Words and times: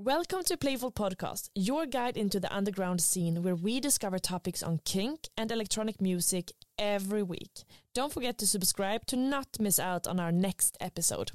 Welcome 0.00 0.44
to 0.44 0.56
Playful 0.56 0.92
Podcast, 0.92 1.50
your 1.56 1.84
guide 1.84 2.16
into 2.16 2.38
the 2.38 2.54
underground 2.54 3.00
scene 3.00 3.42
where 3.42 3.56
we 3.56 3.80
discover 3.80 4.20
topics 4.20 4.62
on 4.62 4.78
kink 4.84 5.26
and 5.36 5.50
electronic 5.50 6.00
music 6.00 6.52
every 6.78 7.24
week. 7.24 7.64
Don't 7.94 8.12
forget 8.12 8.38
to 8.38 8.46
subscribe 8.46 9.06
to 9.06 9.16
not 9.16 9.48
miss 9.58 9.80
out 9.80 10.06
on 10.06 10.20
our 10.20 10.30
next 10.30 10.76
episode. 10.80 11.32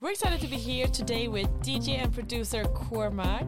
We're 0.00 0.12
excited 0.12 0.40
to 0.40 0.46
be 0.46 0.56
here 0.56 0.86
today 0.86 1.28
with 1.28 1.48
DJ 1.60 2.02
and 2.02 2.14
producer 2.14 2.64
Cormac. 2.64 3.44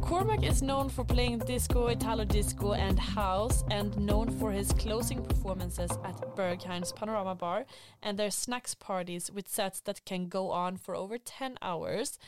Cormac 0.00 0.44
is 0.44 0.62
known 0.62 0.88
for 0.88 1.04
playing 1.04 1.40
disco, 1.40 1.88
Italo 1.88 2.24
disco, 2.24 2.74
and 2.74 2.96
house, 2.96 3.64
and 3.68 3.96
known 3.98 4.30
for 4.38 4.52
his 4.52 4.72
closing 4.74 5.24
performances 5.24 5.90
at 6.04 6.36
Berghain's 6.36 6.92
Panorama 6.92 7.34
Bar 7.34 7.66
and 8.00 8.16
their 8.16 8.30
SNAX 8.30 8.78
parties 8.78 9.28
with 9.32 9.48
sets 9.48 9.80
that 9.80 10.04
can 10.04 10.28
go 10.28 10.52
on 10.52 10.76
for 10.76 10.94
over 10.94 11.18
10 11.18 11.58
hours. 11.60 12.20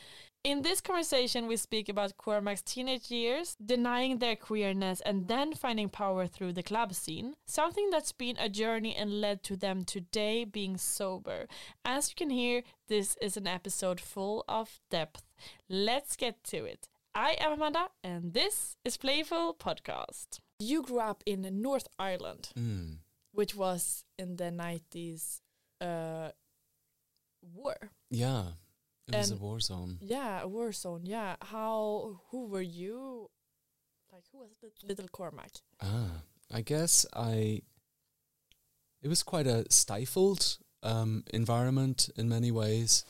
In 0.45 0.61
this 0.61 0.79
conversation, 0.79 1.47
we 1.47 1.57
speak 1.57 1.89
about 1.89 2.17
Cormac's 2.17 2.61
teenage 2.61 3.09
years, 3.09 3.55
denying 3.65 4.19
their 4.19 4.35
queerness, 4.35 5.01
and 5.01 5.27
then 5.27 5.53
finding 5.53 5.89
power 5.89 6.27
through 6.27 6.53
the 6.53 6.61
club 6.61 6.93
scene. 6.93 7.33
Something 7.47 7.89
that's 7.89 8.11
been 8.11 8.37
a 8.37 8.47
journey 8.47 8.95
and 8.95 9.19
led 9.21 9.41
to 9.45 9.55
them 9.57 9.83
today 9.83 10.43
being 10.45 10.77
sober. 10.77 11.47
As 11.83 12.11
you 12.11 12.15
can 12.15 12.29
hear, 12.29 12.61
this 12.87 13.17
is 13.23 13.37
an 13.37 13.47
episode 13.47 13.99
full 13.99 14.45
of 14.47 14.79
depth. 14.91 15.23
Let's 15.67 16.15
get 16.15 16.43
to 16.51 16.63
it. 16.65 16.89
I 17.15 17.37
am 17.39 17.53
Amanda, 17.53 17.89
and 18.03 18.33
this 18.35 18.77
is 18.85 18.97
Playful 18.97 19.55
Podcast. 19.55 20.41
You 20.59 20.83
grew 20.83 20.99
up 20.99 21.23
in 21.25 21.41
North 21.59 21.87
Ireland, 21.97 22.49
Mm. 22.55 22.99
which 23.31 23.55
was 23.55 24.05
in 24.19 24.35
the 24.35 24.51
90s 24.51 25.41
uh, 25.81 26.29
war. 27.41 27.89
Yeah, 28.11 28.51
it 29.07 29.15
was 29.15 29.31
a 29.31 29.35
war 29.37 29.59
zone. 29.59 29.97
Yeah, 30.01 30.41
a 30.41 30.47
war 30.47 30.71
zone. 30.71 31.01
Yeah. 31.05 31.35
How? 31.41 32.19
Who 32.31 32.47
were 32.47 32.61
you? 32.61 33.29
Like, 34.11 34.23
who 34.31 34.39
was 34.39 34.51
lit- 34.63 34.83
little 34.87 35.07
Cormac? 35.09 35.51
Ah, 35.81 36.21
I 36.51 36.61
guess 36.61 37.05
I. 37.13 37.61
It 39.01 39.07
was 39.07 39.21
quite 39.21 39.45
a 39.45 39.65
stifled 39.69 40.57
um, 40.81 41.23
environment 41.33 42.09
in 42.15 42.27
many 42.29 42.51
ways. 42.51 43.05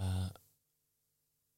Uh, 0.00 0.28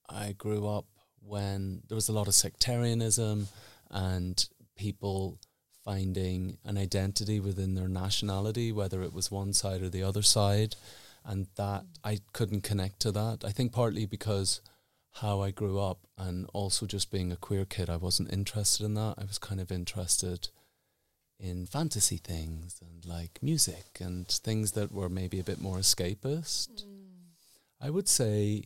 I 0.08 0.32
grew 0.32 0.66
up 0.66 0.86
when 1.20 1.82
there 1.88 1.96
was 1.96 2.08
a 2.08 2.12
lot 2.12 2.28
of 2.28 2.34
sectarianism 2.34 3.48
and 3.90 4.48
people 4.76 5.38
finding 5.84 6.58
an 6.64 6.78
identity 6.78 7.40
within 7.40 7.74
their 7.74 7.88
nationality, 7.88 8.72
whether 8.72 9.02
it 9.02 9.12
was 9.12 9.30
one 9.30 9.52
side 9.52 9.82
or 9.82 9.88
the 9.88 10.02
other 10.02 10.22
side, 10.22 10.76
and 11.24 11.46
that 11.56 11.84
I 12.04 12.20
couldn't 12.32 12.62
connect 12.62 13.00
to 13.00 13.12
that. 13.12 13.44
I 13.44 13.50
think 13.50 13.72
partly 13.72 14.06
because 14.06 14.60
how 15.14 15.40
I 15.40 15.50
grew 15.50 15.78
up 15.78 15.98
and 16.16 16.46
also 16.52 16.86
just 16.86 17.10
being 17.10 17.32
a 17.32 17.36
queer 17.36 17.64
kid, 17.64 17.90
I 17.90 17.96
wasn't 17.96 18.32
interested 18.32 18.84
in 18.84 18.94
that. 18.94 19.14
I 19.18 19.24
was 19.24 19.38
kind 19.38 19.60
of 19.60 19.72
interested 19.72 20.48
in 21.40 21.66
fantasy 21.66 22.16
things 22.16 22.80
and 22.80 23.04
like 23.06 23.38
music 23.42 23.98
and 24.00 24.26
things 24.28 24.72
that 24.72 24.92
were 24.92 25.08
maybe 25.08 25.38
a 25.38 25.44
bit 25.44 25.60
more 25.60 25.76
escapist. 25.76 26.84
I 27.80 27.90
would 27.90 28.08
say, 28.08 28.64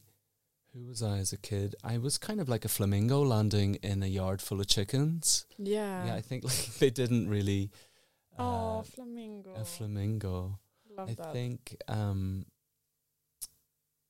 who 0.73 0.87
was 0.87 1.03
I 1.03 1.19
as 1.19 1.33
a 1.33 1.37
kid? 1.37 1.75
I 1.85 1.99
was 1.99 2.17
kind 2.17 2.41
of 2.41 2.49
like 2.49 2.65
a 2.65 2.69
flamingo 2.69 3.21
landing 3.21 3.75
in 3.77 4.03
a 4.03 4.07
yard 4.07 4.41
full 4.41 4.61
of 4.61 4.67
chickens. 4.67 5.45
Yeah. 5.59 6.07
yeah, 6.07 6.15
I 6.15 6.23
think 6.23 6.45
like 6.51 6.75
they 6.79 6.91
didn't 6.91 7.29
really. 7.29 7.71
oh, 8.39 8.79
uh, 8.79 8.83
flamingo. 8.83 9.55
a 9.55 9.65
flamingo. 9.65 10.59
Love 10.97 11.11
I 11.11 11.15
that. 11.15 11.33
think 11.33 11.77
um, 11.89 12.47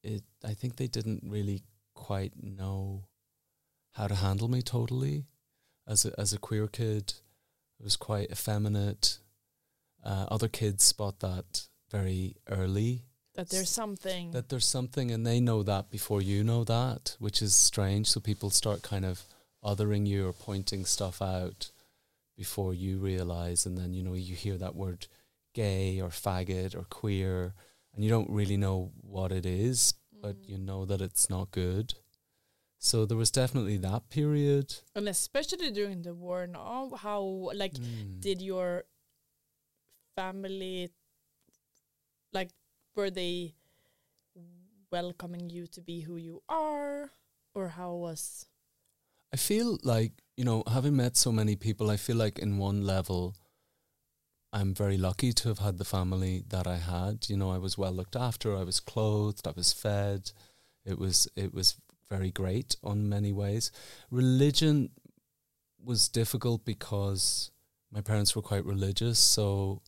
it. 0.03 0.23
I 0.45 0.55
think 0.55 0.77
they 0.77 0.89
didn't 0.89 1.23
really 1.25 1.63
quite 1.95 2.33
know 2.43 3.05
how 3.93 4.09
to 4.09 4.15
handle 4.15 4.49
me 4.49 4.63
totally 4.63 5.27
as 5.87 6.05
a 6.05 6.19
as 6.19 6.33
a 6.33 6.39
queer 6.39 6.67
kid. 6.67 7.15
I 7.81 7.85
was 7.85 7.97
quite 7.97 8.31
effeminate. 8.31 9.19
Uh, 10.05 10.27
other 10.29 10.49
kids 10.49 10.83
spot 10.83 11.21
that 11.21 11.69
very 11.91 12.35
early. 12.49 13.05
that 13.35 13.51
there's 13.51 13.71
something. 13.71 14.33
That 14.33 14.49
there's 14.49 14.67
something, 14.67 15.13
and 15.13 15.25
they 15.25 15.39
know 15.39 15.63
that 15.63 15.91
before 15.91 16.21
you 16.21 16.43
know 16.43 16.65
that, 16.65 17.17
which 17.21 17.41
is 17.41 17.55
strange. 17.55 18.09
So 18.09 18.21
people 18.21 18.51
start 18.51 18.83
kind 18.83 19.05
of 19.05 19.23
othering 19.65 20.07
you 20.07 20.27
or 20.27 20.33
pointing 20.33 20.85
stuff 20.85 21.23
out 21.23 21.71
before 22.37 22.75
you 22.75 22.99
realize, 22.99 23.65
and 23.65 23.79
then 23.79 23.95
you 23.95 24.03
know 24.03 24.15
you 24.15 24.35
hear 24.35 24.59
that 24.59 24.75
word 24.75 25.07
gay 25.53 26.01
or 26.01 26.09
faggot 26.11 26.75
or 26.75 26.85
queer, 26.85 27.55
and 27.95 28.05
you 28.05 28.11
don't 28.11 28.31
really 28.31 28.57
know 28.57 28.93
what 29.01 29.33
it 29.33 29.45
is, 29.47 29.95
but 30.13 30.37
Mm. 30.37 30.49
you 30.49 30.59
know 30.59 30.85
that 30.87 31.01
it's 31.01 31.29
not 31.29 31.51
good. 31.51 31.95
So 32.79 33.07
there 33.07 33.17
was 33.17 33.31
definitely 33.31 33.77
that 33.79 34.09
period. 34.09 34.75
and 34.95 35.09
especially 35.09 35.71
during 35.71 36.03
the 36.03 36.15
war 36.15 36.47
now, 36.47 36.91
how 36.97 37.51
like 37.55 37.75
Mm. 37.75 38.21
did 38.21 38.43
your 38.43 38.85
family 40.17 40.91
like 42.33 42.51
were 42.95 43.11
they 43.11 43.55
welcoming 44.91 45.49
you 45.51 45.67
to 45.67 45.81
be 45.81 46.01
who 46.01 46.17
you 46.17 46.43
are 46.49 47.11
or 47.55 47.69
how 47.69 47.95
was 47.95 48.47
I 49.33 49.39
feel 49.39 49.79
like, 49.83 50.13
you 50.37 50.45
know, 50.45 50.63
having 50.67 50.95
met 50.97 51.17
so 51.17 51.33
many 51.33 51.57
people, 51.57 51.89
I 51.91 51.97
feel 51.97 52.17
like 52.17 52.39
in 52.39 52.59
one 52.59 52.83
level, 52.85 53.35
I'm 54.53 54.75
very 54.75 54.99
lucky 54.99 55.33
to 55.33 55.49
have 55.49 55.61
had 55.61 55.79
the 55.79 55.85
family 55.85 56.45
that 56.49 56.67
I 56.67 56.77
had. 56.77 57.29
You 57.29 57.37
know, 57.37 57.51
I 57.51 57.59
was 57.59 57.79
well 57.79 57.93
looked 57.93 58.17
after, 58.17 58.57
I 58.57 58.65
was 58.65 58.81
clothed, 58.81 59.47
I 59.49 59.53
was 59.57 59.73
fed. 59.73 60.33
It 60.85 60.99
was 60.99 61.29
it 61.37 61.55
was 61.55 61.77
very 62.11 62.31
great 62.31 62.77
on 62.83 63.09
many 63.09 63.33
ways. 63.33 63.71
Religion 64.11 64.91
was 65.83 66.09
difficult 66.09 66.65
because 66.65 67.51
my 67.91 68.01
parents 68.03 68.37
were 68.37 68.43
quite 68.43 68.65
religious, 68.65 69.19
so 69.19 69.81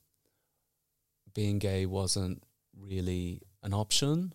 being 1.35 1.59
gay 1.59 1.85
wasn't 1.85 2.43
really 2.79 3.43
an 3.63 3.75
option. 3.75 4.33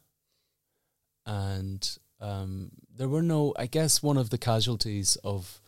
And 1.26 1.90
um, 2.20 2.72
there 2.94 3.10
were 3.10 3.22
no, 3.22 3.54
I 3.58 3.68
guess, 3.68 4.04
one 4.04 4.18
of 4.18 4.30
the 4.30 4.38
casualties 4.38 5.16
of 5.24 5.62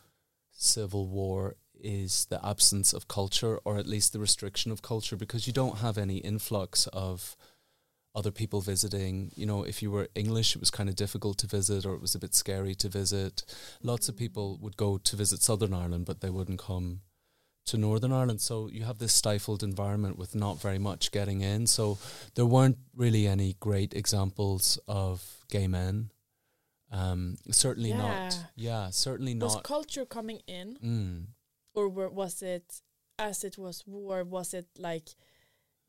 civil 0.51 1.07
war 1.07 1.55
is 1.83 2.25
the 2.25 2.43
absence 2.45 2.93
of 2.93 3.07
culture, 3.07 3.57
or 3.65 3.77
at 3.77 3.87
least 3.87 4.13
the 4.13 4.19
restriction 4.19 4.71
of 4.71 4.81
culture, 4.81 5.15
because 5.15 5.47
you 5.47 5.53
don't 5.53 5.79
have 5.79 5.97
any 5.97 6.17
influx 6.17 6.87
of 6.87 7.35
other 8.13 8.31
people 8.31 8.61
visiting. 8.61 9.31
You 9.35 9.45
know, 9.45 9.63
if 9.63 9.81
you 9.81 9.89
were 9.91 10.09
English, 10.15 10.55
it 10.55 10.59
was 10.59 10.71
kind 10.71 10.89
of 10.89 10.95
difficult 10.95 11.37
to 11.39 11.47
visit, 11.47 11.85
or 11.85 11.93
it 11.93 12.01
was 12.01 12.15
a 12.15 12.19
bit 12.19 12.35
scary 12.35 12.75
to 12.75 12.89
visit. 12.89 13.43
Lots 13.81 14.09
of 14.09 14.17
people 14.17 14.57
would 14.61 14.75
go 14.77 14.97
to 14.97 15.15
visit 15.15 15.41
Southern 15.41 15.73
Ireland, 15.73 16.05
but 16.05 16.19
they 16.21 16.29
wouldn't 16.29 16.59
come 16.59 17.01
to 17.67 17.77
Northern 17.77 18.11
Ireland. 18.11 18.41
So 18.41 18.67
you 18.67 18.83
have 18.85 18.97
this 18.97 19.13
stifled 19.13 19.63
environment 19.63 20.17
with 20.17 20.35
not 20.35 20.59
very 20.59 20.79
much 20.79 21.11
getting 21.11 21.41
in. 21.41 21.67
So 21.67 21.99
there 22.35 22.45
weren't 22.45 22.79
really 22.95 23.27
any 23.27 23.55
great 23.59 23.93
examples 23.93 24.79
of 24.87 25.23
gay 25.49 25.67
men. 25.67 26.09
Um, 26.91 27.37
certainly 27.51 27.93
not. 27.93 28.33
Yeah. 28.33 28.83
Yeah, 28.83 28.89
certainly 28.89 29.35
Was 29.35 29.55
not. 29.55 29.63
culture 29.63 30.05
coming 30.05 30.41
in, 30.47 30.77
Mm. 30.83 31.25
Or 31.73 31.87
was 31.89 32.41
it 32.41 32.81
as 33.17 33.43
it 33.43 33.57
was 33.57 33.83
war? 33.85 34.23
Was 34.23 34.53
it 34.53 34.67
like, 34.77 35.09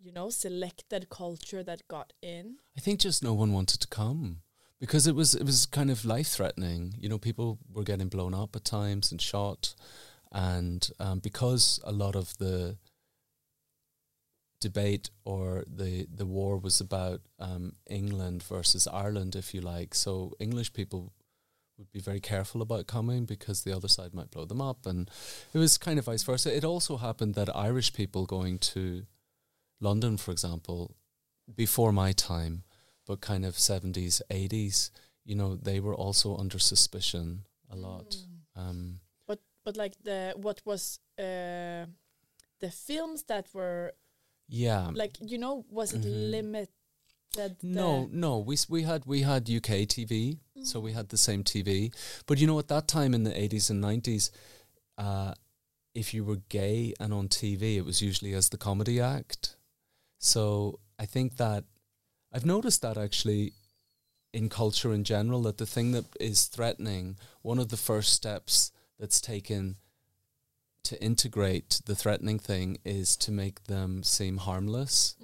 you 0.00 0.12
know, 0.12 0.30
selected 0.30 1.08
culture 1.08 1.62
that 1.62 1.88
got 1.88 2.12
in? 2.22 2.56
I 2.76 2.80
think 2.80 3.00
just 3.00 3.22
no 3.22 3.34
one 3.34 3.52
wanted 3.52 3.80
to 3.80 3.88
come 3.88 4.42
because 4.80 5.06
it 5.06 5.14
was 5.14 5.34
it 5.34 5.44
was 5.44 5.66
kind 5.66 5.90
of 5.90 6.04
life 6.04 6.28
threatening. 6.28 6.94
You 6.98 7.08
know, 7.08 7.18
people 7.18 7.58
were 7.72 7.84
getting 7.84 8.08
blown 8.08 8.34
up 8.34 8.56
at 8.56 8.64
times 8.64 9.12
and 9.12 9.20
shot, 9.20 9.74
and 10.30 10.88
um, 10.98 11.20
because 11.20 11.80
a 11.84 11.92
lot 11.92 12.16
of 12.16 12.36
the 12.38 12.76
debate 14.60 15.10
or 15.24 15.64
the 15.66 16.06
the 16.12 16.26
war 16.26 16.56
was 16.58 16.80
about 16.80 17.20
um, 17.38 17.74
England 17.88 18.42
versus 18.42 18.86
Ireland, 18.86 19.36
if 19.36 19.54
you 19.54 19.60
like. 19.60 19.94
So 19.94 20.32
English 20.38 20.72
people 20.72 21.12
would 21.82 21.92
be 21.92 22.00
very 22.00 22.20
careful 22.20 22.62
about 22.62 22.86
coming 22.86 23.24
because 23.26 23.62
the 23.62 23.72
other 23.76 23.88
side 23.88 24.14
might 24.14 24.30
blow 24.30 24.44
them 24.44 24.60
up, 24.60 24.86
and 24.86 25.10
it 25.52 25.58
was 25.58 25.76
kind 25.78 25.98
of 25.98 26.04
vice 26.06 26.22
versa. 26.22 26.56
It 26.56 26.64
also 26.64 26.96
happened 26.96 27.34
that 27.34 27.54
Irish 27.54 27.92
people 27.92 28.24
going 28.26 28.58
to 28.74 29.04
London, 29.80 30.16
for 30.16 30.30
example, 30.30 30.94
before 31.54 31.92
my 31.92 32.12
time, 32.12 32.62
but 33.06 33.20
kind 33.20 33.44
of 33.44 33.58
seventies, 33.58 34.22
eighties, 34.30 34.90
you 35.24 35.34
know, 35.34 35.56
they 35.56 35.80
were 35.80 35.94
also 35.94 36.36
under 36.36 36.58
suspicion 36.58 37.44
a 37.70 37.76
lot. 37.76 38.16
Um, 38.54 39.00
But 39.26 39.40
but 39.64 39.76
like 39.76 39.96
the 40.04 40.34
what 40.36 40.60
was 40.64 41.00
uh, 41.18 41.86
the 42.60 42.70
films 42.70 43.24
that 43.24 43.48
were 43.54 43.92
yeah, 44.48 44.90
like 44.94 45.18
you 45.20 45.38
know 45.38 45.64
was 45.68 45.92
it 45.92 46.02
Mhm. 46.02 46.30
limited? 46.30 46.68
No, 46.68 46.81
the- 47.62 48.08
no. 48.10 48.38
We 48.38 48.56
we 48.68 48.82
had 48.82 49.04
we 49.06 49.22
had 49.22 49.48
UK 49.48 49.86
TV, 49.86 50.38
so 50.62 50.80
we 50.80 50.92
had 50.92 51.08
the 51.08 51.16
same 51.16 51.42
TV. 51.44 51.92
But 52.26 52.38
you 52.38 52.46
know, 52.46 52.58
at 52.58 52.68
that 52.68 52.88
time 52.88 53.14
in 53.14 53.24
the 53.24 53.38
eighties 53.38 53.70
and 53.70 53.80
nineties, 53.80 54.30
uh, 54.98 55.34
if 55.94 56.14
you 56.14 56.24
were 56.24 56.40
gay 56.48 56.94
and 57.00 57.12
on 57.12 57.28
TV, 57.28 57.76
it 57.76 57.84
was 57.84 58.02
usually 58.02 58.34
as 58.34 58.48
the 58.48 58.58
comedy 58.58 59.00
act. 59.00 59.56
So 60.18 60.78
I 60.98 61.06
think 61.06 61.36
that 61.36 61.64
I've 62.32 62.46
noticed 62.46 62.82
that 62.82 62.96
actually 62.96 63.52
in 64.32 64.48
culture 64.48 64.92
in 64.92 65.04
general, 65.04 65.42
that 65.42 65.58
the 65.58 65.66
thing 65.66 65.92
that 65.92 66.06
is 66.18 66.46
threatening, 66.46 67.18
one 67.42 67.58
of 67.58 67.68
the 67.68 67.76
first 67.76 68.12
steps 68.12 68.72
that's 68.98 69.20
taken 69.20 69.76
to 70.84 71.02
integrate 71.02 71.80
the 71.86 71.94
threatening 71.94 72.38
thing 72.38 72.78
is 72.84 73.16
to 73.16 73.30
make 73.30 73.64
them 73.64 74.02
seem 74.02 74.38
harmless 74.38 75.14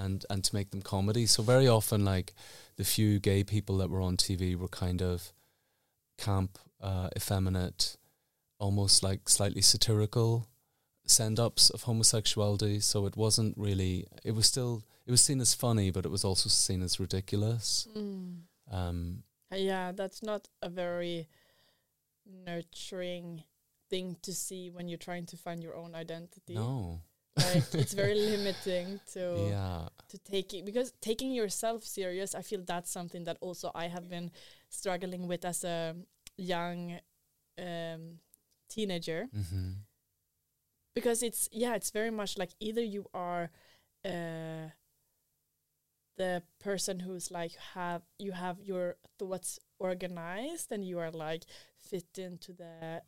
and 0.00 0.24
and 0.30 0.42
to 0.44 0.54
make 0.54 0.70
them 0.70 0.82
comedy. 0.82 1.26
So 1.26 1.42
very 1.42 1.68
often, 1.68 2.04
like 2.04 2.32
the 2.76 2.84
few 2.84 3.20
gay 3.20 3.44
people 3.44 3.76
that 3.78 3.90
were 3.90 4.00
on 4.00 4.16
TV 4.16 4.56
were 4.56 4.68
kind 4.68 5.02
of 5.02 5.32
camp, 6.18 6.58
uh, 6.80 7.08
effeminate, 7.16 7.96
almost 8.58 9.02
like 9.02 9.28
slightly 9.28 9.62
satirical 9.62 10.46
send 11.06 11.40
ups 11.40 11.70
of 11.70 11.82
homosexuality. 11.82 12.80
So 12.80 13.06
it 13.06 13.16
wasn't 13.16 13.54
really. 13.58 14.06
It 14.24 14.34
was 14.34 14.46
still. 14.46 14.82
It 15.06 15.10
was 15.10 15.20
seen 15.20 15.40
as 15.40 15.54
funny, 15.54 15.90
but 15.90 16.04
it 16.04 16.10
was 16.10 16.24
also 16.24 16.48
seen 16.48 16.82
as 16.82 17.00
ridiculous. 17.00 17.88
Mm. 17.96 18.42
Um, 18.70 19.22
Uh, 19.52 19.56
Yeah, 19.56 19.92
that's 19.92 20.22
not 20.22 20.48
a 20.62 20.68
very 20.68 21.26
nurturing 22.24 23.42
thing 23.88 24.16
to 24.22 24.32
see 24.32 24.70
when 24.70 24.88
you're 24.88 24.98
trying 24.98 25.26
to 25.26 25.36
find 25.36 25.62
your 25.62 25.74
own 25.74 25.94
identity. 25.94 26.54
no. 26.54 27.00
Like 27.36 27.74
it's 27.78 27.92
very 27.94 28.14
limiting 28.14 29.00
to 29.12 29.54
Yeah. 29.54 29.88
to 30.08 30.18
take 30.18 30.52
it 30.54 30.64
because 30.64 30.92
taking 31.00 31.32
yourself 31.32 31.84
serious, 31.84 32.34
I 32.34 32.42
feel 32.42 32.62
that's 32.64 32.90
something 32.90 33.24
that 33.24 33.38
also 33.40 33.70
I 33.74 33.88
have 33.88 34.08
been 34.08 34.30
struggling 34.68 35.26
with 35.28 35.44
as 35.44 35.64
a 35.64 35.94
young 36.36 37.00
um, 37.58 38.18
teenager 38.68 39.28
hmm 39.32 39.72
because 40.94 41.22
it's 41.22 41.48
yeah, 41.52 41.74
it's 41.74 41.90
very 41.90 42.10
much 42.10 42.38
like 42.38 42.50
either 42.60 42.82
you 42.82 43.06
are 43.14 43.50
uh, 44.04 44.68
the 46.16 46.42
person 46.58 47.00
who's 47.00 47.30
like 47.30 47.52
have 47.74 48.02
you 48.18 48.32
have 48.32 48.60
your 48.60 48.96
thoughts 49.18 49.58
organized 49.78 50.70
and 50.70 50.84
you 50.84 50.98
are 50.98 51.10
like 51.10 51.44
fit 51.78 52.18
into 52.18 52.52
the 52.52 53.02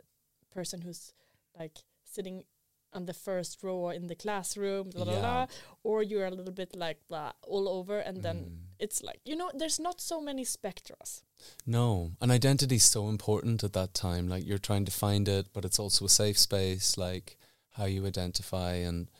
person 0.50 0.80
who's 0.80 1.12
like 1.58 1.78
sitting 2.04 2.44
on 2.92 3.06
the 3.06 3.14
first 3.14 3.62
row 3.62 3.90
in 3.90 4.06
the 4.06 4.14
classroom 4.14 4.90
blah, 4.90 5.04
blah, 5.04 5.14
Yeah. 5.14 5.20
blah, 5.20 5.46
or 5.82 6.02
you're 6.02 6.26
a 6.26 6.30
little 6.30 6.52
bit 6.54 6.74
like 6.76 6.98
blah 7.08 7.32
all 7.46 7.68
over 7.68 7.98
and 8.00 8.22
then 8.22 8.36
Mm. 8.36 8.58
it's 8.78 9.02
like 9.02 9.20
you 9.24 9.36
know 9.36 9.50
there's 9.54 9.80
not 9.80 10.00
so 10.00 10.20
many 10.20 10.44
spectras 10.44 11.22
No, 11.66 12.12
and 12.20 12.30
identity 12.32 12.76
is 12.76 12.84
so 12.90 13.08
important 13.08 13.64
at 13.64 13.72
that 13.72 13.94
time. 13.94 14.28
Like 14.28 14.46
you're 14.46 14.66
trying 14.68 14.84
to 14.86 14.92
find 14.92 15.28
it, 15.28 15.46
but 15.52 15.64
it's 15.64 15.78
also 15.80 16.04
a 16.04 16.08
safe 16.08 16.38
space. 16.38 16.96
Like 16.96 17.36
how 17.76 17.86
you 17.86 18.06
identify 18.06 18.74
and 18.88 19.10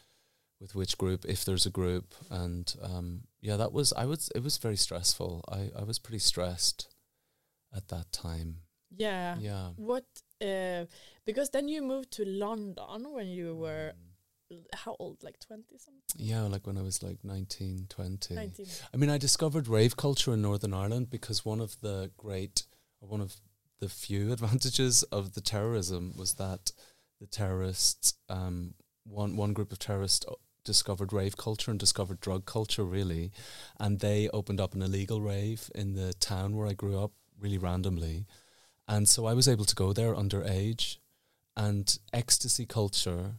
with 0.61 0.75
which 0.75 0.97
group, 0.99 1.25
if 1.25 1.45
there's 1.45 1.67
a 1.67 1.71
group, 1.71 2.15
and 2.31 2.75
um, 2.81 3.23
yeah, 3.41 3.57
that 3.59 3.73
was 3.73 3.93
I 3.93 4.05
was 4.07 4.29
it 4.37 4.43
was 4.45 4.59
very 4.59 4.77
stressful. 4.77 5.43
I 5.49 5.71
I 5.81 5.85
was 5.85 5.99
pretty 5.99 6.21
stressed 6.21 6.89
at 7.77 7.89
that 7.89 8.13
time. 8.13 8.51
yeah 8.97 9.39
Yeah. 9.41 9.71
what 9.77 10.05
uh, 10.43 10.85
because 11.25 11.51
then 11.51 11.69
you 11.69 11.83
moved 11.83 12.11
to 12.13 12.25
london 12.25 13.13
when 13.13 13.29
you 13.29 13.55
were 13.55 13.93
Mm. 14.53 14.65
how 14.75 14.97
old? 14.99 15.23
Like 15.23 15.39
20 15.39 15.79
something? 15.79 16.03
Yeah, 16.17 16.43
like 16.43 16.67
when 16.67 16.77
I 16.77 16.83
was 16.83 17.03
like 17.03 17.25
19, 17.25 17.87
20. 17.89 18.35
19 18.35 18.67
I 18.93 18.97
mean, 18.99 19.09
I 19.11 19.19
discovered 19.19 19.67
rave 19.69 19.97
culture 19.97 20.35
in 20.35 20.43
Northern 20.43 20.75
Ireland 20.75 21.09
because 21.09 21.45
one 21.45 21.61
of 21.61 21.81
the 21.81 22.11
great, 22.17 22.65
one 23.01 23.21
of 23.23 23.37
the 23.81 23.89
few 23.89 24.33
advantages 24.37 25.03
of 25.05 25.33
the 25.33 25.41
terrorism 25.41 26.13
was 26.17 26.35
that 26.35 26.73
the 27.21 27.27
terrorists, 27.27 28.15
um, 28.29 28.75
one 29.05 29.37
one 29.37 29.53
group 29.53 29.73
of 29.73 29.79
terrorists 29.79 30.27
discovered 30.65 31.13
rave 31.13 31.37
culture 31.37 31.71
and 31.71 31.81
discovered 31.81 32.21
drug 32.21 32.45
culture 32.45 32.85
really, 32.85 33.33
and 33.81 34.01
they 34.01 34.29
opened 34.35 34.61
up 34.61 34.75
an 34.75 34.83
illegal 34.83 35.21
rave 35.21 35.71
in 35.75 35.95
the 35.95 36.13
town 36.15 36.57
where 36.57 36.69
I 36.69 36.75
grew 36.75 36.99
up, 36.99 37.13
really 37.41 37.59
randomly, 37.59 38.27
and 38.93 39.09
so 39.09 39.27
I 39.27 39.35
was 39.35 39.49
able 39.49 39.65
to 39.65 39.75
go 39.75 39.93
there 39.93 40.15
underage, 40.15 40.99
and 41.57 41.99
ecstasy 42.13 42.67
culture 42.67 43.35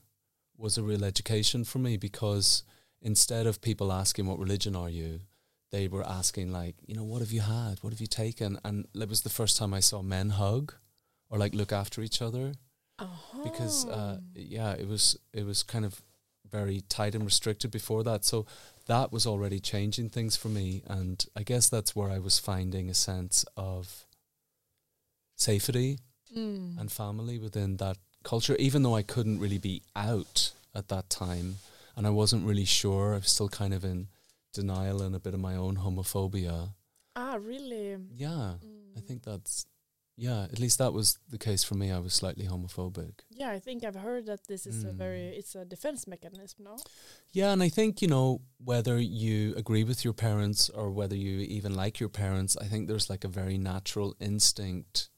was 0.58 0.78
a 0.78 0.84
real 0.84 1.04
education 1.04 1.64
for 1.64 1.80
me 1.80 1.98
because 1.98 2.64
instead 3.02 3.48
of 3.48 3.62
people 3.62 3.92
asking 3.92 4.26
what 4.28 4.40
religion 4.40 4.76
are 4.76 4.90
you? 4.90 5.22
they 5.74 5.88
were 5.88 6.08
asking 6.08 6.52
like 6.52 6.76
you 6.86 6.96
know 6.96 7.04
what 7.04 7.20
have 7.20 7.32
you 7.32 7.42
had? 7.42 7.80
What 7.82 7.92
have 7.92 8.00
you 8.00 8.08
taken? 8.08 8.60
And 8.64 8.88
it 8.94 9.10
was 9.10 9.24
the 9.24 9.36
first 9.40 9.58
time 9.58 9.74
i 9.74 9.80
saw 9.82 10.02
men 10.02 10.30
hug 10.30 10.74
or 11.30 11.40
like 11.40 11.56
look 11.56 11.74
after 11.74 12.02
each 12.02 12.22
other. 12.22 12.54
Because 13.44 13.86
uh, 13.88 14.20
yeah 14.36 14.74
it 14.74 14.88
was 14.88 15.18
it 15.34 15.46
was 15.46 15.64
kind 15.64 15.84
of 15.84 16.02
very 16.50 16.82
tight 16.88 17.16
and 17.16 17.26
restricted 17.26 17.72
before 17.72 18.04
that. 18.04 18.24
So 18.24 18.46
that 18.86 19.12
was 19.12 19.26
already 19.26 19.60
changing 19.60 20.10
things 20.10 20.38
for 20.38 20.50
me. 20.50 20.84
And 20.88 21.26
i 21.36 21.42
guess 21.42 21.68
that's 21.70 21.96
where 21.96 22.12
i 22.12 22.20
was 22.20 22.38
finding 22.38 22.88
a 22.90 22.94
sense 22.94 23.44
of 23.58 24.06
safety 25.36 26.00
Mm. 26.36 26.80
and 26.80 26.92
family 26.92 27.38
within 27.38 27.78
that 27.78 27.98
culture, 28.24 28.56
even 28.58 28.82
though 28.84 28.96
I 28.96 29.04
couldn't 29.04 29.40
really 29.40 29.60
be 29.60 29.84
out 29.96 30.52
at 30.74 30.88
that 30.88 31.10
time 31.10 31.58
and 31.96 32.08
I 32.08 32.10
wasn't 32.10 32.46
really 32.48 32.66
sure. 32.66 33.14
I 33.14 33.18
was 33.18 33.30
still 33.30 33.50
kind 33.50 33.74
of 33.74 33.84
in 33.86 34.08
denial 34.52 35.02
and 35.04 35.16
a 35.16 35.20
bit 35.20 35.34
of 35.36 35.40
my 35.40 35.56
own 35.56 35.78
homophobia. 35.78 36.74
ah 37.16 37.36
really 37.36 37.98
Yeah, 38.16 38.56
I 38.96 39.00
Mm. 39.00 39.06
think 39.08 39.24
that's, 39.24 39.66
yeah, 40.18 40.44
at 40.44 40.58
least 40.60 40.78
that 40.80 40.94
was 40.94 41.20
the 41.30 41.38
case 41.38 41.64
for 41.64 41.76
me. 41.76 41.92
I 41.92 42.00
was 42.00 42.14
slightly 42.16 42.46
homophobic. 42.48 43.14
yeah 43.30 43.50
i 43.52 43.60
think 43.60 43.84
i've 43.84 43.96
heard 44.10 44.26
that 44.26 44.48
this 44.48 44.66
is 44.66 44.84
a 44.84 44.88
Mm. 44.94 44.98
very 44.98 45.28
it's 45.40 45.54
a 45.56 45.66
defense 45.66 46.08
mechanism 46.08 46.64
no 46.64 46.78
Yeah, 47.32 47.52
and 47.54 47.62
I 47.64 47.70
think, 47.70 48.02
you 48.02 48.08
know, 48.08 48.42
whether 48.64 48.98
you 49.00 49.54
agree 49.56 49.84
with 49.84 50.04
your 50.06 50.14
parents 50.14 50.70
or 50.70 50.90
whether 50.92 51.16
you 51.16 51.40
even 51.58 51.74
like 51.76 52.00
your 52.00 52.10
parents, 52.10 52.56
I 52.58 52.68
think 52.68 52.88
there's 52.88 53.10
like 53.10 53.24
a 53.26 53.28
very 53.42 53.58
natural 53.58 54.16
instinct 54.20 55.10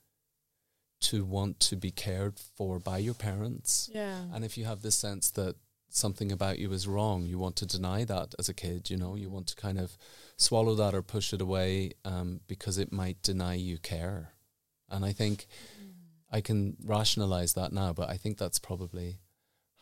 to 1.12 1.26
want 1.26 1.60
to 1.60 1.76
be 1.76 1.92
cared 1.92 2.40
for 2.40 2.80
by 2.80 2.98
your 2.98 3.14
parents. 3.14 3.90
yeah 3.94 4.20
And 4.34 4.44
if 4.44 4.58
you 4.58 4.66
have 4.66 4.82
this 4.82 4.98
sense 4.98 5.32
that 5.32 5.56
something 5.90 6.32
about 6.32 6.60
you 6.60 6.72
is 6.74 6.88
wrong, 6.88 7.26
you 7.26 7.40
want 7.40 7.56
to 7.58 7.66
deny 7.66 8.04
that 8.06 8.36
as 8.38 8.50
a 8.50 8.54
kid, 8.54 8.90
you 8.90 8.98
know, 8.98 9.16
you 9.16 9.30
want 9.30 9.48
to 9.48 9.56
kind 9.56 9.80
of 9.80 9.98
swallow 10.38 10.76
that 10.76 10.94
or 10.94 11.02
push 11.02 11.34
it 11.34 11.42
away 11.42 11.92
um, 12.04 12.42
because 12.48 12.78
it 12.78 12.92
might 12.92 13.22
deny 13.22 13.54
you 13.54 13.78
care. 13.78 14.34
And 14.90 15.06
I 15.06 15.14
think 15.14 15.48
I 16.30 16.42
can 16.42 16.76
rationalize 16.84 17.54
that 17.54 17.72
now, 17.72 17.94
but 17.94 18.10
I 18.10 18.18
think 18.18 18.38
that's 18.38 18.60
probably 18.60 19.20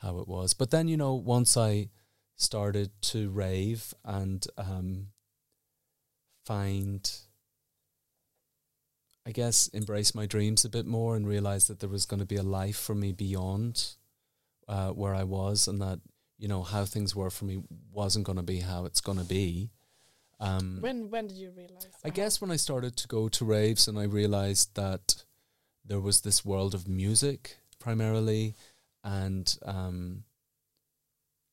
how 0.04 0.20
it 0.20 0.28
was. 0.28 0.54
But 0.54 0.70
then, 0.70 0.88
you 0.88 0.98
know, 0.98 1.16
once 1.16 1.58
I 1.58 1.90
started 2.36 2.92
to 3.14 3.30
rave 3.32 3.94
and 4.04 4.46
um, 4.58 5.08
find, 6.46 7.10
I 9.26 9.32
guess, 9.32 9.68
embrace 9.70 10.14
my 10.14 10.26
dreams 10.26 10.66
a 10.66 10.70
bit 10.70 10.86
more 10.86 11.16
and 11.16 11.26
realize 11.28 11.68
that 11.68 11.80
there 11.80 11.90
was 11.90 12.06
going 12.06 12.20
to 12.20 12.26
be 12.26 12.36
a 12.36 12.44
life 12.44 12.78
for 12.78 12.94
me 12.96 13.12
beyond 13.14 13.96
uh, 14.68 14.90
where 14.90 15.16
I 15.16 15.24
was, 15.24 15.68
and 15.68 15.82
that 15.82 16.00
you 16.38 16.48
know 16.48 16.64
how 16.64 16.84
things 16.86 17.16
were 17.16 17.30
for 17.30 17.46
me 17.46 17.64
wasn't 17.92 18.26
going 18.26 18.38
to 18.38 18.44
be 18.44 18.60
how 18.60 18.86
it's 18.86 19.02
going 19.02 19.18
to 19.20 19.24
be. 19.26 19.72
Um, 20.40 20.80
When 20.82 21.10
when 21.10 21.28
did 21.28 21.38
you 21.38 21.52
realize? 21.52 21.88
I 22.04 22.10
that? 22.10 22.16
guess 22.16 22.42
when 22.42 22.52
I 22.52 22.58
started 22.58 22.98
to 22.98 23.08
go 23.08 23.30
to 23.30 23.46
raves 23.46 23.88
and 23.88 23.98
I 23.98 24.04
realized 24.04 24.76
that 24.76 25.24
there 25.86 26.02
was 26.02 26.22
this 26.22 26.44
world 26.44 26.74
of 26.74 26.88
music 26.88 27.58
primarily 27.80 28.56
and 29.04 29.58
um, 29.66 30.24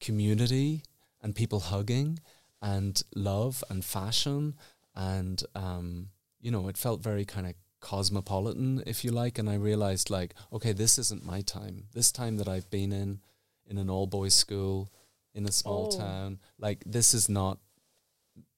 community 0.00 0.82
and 1.22 1.34
people 1.34 1.60
hugging 1.60 2.18
and 2.62 3.02
love 3.14 3.62
and 3.70 3.84
fashion 3.84 4.54
and 4.94 5.42
um, 5.54 6.08
you 6.40 6.50
know 6.50 6.68
it 6.68 6.76
felt 6.76 7.02
very 7.02 7.24
kind 7.24 7.46
of 7.46 7.54
cosmopolitan 7.80 8.82
if 8.86 9.04
you 9.04 9.10
like 9.10 9.38
and 9.38 9.48
I 9.48 9.54
realized 9.54 10.10
like 10.10 10.34
okay 10.52 10.72
this 10.72 10.98
isn't 10.98 11.24
my 11.24 11.40
time 11.40 11.84
this 11.94 12.10
time 12.12 12.36
that 12.38 12.48
I've 12.48 12.68
been 12.70 12.92
in 12.92 13.20
in 13.66 13.78
an 13.78 13.88
all 13.90 14.06
boys 14.06 14.34
school 14.34 14.90
in 15.34 15.46
a 15.46 15.52
small 15.52 15.90
Oh. 15.92 15.98
town 15.98 16.38
like 16.58 16.82
this 16.86 17.14
is 17.14 17.28
not 17.28 17.58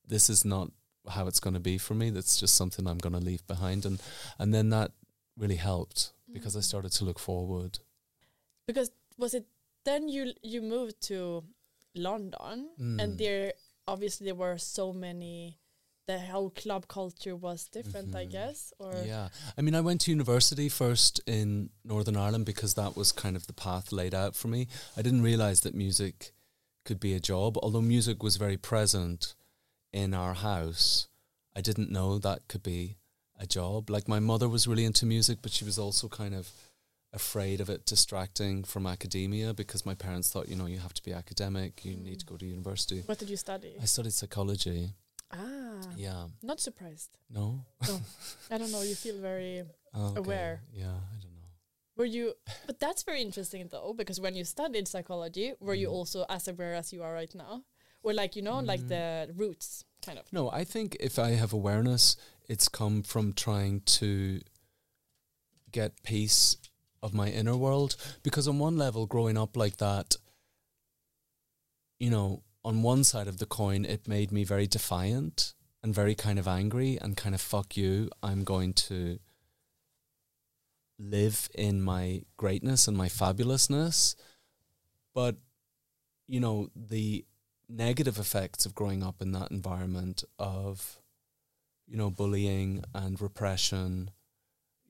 this 0.07 0.29
is 0.31 0.45
not 0.45 0.71
how 1.09 1.27
it's 1.27 1.41
going 1.41 1.55
to 1.55 1.61
be 1.61 1.79
for 1.79 1.95
me 1.95 2.11
that's 2.11 2.37
just 2.41 2.55
something 2.55 2.87
I'm 2.87 2.99
going 2.99 3.13
to 3.13 3.19
leave 3.31 3.47
behind 3.47 3.85
and 3.85 4.01
and 4.39 4.53
then 4.55 4.71
that 4.71 4.93
really 5.37 5.57
helped 5.57 6.13
because 6.33 6.57
I 6.57 6.61
Mm. 6.61 6.65
started 6.71 6.93
to 6.93 7.05
look 7.05 7.19
forward 7.19 7.79
because 8.67 8.91
was 9.19 9.35
it 9.35 9.47
then 9.85 10.09
you 10.09 10.33
you 10.43 10.63
moved 10.63 11.01
to 11.09 11.45
London 11.95 12.71
Mm. 12.79 13.03
and 13.03 13.19
there 13.19 13.53
obviously 13.87 14.25
there 14.27 14.35
were 14.47 14.59
so 14.59 14.93
many 14.93 15.59
the 16.13 16.21
whole 16.33 16.51
club 16.63 16.83
culture 16.89 17.37
was 17.47 17.61
different 17.79 18.15
I 18.23 18.27
Mhm. 18.27 18.31
guess 18.39 18.61
or 18.79 18.93
Yeah. 19.13 19.29
I 19.57 19.61
mean, 19.65 19.75
I 19.75 19.81
went 19.89 20.01
to 20.03 20.11
university 20.19 20.69
first 20.69 21.21
in 21.27 21.71
Northern 21.93 22.17
Ireland 22.17 22.45
because 22.53 22.73
that 22.75 22.93
was 22.97 23.13
kind 23.25 23.37
of 23.37 23.47
the 23.47 23.53
path 23.67 23.87
laid 23.93 24.15
out 24.23 24.35
for 24.41 24.49
me. 24.49 24.61
I 24.99 25.03
didn't 25.07 25.23
realize 25.31 25.59
that 25.63 25.75
music 25.75 26.17
could 26.87 27.01
be 27.09 27.15
a 27.15 27.21
job, 27.33 27.51
although 27.63 27.81
music 27.97 28.23
was 28.23 28.37
very 28.37 28.57
present 28.73 29.35
in 29.93 30.15
our 30.23 30.35
house. 30.35 31.09
I 31.59 31.61
didn't 31.69 31.91
know 31.99 32.19
that 32.19 32.41
could 32.51 32.63
be 32.63 32.97
a 33.45 33.47
job. 33.47 33.91
Like 33.97 34.07
my 34.17 34.21
mother 34.21 34.49
was 34.49 34.67
really 34.71 34.85
into 34.91 35.05
music, 35.07 35.39
but 35.43 35.53
she 35.53 35.65
was 35.65 35.79
also 35.79 36.09
kind 36.09 36.35
of 36.35 36.47
afraid 37.15 37.61
of 37.61 37.69
it 37.69 37.85
distracting 37.85 38.65
from 38.65 38.87
academia 38.87 39.53
because 39.53 39.85
my 39.91 39.95
parents 39.95 40.31
thought, 40.31 40.49
you 40.49 40.57
know, 40.57 40.67
you 40.75 40.79
have 40.87 40.95
to 40.95 41.03
be 41.03 41.13
academic, 41.13 41.85
you 41.85 41.95
need 42.09 42.19
to 42.21 42.27
go 42.27 42.37
to 42.39 42.47
university. 42.47 43.01
what 43.07 43.19
did 43.19 43.29
you 43.29 43.37
study 43.37 43.73
I 43.81 43.85
studied 43.85 44.15
psychology. 44.15 44.95
Ah 45.33 45.81
Yeah. 45.97 46.29
not 46.43 46.61
surprised 46.61 47.11
No? 47.31 47.65
no 47.89 48.01
I 48.51 48.59
don't 48.59 48.71
know 48.73 48.83
you 48.83 48.95
feel 48.95 49.19
very 49.21 49.65
Okay. 49.95 50.19
Aware. 50.21 50.63
Yeah, 50.73 50.87
I 51.15 51.17
don't 51.23 51.35
know. 51.37 51.49
were 51.97 52.07
you 52.07 52.35
but 52.67 52.79
that's 52.81 53.03
very 53.03 53.21
interesting 53.21 53.69
though 53.71 53.93
because 53.95 54.21
when 54.21 54.35
you 54.35 54.45
studied 54.45 54.89
psychology 54.89 55.53
were 55.61 55.75
you 55.75 55.89
Mm. 55.89 55.93
also 55.99 56.25
as 56.29 56.49
aware 56.49 56.75
as 56.75 56.93
you 56.93 57.03
are 57.03 57.13
right 57.13 57.35
now 57.35 57.63
or 58.03 58.13
like 58.15 58.35
you 58.37 58.43
know 58.43 58.59
like 58.61 58.81
Mm. 58.81 58.89
the 58.89 59.33
roots 59.37 59.85
kind 60.07 60.19
of 60.19 60.25
No, 60.33 60.51
I 60.51 60.65
think 60.65 60.97
if 61.01 61.19
I 61.19 61.31
have 61.37 61.53
awareness, 61.53 62.17
it's 62.49 62.69
come 62.69 63.03
from 63.03 63.33
trying 63.33 63.83
to 64.01 64.41
get 65.71 66.03
peace 66.03 66.57
of 67.03 67.15
my 67.15 67.29
inner 67.31 67.57
world. 67.57 67.97
Because 68.23 68.49
on 68.49 68.59
one 68.59 68.77
level, 68.77 69.07
growing 69.07 69.39
up 69.39 69.57
like 69.57 69.77
that, 69.77 70.17
you 72.01 72.11
know, 72.11 72.43
on 72.65 72.83
one 72.83 73.05
side 73.05 73.29
of 73.29 73.39
the 73.39 73.47
coin, 73.47 73.85
it 73.85 74.07
made 74.07 74.31
me 74.33 74.45
very 74.45 74.67
defiant 74.67 75.55
and 75.83 75.95
very 75.95 76.15
kind 76.15 76.39
of 76.39 76.47
angry 76.47 76.99
and 77.01 77.17
kind 77.17 77.35
of 77.35 77.41
fuck 77.41 77.77
you. 77.77 78.09
I'm 78.23 78.45
going 78.45 78.73
to 78.75 79.19
live 80.99 81.49
in 81.55 81.83
my 81.83 82.23
greatness 82.37 82.87
and 82.87 82.97
my 82.97 83.09
fabulousness. 83.09 84.15
But, 85.15 85.37
you 86.29 86.39
know, 86.39 86.69
the 86.77 87.25
negative 87.69 88.19
effects 88.19 88.65
of 88.65 88.75
growing 88.75 89.03
up 89.03 89.21
in 89.21 89.33
that 89.33 89.51
environment 89.51 90.23
of, 90.39 90.99
you 91.89 91.97
know, 91.97 92.11
bullying 92.11 92.85
and 92.95 93.21
repression, 93.21 94.11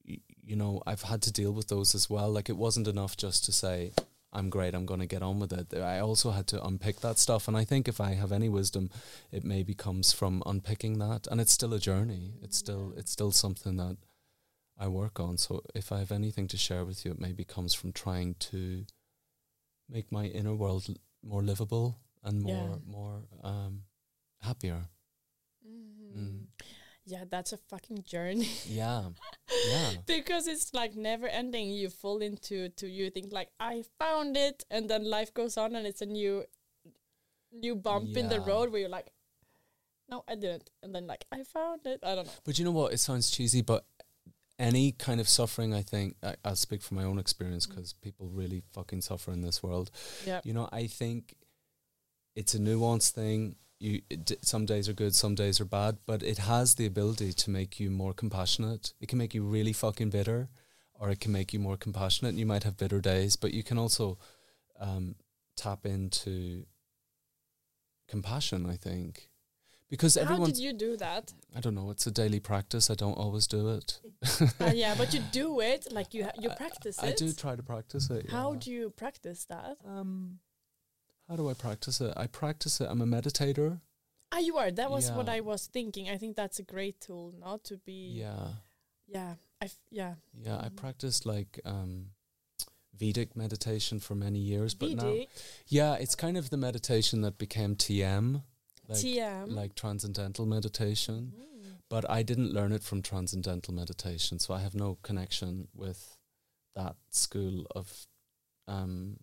you 0.04 0.56
know, 0.56 0.82
I've 0.86 1.02
had 1.02 1.22
to 1.22 1.32
deal 1.32 1.52
with 1.52 1.68
those 1.68 1.94
as 1.94 2.10
well. 2.10 2.30
Like, 2.30 2.50
it 2.50 2.56
wasn't 2.56 2.88
enough 2.88 3.16
just 3.16 3.44
to 3.46 3.52
say, 3.52 3.92
I'm 4.32 4.48
great, 4.48 4.74
I'm 4.74 4.86
going 4.86 5.00
to 5.00 5.06
get 5.06 5.22
on 5.22 5.38
with 5.40 5.52
it. 5.52 5.74
I 5.78 5.98
also 6.00 6.30
had 6.30 6.46
to 6.48 6.64
unpick 6.64 7.00
that 7.00 7.18
stuff. 7.18 7.48
And 7.48 7.56
I 7.56 7.64
think 7.64 7.86
if 7.86 8.00
I 8.00 8.14
have 8.14 8.32
any 8.32 8.48
wisdom, 8.48 8.88
it 9.30 9.44
maybe 9.44 9.74
comes 9.74 10.12
from 10.12 10.42
unpicking 10.46 10.98
that. 11.00 11.26
And 11.30 11.40
it's 11.40 11.52
still 11.52 11.74
a 11.74 11.78
journey. 11.78 12.34
It's 12.42 12.56
still, 12.56 12.94
it's 12.96 13.10
still 13.12 13.30
something 13.32 13.76
that 13.76 13.98
I 14.78 14.88
work 14.88 15.20
on. 15.20 15.36
So 15.36 15.62
if 15.74 15.92
I 15.92 15.98
have 15.98 16.10
anything 16.12 16.48
to 16.48 16.56
share 16.56 16.84
with 16.86 17.04
you, 17.04 17.10
it 17.12 17.20
maybe 17.20 17.44
comes 17.44 17.74
from 17.74 17.92
trying 17.92 18.34
to 18.50 18.86
make 19.88 20.10
my 20.10 20.24
inner 20.24 20.54
world 20.54 20.86
l- 20.88 20.96
more 21.22 21.42
livable 21.42 21.98
and 22.24 22.40
more, 22.40 22.70
Yeah. 22.70 22.76
more 22.90 23.22
um, 23.44 23.82
happier. 24.40 24.88
Mhm. 25.66 26.16
Mm. 26.16 26.46
Yeah 27.06 27.24
that's 27.30 27.52
a 27.52 27.56
fucking 27.56 28.04
journey. 28.04 28.48
Yeah, 28.66 29.04
yeah. 29.70 29.90
because 30.06 30.46
it's 30.46 30.72
like 30.74 30.94
never 30.94 31.26
ending. 31.26 31.70
You 31.70 31.88
fall 31.90 32.18
into 32.18 32.68
to 32.70 32.86
you 32.88 33.10
think 33.10 33.32
like 33.32 33.50
i 33.60 33.84
found 33.98 34.36
it 34.36 34.64
and 34.70 34.88
then 34.88 35.04
life 35.04 35.32
goes 35.34 35.56
on 35.56 35.74
and 35.74 35.86
it's 35.86 36.02
a 36.02 36.06
new 36.06 36.44
new 37.52 37.74
bump 37.74 38.16
in 38.16 38.28
the 38.28 38.40
road 38.40 38.70
where 38.70 38.80
you're 38.80 38.88
like 38.88 39.10
no 40.08 40.24
i 40.28 40.34
didn't. 40.34 40.70
And 40.82 40.94
then 40.94 41.06
like 41.06 41.24
i 41.32 41.42
found 41.42 41.86
it. 41.86 42.00
I 42.02 42.14
don't 42.14 42.26
know. 42.26 42.32
But 42.44 42.58
you 42.58 42.64
know 42.64 42.72
what? 42.72 42.92
It 42.92 42.98
sounds 42.98 43.30
cheesy, 43.30 43.62
but 43.62 43.84
any 44.58 44.92
kind 44.92 45.20
of 45.20 45.28
suffering, 45.28 45.74
I 45.74 45.82
think, 45.82 46.16
I, 46.22 46.36
I'll 46.44 46.56
speak 46.56 46.82
from 46.82 46.96
my 46.98 47.04
own 47.04 47.18
experience 47.18 47.66
mm. 47.66 47.70
because 47.70 47.94
people 47.94 48.28
really 48.28 48.62
fucking 48.72 49.00
suffer 49.02 49.32
in 49.32 49.40
this 49.40 49.62
world. 49.62 49.90
yeah. 50.24 50.40
You 50.44 50.52
know, 50.52 50.68
I 50.72 50.86
think 50.86 51.34
it's 52.36 52.54
a 52.54 52.58
nuanced 52.58 53.10
thing. 53.10 53.56
You 53.82 54.00
d- 54.08 54.36
some 54.42 54.64
days 54.64 54.88
are 54.88 54.92
good, 54.92 55.12
some 55.12 55.34
days 55.34 55.60
are 55.60 55.64
bad, 55.64 55.98
but 56.06 56.22
it 56.22 56.38
has 56.38 56.76
the 56.76 56.86
ability 56.86 57.32
to 57.32 57.50
make 57.50 57.80
you 57.80 57.90
more 57.90 58.14
compassionate. 58.14 58.92
It 59.00 59.08
can 59.08 59.18
make 59.18 59.34
you 59.34 59.42
really 59.42 59.72
fucking 59.72 60.10
bitter, 60.10 60.50
or 60.94 61.10
it 61.10 61.18
can 61.18 61.32
make 61.32 61.52
you 61.52 61.58
more 61.58 61.76
compassionate. 61.76 62.36
You 62.36 62.46
might 62.46 62.62
have 62.62 62.76
bitter 62.76 63.00
days, 63.00 63.34
but 63.34 63.52
you 63.52 63.64
can 63.64 63.78
also 63.78 64.18
um, 64.78 65.16
tap 65.56 65.84
into 65.84 66.64
compassion. 68.06 68.70
I 68.70 68.76
think 68.76 69.30
because 69.90 70.14
how 70.14 70.22
everyone 70.22 70.50
did 70.50 70.58
you 70.58 70.72
do 70.72 70.96
that 70.98 71.32
I 71.56 71.60
don't 71.60 71.74
know. 71.74 71.90
It's 71.90 72.06
a 72.06 72.12
daily 72.12 72.40
practice. 72.40 72.88
I 72.88 72.94
don't 72.94 73.18
always 73.24 73.46
do 73.46 73.68
it. 73.70 74.00
uh, 74.60 74.70
yeah 74.72 74.94
but 74.96 75.12
you 75.12 75.20
do 75.32 75.60
it 75.60 75.88
like 75.92 76.14
you 76.14 76.24
ha- 76.24 76.38
you 76.40 76.50
practice 76.50 77.02
it 77.02 77.04
I 77.04 77.12
do 77.12 77.32
try 77.32 77.56
to 77.56 77.62
practice 77.62 78.08
it. 78.10 78.30
how 78.30 78.52
yeah. 78.52 78.58
do 78.60 78.70
you 78.70 78.90
practice 78.90 79.44
that 79.46 79.76
um 79.84 80.38
how 81.32 81.36
do 81.36 81.48
I 81.48 81.54
practice 81.54 81.98
it? 82.02 82.12
I 82.14 82.26
practice 82.26 82.78
it. 82.82 82.88
I'm 82.90 83.00
a 83.00 83.06
meditator. 83.06 83.80
ah 84.34 84.38
you 84.38 84.56
are 84.58 84.70
that 84.70 84.90
was 84.90 85.10
what 85.12 85.28
i 85.28 85.40
was 85.40 85.62
thinking 85.76 86.04
i 86.14 86.16
think 86.20 86.36
that's 86.36 86.58
a 86.58 86.62
great 86.74 86.96
tool 87.06 87.26
not 87.46 87.58
to 87.68 87.76
be 87.88 88.00
Yeah. 88.24 88.48
yeah 89.16 89.34
i 89.60 89.66
f- 89.66 89.84
yeah 90.00 90.14
Yeah, 90.46 90.56
I 90.66 90.68
Mhm. 90.68 90.76
practiced 90.76 91.22
like 91.34 91.52
um 91.64 91.92
Vedic 93.02 93.30
meditation 93.44 94.00
for 94.00 94.14
many 94.14 94.38
years, 94.38 94.74
but 94.74 94.90
now 95.02 95.14
yeah, 95.78 95.94
it's 96.02 96.14
kind 96.24 96.36
of 96.36 96.44
the 96.50 96.56
meditation 96.68 97.22
that 97.22 97.36
became 97.38 97.74
TM, 97.74 98.26
like 98.88 98.98
TM. 99.04 99.46
like 99.60 99.74
transcendental 99.74 100.44
meditation. 100.46 101.32
Mm. 101.34 101.78
But 101.88 102.04
I 102.18 102.22
didn't 102.22 102.52
learn 102.52 102.72
it 102.78 102.82
from 102.88 103.00
transcendental 103.02 103.72
meditation, 103.74 104.38
so 104.38 104.48
I 104.58 104.60
have 104.66 104.74
no 104.74 104.98
connection 105.08 105.68
with 105.74 106.00
that 106.78 106.96
school 107.10 107.66
of 107.74 108.06
um, 108.68 109.16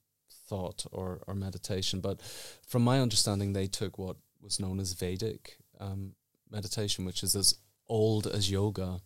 thought 0.49 0.85
or, 0.91 1.21
or 1.27 1.35
meditation. 1.35 2.01
But 2.01 2.21
from 2.67 2.83
my 2.83 2.99
understanding, 2.99 3.53
they 3.53 3.67
took 3.67 3.97
what 3.97 4.17
was 4.41 4.59
known 4.59 4.79
as 4.79 4.93
Vedic 4.93 5.57
um, 5.79 6.13
meditation, 6.49 7.05
which 7.05 7.23
is 7.23 7.35
as 7.35 7.55
old 7.87 8.27
as 8.27 8.49
yoga. 8.49 9.01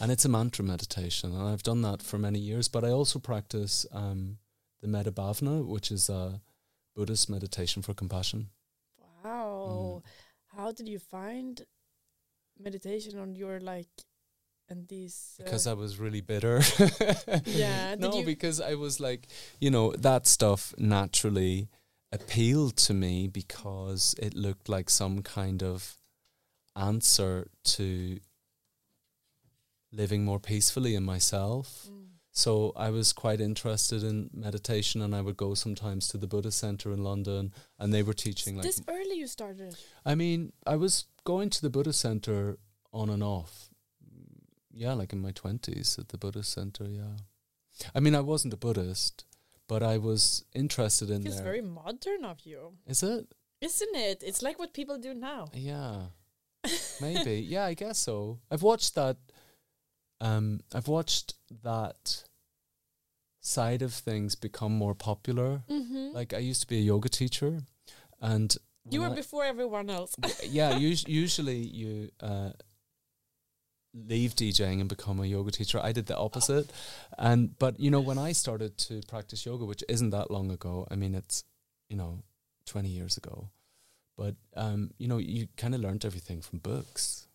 And 0.00 0.12
it's 0.12 0.24
a 0.24 0.28
mantra 0.28 0.64
meditation. 0.64 1.32
And 1.32 1.48
I've 1.48 1.62
done 1.62 1.82
that 1.82 2.02
for 2.02 2.18
many 2.18 2.38
years. 2.38 2.68
But 2.68 2.84
I 2.84 2.90
also 2.90 3.18
practice 3.18 3.86
um, 3.92 4.38
the 4.82 4.88
Metta 4.88 5.12
Bhavana, 5.12 5.64
which 5.64 5.90
is 5.90 6.08
a 6.08 6.40
Buddhist 6.94 7.30
meditation 7.30 7.82
for 7.82 7.94
compassion. 7.94 8.48
Wow. 9.24 10.02
Mm. 10.02 10.10
How 10.56 10.72
did 10.72 10.88
you 10.88 10.98
find 10.98 11.64
meditation 12.58 13.18
on 13.18 13.34
your 13.34 13.60
like 13.60 13.88
and 14.68 14.88
these 14.88 15.36
uh, 15.40 15.44
because 15.44 15.66
I 15.66 15.74
was 15.74 15.98
really 15.98 16.20
bitter. 16.20 16.60
Yeah, 17.44 17.94
no, 17.98 18.22
because 18.22 18.60
I 18.60 18.74
was 18.74 19.00
like, 19.00 19.28
you 19.60 19.70
know, 19.70 19.92
that 19.92 20.26
stuff 20.26 20.74
naturally 20.78 21.68
appealed 22.12 22.76
to 22.76 22.94
me 22.94 23.28
because 23.28 24.14
it 24.18 24.34
looked 24.34 24.68
like 24.68 24.90
some 24.90 25.22
kind 25.22 25.62
of 25.62 25.96
answer 26.74 27.48
to 27.64 28.18
living 29.92 30.24
more 30.24 30.40
peacefully 30.40 30.94
in 30.94 31.02
myself. 31.02 31.86
mm. 31.90 32.06
So 32.32 32.74
I 32.76 32.90
was 32.90 33.14
quite 33.14 33.40
interested 33.40 34.02
in 34.02 34.28
meditation 34.34 35.00
and 35.00 35.14
I 35.14 35.22
would 35.22 35.38
go 35.38 35.54
sometimes 35.54 36.06
to 36.08 36.18
the 36.18 36.26
Buddha 36.26 36.52
Center 36.52 36.92
in 36.92 37.02
London 37.02 37.54
and 37.78 37.94
they 37.94 38.02
were 38.02 38.12
teaching 38.12 38.56
like 38.56 38.62
this 38.62 38.82
early 38.88 39.16
you 39.16 39.26
started. 39.26 39.74
I 40.04 40.14
mean, 40.14 40.52
I 40.66 40.76
was 40.76 41.06
going 41.24 41.48
to 41.48 41.62
the 41.62 41.70
Buddha 41.70 41.94
Center 41.94 42.58
on 42.92 43.08
and 43.08 43.22
off. 43.22 43.70
Yeah, 44.76 44.92
like 44.92 45.12
in 45.12 45.20
my 45.22 45.32
20s 45.32 45.98
at 45.98 46.08
the 46.10 46.18
Buddhist 46.18 46.52
Center, 46.52 46.84
yeah. 46.88 47.16
I 47.94 48.00
mean, 48.00 48.14
I 48.14 48.20
wasn't 48.20 48.54
a 48.54 48.56
Buddhist, 48.58 49.24
but 49.68 49.82
I 49.82 49.96
was 49.98 50.44
interested 50.54 51.10
in 51.10 51.26
It's 51.26 51.40
very 51.40 51.62
modern 51.62 52.24
of 52.24 52.40
you, 52.44 52.74
Is 52.86 53.02
it? 53.02 53.26
isn't 53.60 53.96
it? 53.96 54.22
It's 54.22 54.42
like 54.42 54.58
what 54.58 54.72
people 54.74 54.98
do 54.98 55.14
now. 55.14 55.48
Yeah. 55.54 55.96
Maybe. 57.00 57.40
yeah, 57.40 57.64
I 57.64 57.74
guess 57.74 57.98
so. 57.98 58.38
I've 58.50 58.62
watched 58.62 58.94
that 58.94 59.16
um 60.20 60.60
I've 60.74 60.88
watched 60.88 61.34
that 61.62 62.24
side 63.40 63.82
of 63.82 63.92
things 63.94 64.34
become 64.34 64.72
more 64.72 64.94
popular. 64.94 65.62
Mm-hmm. 65.70 66.14
Like 66.14 66.34
I 66.34 66.38
used 66.38 66.60
to 66.62 66.66
be 66.66 66.78
a 66.78 66.82
yoga 66.92 67.08
teacher 67.08 67.60
and 68.20 68.56
you 68.90 69.00
were 69.00 69.10
I- 69.10 69.14
before 69.14 69.44
everyone 69.44 69.90
else. 69.90 70.14
yeah, 70.48 70.70
us- 70.76 71.06
usually 71.08 71.58
you 71.58 72.10
uh, 72.20 72.50
leave 73.96 74.34
DJing 74.34 74.80
and 74.80 74.88
become 74.88 75.20
a 75.20 75.26
yoga 75.26 75.50
teacher. 75.50 75.80
I 75.82 75.92
did 75.92 76.06
the 76.06 76.16
opposite, 76.16 76.70
and 77.18 77.58
but 77.58 77.80
you 77.80 77.90
know 77.90 78.00
when 78.00 78.18
I 78.18 78.32
started 78.32 78.76
to 78.78 79.00
practice 79.08 79.46
yoga, 79.46 79.64
which 79.64 79.82
isn't 79.88 80.10
that 80.10 80.30
long 80.30 80.50
ago. 80.50 80.86
I 80.90 80.96
mean, 80.96 81.14
it's 81.14 81.44
you 81.88 81.96
know 81.96 82.22
twenty 82.66 82.90
years 82.90 83.16
ago, 83.16 83.50
but 84.16 84.34
um, 84.56 84.90
you 84.98 85.08
know 85.08 85.18
you 85.18 85.48
kind 85.56 85.74
of 85.74 85.80
learned 85.80 86.04
everything 86.04 86.40
from 86.40 86.58
books, 86.58 87.28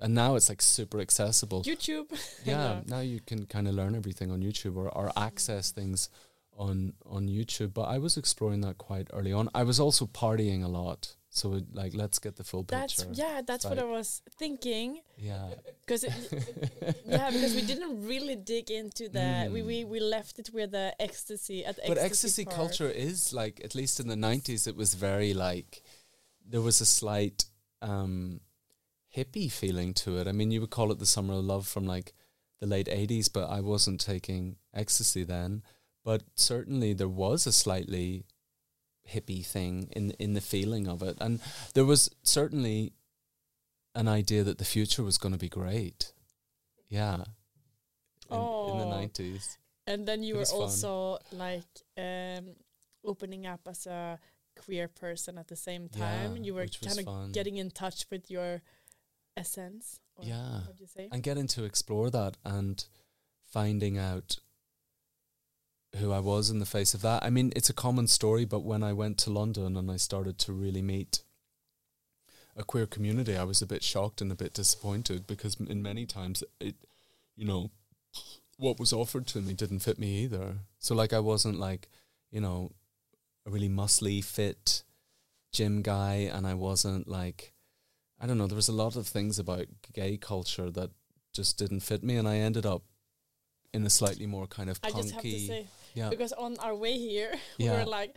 and 0.00 0.14
now 0.14 0.34
it's 0.36 0.48
like 0.48 0.62
super 0.62 1.00
accessible. 1.00 1.62
YouTube. 1.62 2.06
yeah, 2.44 2.80
now 2.86 3.00
you 3.00 3.20
can 3.20 3.46
kind 3.46 3.68
of 3.68 3.74
learn 3.74 3.94
everything 3.94 4.30
on 4.30 4.40
YouTube 4.42 4.76
or, 4.76 4.88
or 4.88 5.12
access 5.16 5.70
things 5.70 6.08
on 6.56 6.94
on 7.06 7.28
YouTube. 7.28 7.74
But 7.74 7.84
I 7.84 7.98
was 7.98 8.16
exploring 8.16 8.62
that 8.62 8.78
quite 8.78 9.08
early 9.12 9.32
on. 9.32 9.48
I 9.54 9.64
was 9.64 9.78
also 9.78 10.06
partying 10.06 10.64
a 10.64 10.68
lot, 10.68 11.16
so 11.40 11.54
it, 11.54 11.64
like 11.74 11.92
let's 12.02 12.18
get 12.20 12.36
the 12.36 12.44
full 12.44 12.62
That's 12.62 13.02
picture. 13.02 13.22
yeah. 13.22 13.40
That's 13.48 13.64
what 13.64 13.78
I 13.78 13.84
was 13.98 14.22
thinking. 14.38 15.00
yeah, 15.18 15.48
Because 15.80 16.04
yeah, 17.06 17.30
because 17.34 17.54
we 17.58 17.62
didn't 17.62 18.06
really 18.06 18.36
dig 18.36 18.70
into 18.70 19.08
the 19.08 19.50
we, 19.54 19.60
we 19.70 19.84
we 19.84 19.98
left 20.16 20.38
it 20.38 20.50
with 20.54 20.70
the 20.70 20.94
ecstasy 21.08 21.58
at 21.68 21.74
the 21.76 21.82
Mm. 21.82 21.88
but 21.88 21.98
ecstasy, 21.98 22.42
ecstasy 22.42 22.44
culture 22.58 22.90
is 23.08 23.32
like 23.32 23.60
at 23.64 23.74
least 23.74 23.98
in 24.00 24.06
the 24.08 24.16
nineties, 24.30 24.66
it 24.66 24.76
was 24.76 24.94
very 24.94 25.34
like 25.34 25.82
there 26.52 26.60
was 26.68 26.80
a 26.80 26.86
slight 26.86 27.38
um, 27.82 28.40
hippie 29.16 29.50
feeling 29.50 29.92
to 29.94 30.18
it. 30.18 30.26
I 30.28 30.32
mean, 30.32 30.50
you 30.52 30.60
would 30.60 30.70
call 30.78 30.92
it 30.92 30.98
the 30.98 31.06
summer 31.16 31.34
of 31.34 31.44
love 31.44 31.66
from 31.66 31.84
like 31.86 32.12
the 32.60 32.66
late 32.74 32.88
eighties, 32.88 33.28
but 33.28 33.48
I 33.50 33.60
wasn't 33.60 34.00
taking 34.00 34.56
ecstasy 34.72 35.24
then. 35.24 35.62
But 36.04 36.22
certainly 36.36 36.92
there 36.94 37.08
was 37.24 37.46
a 37.46 37.52
slightly 37.52 38.24
hippie 39.12 39.44
thing 39.44 39.88
in 39.92 40.10
in 40.18 40.34
the 40.34 40.40
feeling 40.40 40.88
of 40.88 41.02
it, 41.02 41.16
and 41.20 41.40
there 41.74 41.84
was 41.84 42.10
certainly 42.22 42.92
an 43.94 44.08
idea 44.08 44.42
that 44.44 44.58
the 44.58 44.64
future 44.64 45.02
was 45.04 45.18
going 45.18 45.32
to 45.32 45.38
be 45.38 45.48
great. 45.48 46.12
Yeah. 46.88 47.24
In, 48.30 48.36
in 48.36 48.78
the 48.78 48.84
Oh. 48.86 48.90
nineties. 48.90 49.58
And 49.86 50.06
then 50.08 50.22
you 50.22 50.34
It 50.34 50.36
were 50.36 50.40
was 50.40 50.50
fun. 50.50 50.60
also 50.62 51.18
like 51.32 51.82
um, 51.98 52.56
opening 53.04 53.46
up 53.46 53.60
as 53.68 53.86
a 53.86 54.18
queer 54.56 54.88
person 54.88 55.36
at 55.38 55.48
the 55.48 55.56
same 55.56 55.88
time. 55.88 56.36
Yeah, 56.36 56.42
you 56.42 56.54
were 56.54 56.66
kind 56.66 56.98
of 56.98 57.04
fun. 57.04 57.32
getting 57.32 57.56
in 57.58 57.70
touch 57.70 58.06
with 58.10 58.30
your 58.30 58.62
essence. 59.36 60.00
Or 60.16 60.24
Yeah. 60.24 60.60
You 60.78 60.86
say? 60.86 61.08
and 61.12 61.22
getting 61.22 61.46
to 61.48 61.64
explore 61.64 62.10
that 62.10 62.36
and 62.44 62.84
finding 63.42 63.98
out 63.98 64.38
who 65.96 66.12
I 66.12 66.20
was 66.20 66.50
in 66.50 66.58
the 66.58 66.66
face 66.66 66.94
of 66.94 67.02
that. 67.02 67.22
I 67.22 67.30
mean, 67.30 67.52
it's 67.54 67.70
a 67.70 67.74
common 67.74 68.06
story, 68.06 68.44
but 68.44 68.64
when 68.64 68.82
I 68.82 68.92
went 68.92 69.18
to 69.18 69.30
London 69.30 69.76
and 69.76 69.90
I 69.90 69.96
started 69.96 70.38
to 70.40 70.52
really 70.52 70.82
meet 70.82 71.22
a 72.56 72.64
queer 72.64 72.86
community, 72.86 73.36
I 73.36 73.44
was 73.44 73.62
a 73.62 73.66
bit 73.66 73.82
shocked 73.82 74.20
and 74.20 74.30
a 74.30 74.36
bit 74.36 74.54
disappointed 74.54 75.26
because 75.26 75.56
in 75.56 75.82
many 75.82 76.06
times 76.06 76.42
it, 76.60 76.76
you 77.36 77.44
know, 77.44 77.70
what 78.56 78.78
was 78.78 78.92
offered 78.92 79.26
to 79.28 79.40
me 79.40 79.52
didn't 79.52 79.80
fit 79.80 79.98
me 79.98 80.22
either. 80.22 80.58
So 80.78 80.94
like 80.94 81.12
I 81.12 81.20
wasn't 81.20 81.58
like, 81.58 81.88
you 82.30 82.40
know, 82.40 82.72
a 83.46 83.50
really 83.50 83.68
muscly 83.68 84.22
fit 84.22 84.82
gym 85.52 85.82
guy 85.82 86.30
and 86.32 86.46
I 86.46 86.54
wasn't 86.54 87.08
like 87.08 87.52
I 88.20 88.26
don't 88.26 88.38
know, 88.38 88.46
there 88.46 88.56
was 88.56 88.68
a 88.68 88.72
lot 88.72 88.96
of 88.96 89.06
things 89.06 89.38
about 89.38 89.66
gay 89.92 90.16
culture 90.16 90.70
that 90.70 90.90
just 91.32 91.58
didn't 91.58 91.80
fit 91.80 92.02
me 92.02 92.16
and 92.16 92.28
I 92.28 92.36
ended 92.36 92.64
up 92.64 92.82
in 93.72 93.84
a 93.84 93.90
slightly 93.90 94.26
more 94.26 94.46
kind 94.46 94.70
of 94.70 94.78
I 94.82 94.90
punky 94.90 95.66
just 95.94 96.02
have 96.02 96.10
to 96.10 96.10
say 96.10 96.10
yeah. 96.10 96.10
because 96.10 96.32
on 96.32 96.56
our 96.58 96.74
way 96.74 96.98
here 96.98 97.32
we 97.58 97.64
Yeah. 97.66 97.84
were 97.84 97.90
like, 97.90 98.16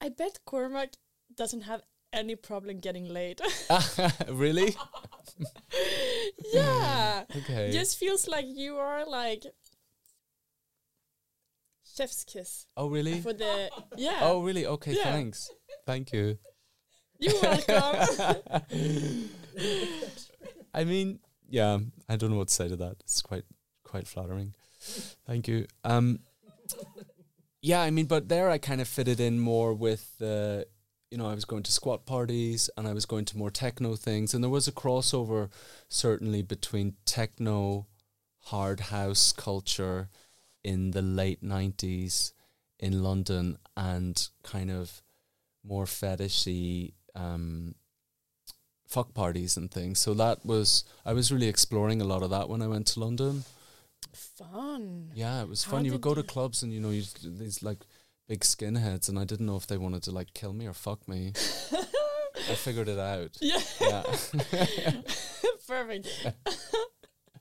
I 0.00 0.08
bet 0.10 0.38
Cormac 0.44 0.90
doesn't 1.34 1.62
have 1.62 1.82
any 2.12 2.36
problem 2.36 2.78
getting 2.78 3.08
laid. 3.08 3.40
really? 4.28 4.74
yeah. 6.52 7.24
Okay. 7.36 7.70
Just 7.72 7.98
feels 7.98 8.28
like 8.28 8.46
you 8.48 8.76
are 8.76 9.04
like 9.08 9.44
chef's 11.96 12.24
kiss 12.24 12.66
oh 12.76 12.88
really? 12.88 13.20
for 13.20 13.32
the 13.32 13.70
yeah. 13.96 14.20
Oh 14.22 14.42
really? 14.42 14.66
Okay, 14.66 14.92
Yeah. 14.94 15.04
thanks. 15.04 15.50
Thank 15.86 16.12
you. 16.12 16.38
You're 17.18 17.40
welcome. 17.40 18.42
I 20.74 20.84
mean, 20.84 21.20
yeah, 21.48 21.78
I 22.08 22.16
don't 22.16 22.30
know 22.30 22.36
what 22.36 22.48
to 22.48 22.54
say 22.54 22.68
to 22.68 22.76
that. 22.76 22.96
It's 23.00 23.22
quite 23.22 23.44
quite 23.84 24.06
flattering. 24.06 24.54
Thank 25.26 25.48
you. 25.48 25.66
Um 25.84 26.20
Yeah, 27.62 27.80
I 27.80 27.90
mean, 27.90 28.06
but 28.06 28.28
there 28.28 28.48
I 28.48 28.58
kind 28.58 28.80
of 28.80 28.86
fitted 28.86 29.18
in 29.18 29.40
more 29.40 29.74
with 29.74 30.16
the 30.18 30.66
you 31.10 31.18
know, 31.18 31.28
I 31.28 31.34
was 31.34 31.44
going 31.44 31.62
to 31.62 31.72
squat 31.72 32.04
parties 32.04 32.68
and 32.76 32.86
I 32.86 32.92
was 32.92 33.06
going 33.06 33.24
to 33.26 33.38
more 33.38 33.50
techno 33.50 33.96
things 33.96 34.34
and 34.34 34.42
there 34.42 34.50
was 34.50 34.68
a 34.68 34.72
crossover 34.72 35.50
certainly 35.88 36.42
between 36.42 36.94
techno 37.04 37.86
hard 38.46 38.80
house 38.80 39.32
culture 39.32 40.08
in 40.62 40.90
the 40.92 41.02
late 41.02 41.42
90s 41.42 42.32
in 42.78 43.02
London 43.02 43.56
and 43.76 44.28
kind 44.42 44.70
of 44.70 45.02
more 45.64 45.84
fetishy 45.84 46.94
um, 47.14 47.74
fuck 48.86 49.14
parties 49.14 49.56
and 49.56 49.70
things. 49.70 49.98
So 49.98 50.14
that 50.14 50.44
was 50.44 50.84
I 51.04 51.12
was 51.12 51.32
really 51.32 51.48
exploring 51.48 52.00
a 52.00 52.04
lot 52.04 52.22
of 52.22 52.30
that 52.30 52.48
when 52.48 52.62
I 52.62 52.68
went 52.68 52.86
to 52.88 53.00
London. 53.00 53.44
Fun. 54.14 55.10
Yeah, 55.14 55.42
it 55.42 55.48
was 55.48 55.64
How 55.64 55.72
fun. 55.72 55.84
You 55.84 55.92
would 55.92 56.00
go 56.00 56.14
to 56.14 56.22
clubs 56.22 56.62
and 56.62 56.72
you 56.72 56.80
know 56.80 56.90
you 56.90 57.02
these 57.22 57.62
like 57.62 57.84
big 58.28 58.40
skinheads, 58.40 59.08
and 59.08 59.18
I 59.18 59.24
didn't 59.24 59.46
know 59.46 59.56
if 59.56 59.66
they 59.66 59.76
wanted 59.76 60.02
to 60.04 60.10
like 60.10 60.34
kill 60.34 60.52
me 60.52 60.66
or 60.66 60.72
fuck 60.72 61.06
me. 61.08 61.32
I 62.48 62.54
figured 62.54 62.88
it 62.88 62.98
out. 62.98 63.36
Yeah. 63.40 63.60
Yeah. 63.80 64.02
Perfect. 65.66 66.08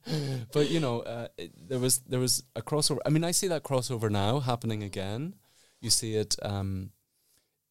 but 0.53 0.69
you 0.69 0.79
know, 0.79 1.01
uh, 1.01 1.27
it, 1.37 1.51
there 1.69 1.79
was 1.79 1.99
there 1.99 2.19
was 2.19 2.43
a 2.55 2.61
crossover. 2.61 2.99
I 3.05 3.09
mean, 3.09 3.23
I 3.23 3.31
see 3.31 3.47
that 3.47 3.63
crossover 3.63 4.09
now 4.09 4.39
happening 4.39 4.83
again. 4.83 5.35
You 5.81 5.89
see 5.89 6.15
it 6.15 6.35
um, 6.41 6.91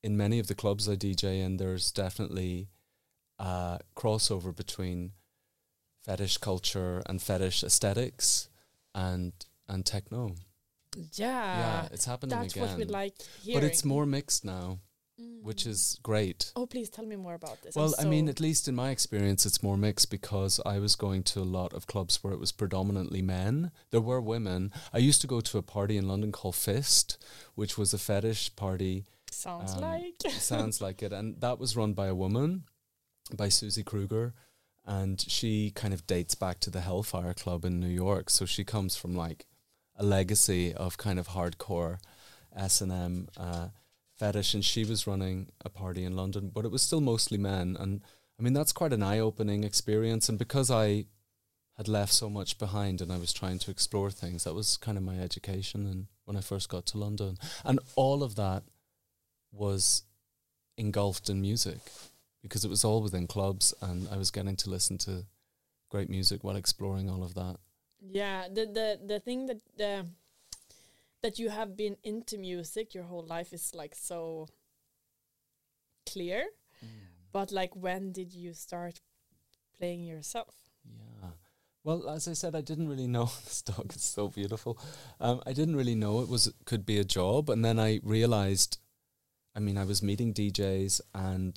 in 0.02 0.16
many 0.16 0.38
of 0.38 0.46
the 0.46 0.54
clubs 0.54 0.88
I 0.88 0.96
DJ, 0.96 1.44
and 1.44 1.58
there's 1.58 1.90
definitely 1.90 2.68
a 3.38 3.80
crossover 3.96 4.54
between 4.54 5.12
fetish 6.04 6.38
culture 6.38 7.02
and 7.06 7.20
fetish 7.20 7.64
aesthetics 7.64 8.48
and 8.94 9.32
and 9.68 9.84
techno. 9.84 10.34
Yeah. 11.12 11.58
yeah, 11.58 11.88
it's 11.90 12.04
happening 12.04 12.38
That's 12.38 12.54
again. 12.54 12.68
what 12.68 12.78
we 12.78 12.84
like 12.84 13.14
hearing. 13.42 13.60
but 13.60 13.66
it's 13.66 13.84
more 13.84 14.06
mixed 14.06 14.44
now, 14.44 14.78
which 15.42 15.66
is 15.66 15.98
great. 16.02 16.52
Oh, 16.54 16.66
please 16.66 16.88
tell 16.88 17.04
me 17.04 17.16
more 17.16 17.34
about 17.34 17.62
this. 17.62 17.74
Well, 17.74 17.94
I'm 17.98 18.06
I 18.06 18.10
mean, 18.10 18.28
at 18.28 18.40
least 18.40 18.68
in 18.68 18.74
my 18.74 18.90
experience, 18.90 19.44
it's 19.44 19.62
more 19.62 19.76
mixed 19.76 20.10
because 20.10 20.60
I 20.64 20.78
was 20.78 20.94
going 20.94 21.24
to 21.24 21.40
a 21.40 21.42
lot 21.42 21.72
of 21.72 21.86
clubs 21.86 22.22
where 22.22 22.32
it 22.32 22.38
was 22.38 22.52
predominantly 22.52 23.22
men. 23.22 23.72
There 23.90 24.00
were 24.00 24.20
women. 24.20 24.72
I 24.92 24.98
used 24.98 25.20
to 25.22 25.26
go 25.26 25.40
to 25.40 25.58
a 25.58 25.62
party 25.62 25.96
in 25.96 26.06
London 26.06 26.30
called 26.30 26.54
Fist, 26.54 27.22
which 27.54 27.76
was 27.76 27.92
a 27.92 27.98
fetish 27.98 28.54
party. 28.54 29.04
sounds 29.30 29.74
um, 29.74 29.80
like. 29.80 30.14
sounds 30.30 30.80
like 30.80 31.02
it. 31.02 31.12
And 31.12 31.40
that 31.40 31.58
was 31.58 31.76
run 31.76 31.92
by 31.92 32.06
a 32.06 32.14
woman, 32.14 32.64
by 33.36 33.48
Suzie 33.48 33.84
Krueger. 33.84 34.34
And 34.86 35.20
she 35.20 35.70
kind 35.70 35.94
of 35.94 36.06
dates 36.06 36.34
back 36.34 36.60
to 36.60 36.70
the 36.70 36.82
Hellfire 36.82 37.32
Club 37.34 37.64
in 37.64 37.80
New 37.80 37.88
York. 37.88 38.28
So 38.28 38.44
she 38.44 38.64
comes 38.64 38.96
from 38.96 39.14
like 39.14 39.46
a 39.96 40.04
legacy 40.04 40.74
of 40.74 40.98
kind 40.98 41.18
of 41.18 41.28
hardcore 41.28 41.98
S 42.54 42.80
and 42.80 42.92
M 42.92 43.28
uh, 43.36 43.68
fetish, 44.18 44.54
and 44.54 44.64
she 44.64 44.84
was 44.84 45.06
running 45.06 45.50
a 45.64 45.70
party 45.70 46.04
in 46.04 46.16
London, 46.16 46.50
but 46.52 46.64
it 46.64 46.70
was 46.70 46.82
still 46.82 47.00
mostly 47.00 47.38
men. 47.38 47.76
And 47.78 48.02
I 48.38 48.42
mean, 48.42 48.52
that's 48.52 48.72
quite 48.72 48.92
an 48.92 49.02
eye-opening 49.02 49.64
experience. 49.64 50.28
And 50.28 50.38
because 50.38 50.70
I 50.70 51.06
had 51.76 51.88
left 51.88 52.12
so 52.12 52.30
much 52.30 52.58
behind, 52.58 53.00
and 53.00 53.10
I 53.10 53.18
was 53.18 53.32
trying 53.32 53.58
to 53.60 53.70
explore 53.70 54.10
things, 54.10 54.44
that 54.44 54.54
was 54.54 54.76
kind 54.76 54.96
of 54.98 55.04
my 55.04 55.18
education. 55.18 55.86
And 55.86 56.06
when 56.24 56.36
I 56.36 56.40
first 56.40 56.68
got 56.68 56.86
to 56.86 56.98
London, 56.98 57.36
and 57.64 57.80
all 57.96 58.22
of 58.22 58.36
that 58.36 58.64
was 59.50 60.02
engulfed 60.76 61.28
in 61.30 61.40
music 61.40 61.78
because 62.44 62.62
it 62.62 62.68
was 62.68 62.84
all 62.84 63.02
within 63.02 63.26
clubs, 63.26 63.74
and 63.80 64.06
I 64.12 64.18
was 64.18 64.30
getting 64.30 64.54
to 64.56 64.70
listen 64.70 64.98
to 64.98 65.24
great 65.88 66.10
music 66.10 66.44
while 66.44 66.56
exploring 66.56 67.08
all 67.08 67.24
of 67.24 67.34
that. 67.34 67.56
Yeah, 68.00 68.48
the 68.48 68.66
the 68.66 69.00
the 69.04 69.18
thing 69.18 69.46
that 69.46 69.60
the 69.76 70.06
that 71.22 71.38
you 71.38 71.48
have 71.48 71.74
been 71.74 71.96
into 72.04 72.36
music 72.36 72.94
your 72.94 73.04
whole 73.04 73.24
life 73.24 73.54
is 73.54 73.74
like 73.74 73.94
so 73.94 74.46
clear. 76.06 76.44
Mm. 76.84 76.88
But 77.32 77.50
like 77.50 77.74
when 77.74 78.12
did 78.12 78.34
you 78.34 78.52
start 78.52 79.00
playing 79.78 80.04
yourself? 80.04 80.54
Yeah. 80.84 81.30
Well, 81.82 82.10
as 82.10 82.28
I 82.28 82.34
said, 82.34 82.54
I 82.54 82.60
didn't 82.60 82.88
really 82.88 83.06
know 83.06 83.24
this 83.44 83.62
dog 83.62 83.94
is 83.96 84.02
so 84.02 84.28
beautiful. 84.28 84.78
Um, 85.18 85.40
I 85.46 85.54
didn't 85.54 85.76
really 85.76 85.94
know 85.94 86.20
it 86.20 86.28
was 86.28 86.52
could 86.66 86.84
be 86.84 86.98
a 86.98 87.04
job, 87.04 87.48
and 87.48 87.64
then 87.64 87.78
I 87.78 88.00
realized. 88.02 88.78
I 89.56 89.60
mean, 89.60 89.78
I 89.78 89.84
was 89.84 90.02
meeting 90.02 90.34
DJs, 90.34 91.00
and 91.14 91.54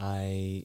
I 0.00 0.64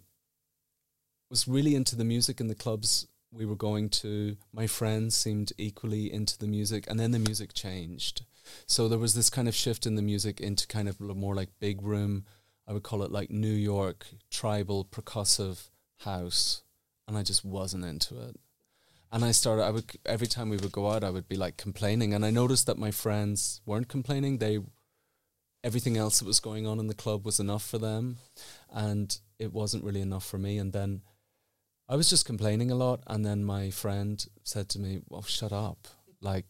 was 1.29 1.47
really 1.47 1.75
into 1.75 1.97
the 1.97 2.05
music 2.05 2.39
in 2.39 2.47
the 2.47 2.55
clubs 2.55 3.07
we 3.31 3.45
were 3.45 3.55
going 3.55 3.89
to. 3.89 4.37
My 4.53 4.65
friends 4.65 5.15
seemed 5.15 5.51
equally 5.57 6.11
into 6.11 6.37
the 6.37 6.47
music, 6.47 6.85
and 6.87 6.97
then 6.97 7.11
the 7.11 7.19
music 7.19 7.53
changed. 7.53 8.23
So 8.65 8.87
there 8.87 8.99
was 8.99 9.13
this 9.13 9.29
kind 9.29 9.47
of 9.49 9.55
shift 9.55 9.85
in 9.85 9.95
the 9.95 10.01
music 10.01 10.39
into 10.39 10.67
kind 10.67 10.87
of 10.87 11.01
more 11.01 11.35
like 11.35 11.49
big 11.59 11.81
room. 11.81 12.25
I 12.65 12.71
would 12.71 12.83
call 12.83 13.03
it 13.03 13.11
like 13.11 13.29
New 13.29 13.47
York 13.47 14.07
tribal 14.31 14.85
percussive 14.85 15.69
house, 15.99 16.63
and 17.05 17.17
I 17.17 17.23
just 17.23 17.43
wasn't 17.43 17.83
into 17.83 18.19
it. 18.21 18.37
And 19.11 19.25
I 19.25 19.31
started. 19.31 19.63
I 19.63 19.71
would 19.71 19.91
every 20.05 20.27
time 20.27 20.49
we 20.49 20.57
would 20.57 20.71
go 20.71 20.89
out, 20.91 21.03
I 21.03 21.09
would 21.09 21.27
be 21.27 21.35
like 21.35 21.57
complaining, 21.57 22.13
and 22.13 22.25
I 22.25 22.31
noticed 22.31 22.67
that 22.67 22.77
my 22.77 22.91
friends 22.91 23.61
weren't 23.65 23.89
complaining. 23.89 24.37
They 24.37 24.59
everything 25.65 25.97
else 25.97 26.19
that 26.19 26.25
was 26.27 26.39
going 26.39 26.67
on 26.67 26.79
in 26.79 26.87
the 26.87 26.93
club 26.93 27.25
was 27.25 27.39
enough 27.39 27.65
for 27.67 27.79
them, 27.79 28.17
and 28.71 29.19
it 29.39 29.51
wasn't 29.51 29.83
really 29.83 30.01
enough 30.01 30.25
for 30.25 30.37
me. 30.37 30.59
And 30.59 30.71
then 30.71 31.01
I 31.89 31.95
was 31.95 32.09
just 32.09 32.25
complaining 32.25 32.69
a 32.71 32.75
lot, 32.75 33.01
and 33.07 33.25
then 33.25 33.43
my 33.43 33.71
friend 33.71 34.23
said 34.43 34.69
to 34.69 34.79
me, 34.79 35.01
"Well, 35.09 35.23
shut 35.23 35.51
up! 35.51 35.87
Like, 36.21 36.45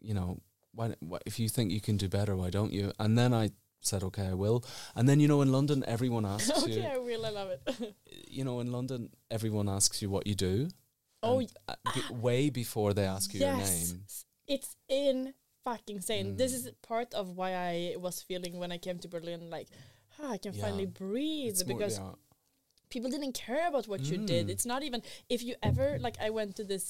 you 0.00 0.14
know, 0.14 0.40
why, 0.72 0.94
why, 1.00 1.18
if 1.24 1.38
you 1.38 1.48
think 1.48 1.70
you 1.70 1.80
can 1.80 1.96
do 1.96 2.08
better, 2.08 2.34
why 2.36 2.50
don't 2.50 2.72
you?" 2.72 2.92
And 2.98 3.16
then 3.16 3.32
I 3.32 3.50
said, 3.80 4.02
"Okay, 4.02 4.26
I 4.26 4.34
will." 4.34 4.64
And 4.96 5.08
then 5.08 5.20
you 5.20 5.28
know, 5.28 5.42
in 5.42 5.52
London, 5.52 5.84
everyone 5.86 6.26
asks 6.34 6.62
okay, 6.64 6.72
you. 6.72 6.82
I 6.82 6.98
will. 6.98 7.24
I 7.24 7.30
love 7.30 7.50
it. 7.50 7.94
You 8.28 8.44
know, 8.44 8.60
in 8.60 8.70
London, 8.70 9.10
everyone 9.30 9.66
asks 9.68 10.02
you 10.02 10.10
what 10.10 10.26
you 10.26 10.34
do. 10.34 10.68
oh, 11.22 11.40
uh, 11.68 11.74
b- 11.94 12.02
way 12.10 12.50
before 12.50 12.92
they 12.92 13.06
ask 13.06 13.32
you 13.32 13.40
your 13.40 13.56
name. 13.56 14.04
It's 14.46 14.76
in 14.88 15.32
fucking 15.66 15.96
insane. 16.00 16.26
This 16.42 16.52
Mm. 16.52 16.56
is 16.58 16.62
part 16.92 17.10
of 17.20 17.24
why 17.38 17.50
I 17.70 17.96
was 18.06 18.16
feeling 18.28 18.54
when 18.62 18.70
I 18.76 18.78
came 18.86 18.98
to 19.04 19.08
Berlin, 19.14 19.40
like, 19.56 19.68
ah, 20.18 20.30
I 20.36 20.38
can 20.44 20.52
Yeah. 20.54 20.62
finally 20.64 20.86
breathe 21.04 21.52
It's 21.54 21.64
more- 21.66 21.72
because 21.74 21.94
yeah. 21.98 22.14
people 22.94 23.10
didn't 23.14 23.34
care 23.46 23.64
about 23.72 23.86
what 23.92 24.00
you 24.10 24.16
did. 24.32 24.44
Mm. 24.46 24.52
It's 24.54 24.66
not 24.72 24.80
even 24.88 25.00
if 25.34 25.40
you 25.46 25.54
ever 25.70 25.88
like 26.06 26.16
I 26.26 26.28
went 26.38 26.50
to 26.60 26.64
this 26.72 26.84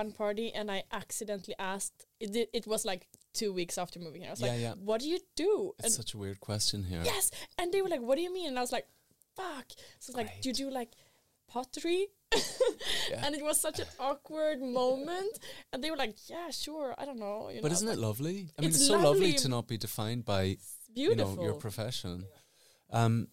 one 0.00 0.10
party 0.22 0.46
and 0.58 0.66
I 0.76 0.78
accidentally 1.00 1.56
asked. 1.74 1.98
It 2.24 2.30
it 2.58 2.64
was 2.72 2.82
like 2.92 3.02
two 3.40 3.50
weeks 3.60 3.76
after 3.82 3.96
moving 4.06 4.20
here. 4.22 4.30
I 4.32 4.36
was 4.36 4.40
Yeah, 4.42 4.70
like. 4.70 4.78
"What 4.88 4.98
do 5.02 5.06
you 5.14 5.20
do?" 5.44 5.52
It's 5.78 5.84
and 5.86 5.92
such 6.02 6.12
a 6.14 6.18
weird 6.22 6.40
question 6.48 6.78
here. 6.92 7.02
yes, 7.12 7.24
and 7.58 7.66
they 7.72 7.80
were 7.84 7.92
like, 7.94 8.02
"What 8.08 8.16
do 8.18 8.22
you 8.26 8.32
mean?" 8.38 8.48
And 8.50 8.58
I 8.60 8.62
was 8.66 8.72
like, 8.78 8.86
"Fuck!" 9.38 9.66
So 10.00 10.06
it's 10.10 10.16
like, 10.20 10.30
"Do 10.42 10.48
you 10.50 10.54
do 10.62 10.68
like 10.80 10.90
pottery?" 11.48 12.08
Yeah. 13.10 13.24
And 13.24 13.34
it 13.34 13.42
was 13.42 13.58
such 13.58 13.78
an 13.80 13.86
awkward 13.98 14.60
moment, 14.60 15.38
and 15.72 15.82
they 15.82 15.90
were 15.90 15.96
like, 15.96 16.16
"Yeah, 16.28 16.50
sure, 16.50 16.94
I 16.98 17.06
don't 17.06 17.18
know." 17.18 17.48
You 17.48 17.62
But 17.62 17.68
know, 17.68 17.74
isn't 17.74 17.88
it 17.88 17.98
lovely? 17.98 18.50
I 18.58 18.60
mean, 18.60 18.68
It's 18.68 18.76
it's, 18.76 18.86
so 18.86 18.98
lovely 18.98 19.32
to 19.32 19.48
not 19.48 19.66
be 19.66 19.78
defined 19.78 20.24
by 20.24 20.58
you 20.94 21.14
know 21.16 21.38
your 21.40 21.54
profession. 21.54 22.26
Um, 22.90 23.28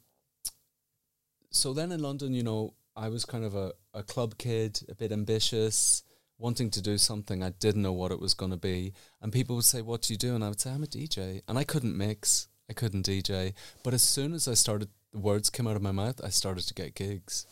so 1.51 1.73
then 1.73 1.91
in 1.91 2.01
London, 2.01 2.33
you 2.33 2.43
know, 2.43 2.73
I 2.95 3.09
was 3.09 3.25
kind 3.25 3.43
of 3.43 3.55
a, 3.55 3.73
a 3.93 4.03
club 4.03 4.37
kid, 4.37 4.79
a 4.89 4.95
bit 4.95 5.11
ambitious, 5.11 6.03
wanting 6.37 6.69
to 6.71 6.81
do 6.81 6.97
something. 6.97 7.43
I 7.43 7.49
didn't 7.49 7.81
know 7.81 7.93
what 7.93 8.11
it 8.11 8.19
was 8.19 8.33
going 8.33 8.51
to 8.51 8.57
be, 8.57 8.93
and 9.21 9.33
people 9.33 9.55
would 9.57 9.65
say, 9.65 9.81
"What 9.81 10.03
do 10.03 10.13
you 10.13 10.17
do?" 10.17 10.35
And 10.35 10.43
I 10.43 10.49
would 10.49 10.61
say, 10.61 10.71
"I'm 10.71 10.83
a 10.83 10.87
DJ," 10.87 11.41
and 11.47 11.57
I 11.57 11.63
couldn't 11.65 11.97
mix, 11.97 12.47
I 12.69 12.73
couldn't 12.73 13.05
DJ. 13.05 13.53
But 13.83 13.93
as 13.93 14.03
soon 14.03 14.33
as 14.33 14.47
I 14.47 14.53
started, 14.53 14.89
the 15.11 15.19
words 15.19 15.49
came 15.49 15.67
out 15.67 15.75
of 15.75 15.81
my 15.81 15.91
mouth. 15.91 16.21
I 16.23 16.29
started 16.29 16.65
to 16.67 16.73
get 16.73 16.95
gigs. 16.95 17.45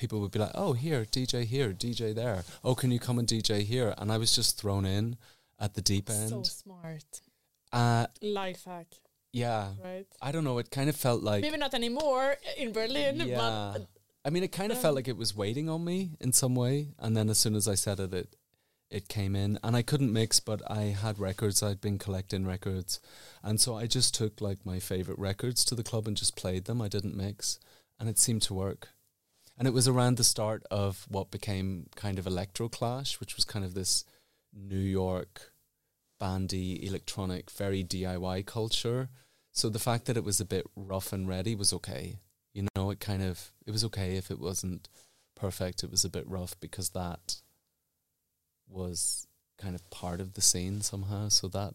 People 0.00 0.20
would 0.20 0.30
be 0.30 0.38
like, 0.38 0.52
"Oh, 0.54 0.72
here, 0.72 1.04
DJ 1.04 1.44
here, 1.44 1.74
DJ 1.74 2.14
there. 2.14 2.44
Oh, 2.64 2.74
can 2.74 2.90
you 2.90 2.98
come 2.98 3.18
and 3.18 3.28
DJ 3.28 3.52
here?" 3.72 3.92
And 3.98 4.10
I 4.10 4.16
was 4.16 4.34
just 4.34 4.58
thrown 4.58 4.86
in 4.86 5.16
at 5.58 5.74
the 5.74 5.82
deep 5.82 6.08
end. 6.08 6.30
so 6.30 6.42
smart 6.42 7.20
uh, 7.70 8.06
life 8.22 8.64
hack, 8.64 8.86
yeah, 9.30 9.68
right? 9.84 10.06
I 10.22 10.32
don't 10.32 10.44
know. 10.44 10.56
It 10.56 10.70
kind 10.70 10.88
of 10.88 10.96
felt 10.96 11.22
like 11.22 11.42
Maybe 11.42 11.58
not 11.58 11.74
anymore 11.74 12.36
in 12.56 12.72
Berlin, 12.72 13.20
yeah. 13.26 13.36
but 13.74 13.88
I 14.24 14.30
mean, 14.30 14.42
it 14.42 14.52
kind 14.52 14.72
of 14.72 14.80
felt 14.80 14.94
like 14.94 15.06
it 15.06 15.18
was 15.18 15.36
waiting 15.36 15.68
on 15.68 15.84
me 15.84 16.12
in 16.18 16.32
some 16.32 16.54
way, 16.54 16.94
and 16.98 17.14
then 17.14 17.28
as 17.28 17.38
soon 17.38 17.54
as 17.54 17.68
I 17.68 17.74
said 17.74 18.00
it, 18.00 18.14
it 18.14 18.36
it 18.90 19.06
came 19.08 19.36
in, 19.36 19.58
and 19.62 19.76
I 19.76 19.82
couldn't 19.82 20.12
mix, 20.12 20.40
but 20.40 20.62
I 20.68 20.96
had 21.02 21.18
records. 21.18 21.62
I'd 21.62 21.80
been 21.82 21.98
collecting 21.98 22.46
records, 22.46 23.00
and 23.42 23.60
so 23.60 23.76
I 23.76 23.86
just 23.86 24.14
took 24.14 24.40
like 24.40 24.64
my 24.64 24.80
favorite 24.80 25.18
records 25.18 25.62
to 25.66 25.74
the 25.74 25.84
club 25.84 26.08
and 26.08 26.16
just 26.16 26.36
played 26.36 26.64
them. 26.64 26.80
I 26.80 26.88
didn't 26.88 27.16
mix, 27.16 27.60
and 27.98 28.08
it 28.08 28.18
seemed 28.18 28.42
to 28.42 28.54
work. 28.54 28.88
And 29.60 29.68
it 29.68 29.74
was 29.74 29.86
around 29.86 30.16
the 30.16 30.24
start 30.24 30.64
of 30.70 31.04
what 31.10 31.30
became 31.30 31.90
kind 31.94 32.18
of 32.18 32.26
Electro 32.26 32.70
Clash, 32.70 33.20
which 33.20 33.36
was 33.36 33.44
kind 33.44 33.62
of 33.62 33.74
this 33.74 34.06
New 34.54 34.78
York 34.78 35.52
bandy 36.18 36.86
electronic, 36.86 37.50
very 37.50 37.84
DIY 37.84 38.46
culture. 38.46 39.10
So 39.52 39.68
the 39.68 39.78
fact 39.78 40.06
that 40.06 40.16
it 40.16 40.24
was 40.24 40.40
a 40.40 40.46
bit 40.46 40.64
rough 40.74 41.12
and 41.12 41.28
ready 41.28 41.54
was 41.54 41.74
okay. 41.74 42.20
You 42.54 42.68
know, 42.74 42.88
it 42.88 43.00
kind 43.00 43.22
of 43.22 43.52
it 43.66 43.70
was 43.70 43.84
okay 43.84 44.16
if 44.16 44.30
it 44.30 44.40
wasn't 44.40 44.88
perfect. 45.36 45.84
It 45.84 45.90
was 45.90 46.06
a 46.06 46.10
bit 46.10 46.26
rough 46.26 46.58
because 46.58 46.88
that 46.90 47.36
was 48.66 49.26
kind 49.58 49.74
of 49.74 49.90
part 49.90 50.22
of 50.22 50.32
the 50.32 50.40
scene 50.40 50.80
somehow. 50.80 51.28
So 51.28 51.48
that 51.48 51.74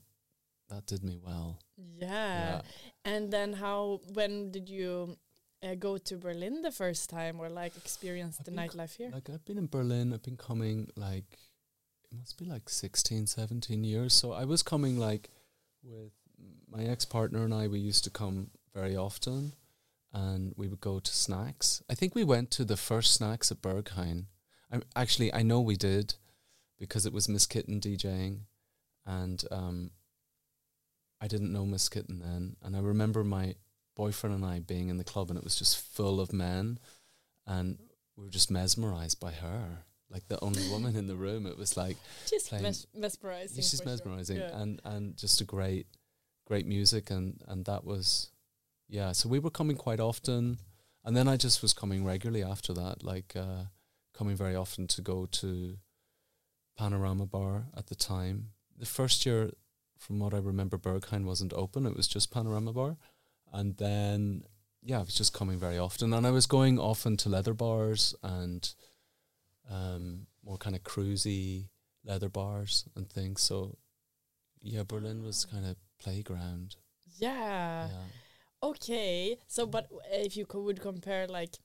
that 0.70 0.88
did 0.88 1.04
me 1.04 1.20
well. 1.24 1.60
yeah. 1.78 2.62
And 3.04 3.32
then 3.32 3.54
how? 3.54 4.02
When 4.12 4.50
did 4.50 4.70
you 4.70 5.18
uh, 5.64 5.76
go 5.76 5.98
to 5.98 6.18
Berlin 6.18 6.62
the 6.62 6.72
first 6.72 7.10
time, 7.10 7.40
or 7.40 7.50
like 7.50 7.76
experience 7.78 8.38
I've 8.40 8.46
the 8.46 8.52
nightlife 8.52 8.96
here? 8.98 9.10
Like 9.12 9.30
I've 9.30 9.46
been 9.46 9.58
in 9.58 9.68
Berlin. 9.68 10.14
I've 10.14 10.24
been 10.24 10.38
coming 10.38 10.90
like 10.96 11.26
it 12.12 12.18
must 12.18 12.38
be 12.38 12.46
like 12.46 12.70
16, 12.70 13.28
17 13.28 13.84
years. 13.84 14.14
So 14.14 14.32
I 14.32 14.46
was 14.46 14.64
coming 14.64 14.98
like 14.98 15.30
with 15.84 16.12
my 16.70 16.84
ex 16.84 17.06
partner 17.06 17.44
and 17.44 17.54
I. 17.54 17.68
We 17.68 17.80
used 17.80 18.04
to 18.06 18.10
come 18.10 18.52
very 18.74 18.96
often, 18.96 19.54
and 20.14 20.54
we 20.58 20.68
would 20.68 20.82
go 20.82 21.00
to 21.00 21.12
SNAX. 21.12 21.82
I 21.90 21.96
think 21.96 22.16
we 22.16 22.24
went 22.24 22.52
to 22.52 22.66
the 22.66 22.78
first 22.78 23.14
SNAX 23.14 23.52
at 23.52 23.62
Berghain. 23.62 24.26
I 24.72 24.80
actually 24.96 25.34
I 25.34 25.42
know 25.44 25.62
we 25.62 25.76
did 25.76 26.16
because 26.78 27.06
it 27.06 27.14
was 27.14 27.30
Miss 27.30 27.48
Kittin 27.48 27.80
DJing, 27.80 28.42
and 29.06 29.44
um, 29.52 29.92
I 31.22 31.28
didn't 31.28 31.54
know 31.54 31.66
Miss 31.66 31.90
Kittin 31.90 32.20
then, 32.20 32.56
and 32.62 32.76
I 32.76 32.80
remember 32.80 33.24
my 33.24 33.56
boyfriend 33.96 34.36
and 34.36 34.46
I 34.46 34.60
being 34.60 34.90
in 34.90 34.98
the 34.98 35.04
club, 35.04 35.30
and 35.30 35.38
it 35.38 35.44
was 35.44 35.56
just 35.58 35.78
full 35.80 36.20
of 36.20 36.34
men, 36.34 36.80
and 37.48 37.78
we 38.18 38.24
were 38.26 38.30
just 38.30 38.52
mesmerized 38.52 39.20
by 39.20 39.32
her, 39.32 39.86
like 40.10 40.28
the 40.28 40.40
only 40.44 40.68
woman 40.70 40.96
in 40.96 41.08
the 41.08 41.16
room. 41.16 41.46
It 41.46 41.58
was 41.58 41.76
like 41.78 41.98
Just 42.30 42.52
mes- 42.52 42.88
mesmerizing. 42.96 43.58
it's 43.58 43.72
just 43.72 43.84
for 43.84 43.90
sure. 43.90 43.98
mesmerizing, 43.98 44.38
Yeah. 44.38 44.58
and 44.62 44.82
and 44.84 45.18
just 45.18 45.42
a 45.42 45.46
great, 45.46 45.88
great 46.48 46.66
music, 46.66 47.10
and 47.10 47.42
and 47.48 47.66
that 47.66 47.84
was, 47.86 48.32
yeah. 48.88 49.12
So 49.14 49.30
we 49.30 49.40
were 49.40 49.50
coming 49.52 49.78
quite 49.78 50.00
often, 50.00 50.58
and 51.04 51.16
then 51.16 51.28
I 51.28 51.38
just 51.38 51.62
was 51.62 51.74
coming 51.74 52.06
regularly 52.06 52.44
after 52.44 52.74
that, 52.74 53.04
like 53.04 53.34
uh, 53.36 53.66
coming 54.14 54.36
very 54.36 54.56
often 54.56 54.88
to 54.88 55.02
go 55.02 55.26
to 55.26 55.78
Panorama 56.78 57.26
Bar 57.26 57.66
at 57.76 57.88
the 57.88 57.96
time. 57.96 58.50
The 58.78 58.86
first 58.86 59.26
year, 59.26 59.52
from 59.98 60.20
what 60.20 60.34
I 60.34 60.38
remember, 60.38 60.78
Berghain 60.78 61.26
wasn't 61.26 61.54
open; 61.54 61.86
it 61.86 61.96
was 61.96 62.08
just 62.08 62.32
Panorama 62.32 62.74
Bar, 62.74 62.98
and 63.54 63.78
then 63.78 64.44
yeah, 64.84 64.98
I 64.98 65.02
was 65.02 65.16
just 65.16 65.34
coming 65.34 65.58
very 65.60 65.78
often, 65.80 66.14
and 66.14 66.28
I 66.28 66.32
was 66.32 66.46
going 66.46 66.78
often 66.80 67.18
to 67.18 67.30
leather 67.30 67.54
bars 67.54 68.14
and 68.22 68.72
um, 69.70 70.28
more 70.46 70.58
kind 70.58 70.76
of 70.76 70.84
cruisy 70.84 71.70
leather 72.04 72.30
bars 72.30 72.86
and 72.96 73.10
things. 73.10 73.42
So 73.42 73.78
yeah, 74.62 74.84
Berlin 74.84 75.24
was 75.24 75.46
kind 75.46 75.66
of 75.66 75.76
playground. 76.00 76.76
yeah. 77.18 77.88
yeah. 77.88 78.04
Okay. 78.64 79.38
So, 79.48 79.66
but 79.68 79.88
if 80.12 80.36
you 80.38 80.46
co- 80.46 80.62
would 80.62 80.82
compare 80.82 81.28
like 81.28 81.56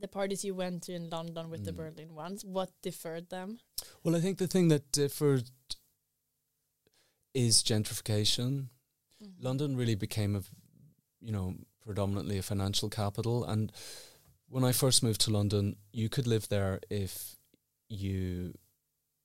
the 0.00 0.08
parties 0.08 0.44
you 0.44 0.54
went 0.54 0.82
to 0.84 0.92
in 0.94 1.08
London 1.10 1.50
with 1.50 1.64
the 1.64 1.72
Mm. 1.72 1.76
Berlin 1.76 2.14
ones, 2.14 2.44
what 2.44 2.70
differed 2.82 3.28
them? 3.30 3.58
Well, 4.02 4.16
I 4.16 4.20
think 4.20 4.38
the 4.38 4.46
thing 4.46 4.68
that 4.68 4.92
differed 4.92 5.50
is 7.34 7.62
gentrification. 7.62 8.68
London 9.40 9.76
really 9.76 9.94
became 9.94 10.36
a, 10.36 10.42
you 11.20 11.32
know, 11.32 11.54
predominantly 11.84 12.38
a 12.38 12.42
financial 12.42 12.88
capital. 12.88 13.44
And 13.44 13.72
when 14.48 14.64
I 14.64 14.72
first 14.72 15.02
moved 15.02 15.20
to 15.22 15.30
London, 15.30 15.76
you 15.92 16.08
could 16.08 16.26
live 16.26 16.48
there 16.48 16.80
if 16.90 17.36
you 17.88 18.54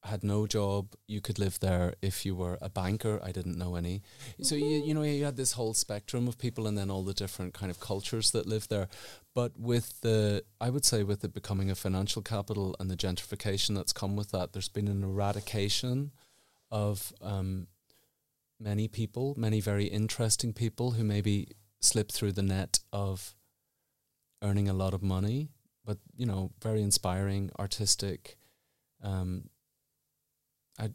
had 0.04 0.24
no 0.24 0.48
job. 0.48 0.96
You 1.08 1.22
could 1.22 1.40
live 1.40 1.60
there 1.60 1.94
if 2.02 2.26
you 2.26 2.36
were 2.36 2.58
a 2.62 2.70
banker. 2.70 3.20
I 3.24 3.32
didn't 3.32 3.58
know 3.58 3.76
any. 3.76 4.02
So 4.42 4.56
you 4.56 4.82
you 4.86 4.94
know 4.94 5.04
you 5.04 5.26
had 5.26 5.38
this 5.38 5.54
whole 5.54 5.74
spectrum 5.74 6.28
of 6.28 6.38
people, 6.38 6.68
and 6.68 6.78
then 6.78 6.90
all 6.90 7.04
the 7.04 7.14
different 7.14 7.54
kind 7.54 7.70
of 7.70 7.80
cultures 7.80 8.32
that 8.32 8.46
live 8.46 8.68
there. 8.70 8.88
But 9.36 9.60
with 9.60 10.02
the, 10.02 10.44
I 10.60 10.70
would 10.70 10.86
say, 10.86 11.04
with 11.04 11.24
it 11.24 11.34
becoming 11.34 11.70
a 11.70 11.76
financial 11.76 12.22
capital 12.22 12.76
and 12.80 12.90
the 12.90 12.96
gentrification 12.96 13.76
that's 13.76 13.94
come 13.94 14.16
with 14.16 14.32
that, 14.32 14.54
there's 14.54 14.70
been 14.70 14.88
an 14.88 15.04
eradication 15.04 16.12
of 16.72 17.14
um, 17.22 17.68
many 18.60 18.88
people, 18.88 19.34
many 19.38 19.62
very 19.62 19.86
interesting 19.86 20.54
people 20.54 20.92
who 20.92 21.04
maybe 21.04 21.48
slip 21.80 22.12
through 22.12 22.34
the 22.34 22.44
net 22.44 22.80
of 22.92 23.36
earning 24.42 24.70
a 24.70 24.74
lot 24.74 24.94
of 24.94 25.02
money, 25.02 25.50
but 25.86 25.98
you 26.16 26.26
know, 26.26 26.52
very 26.62 26.82
inspiring, 26.82 27.52
artistic, 27.58 28.38
Um, 29.02 29.50
I 30.78 30.92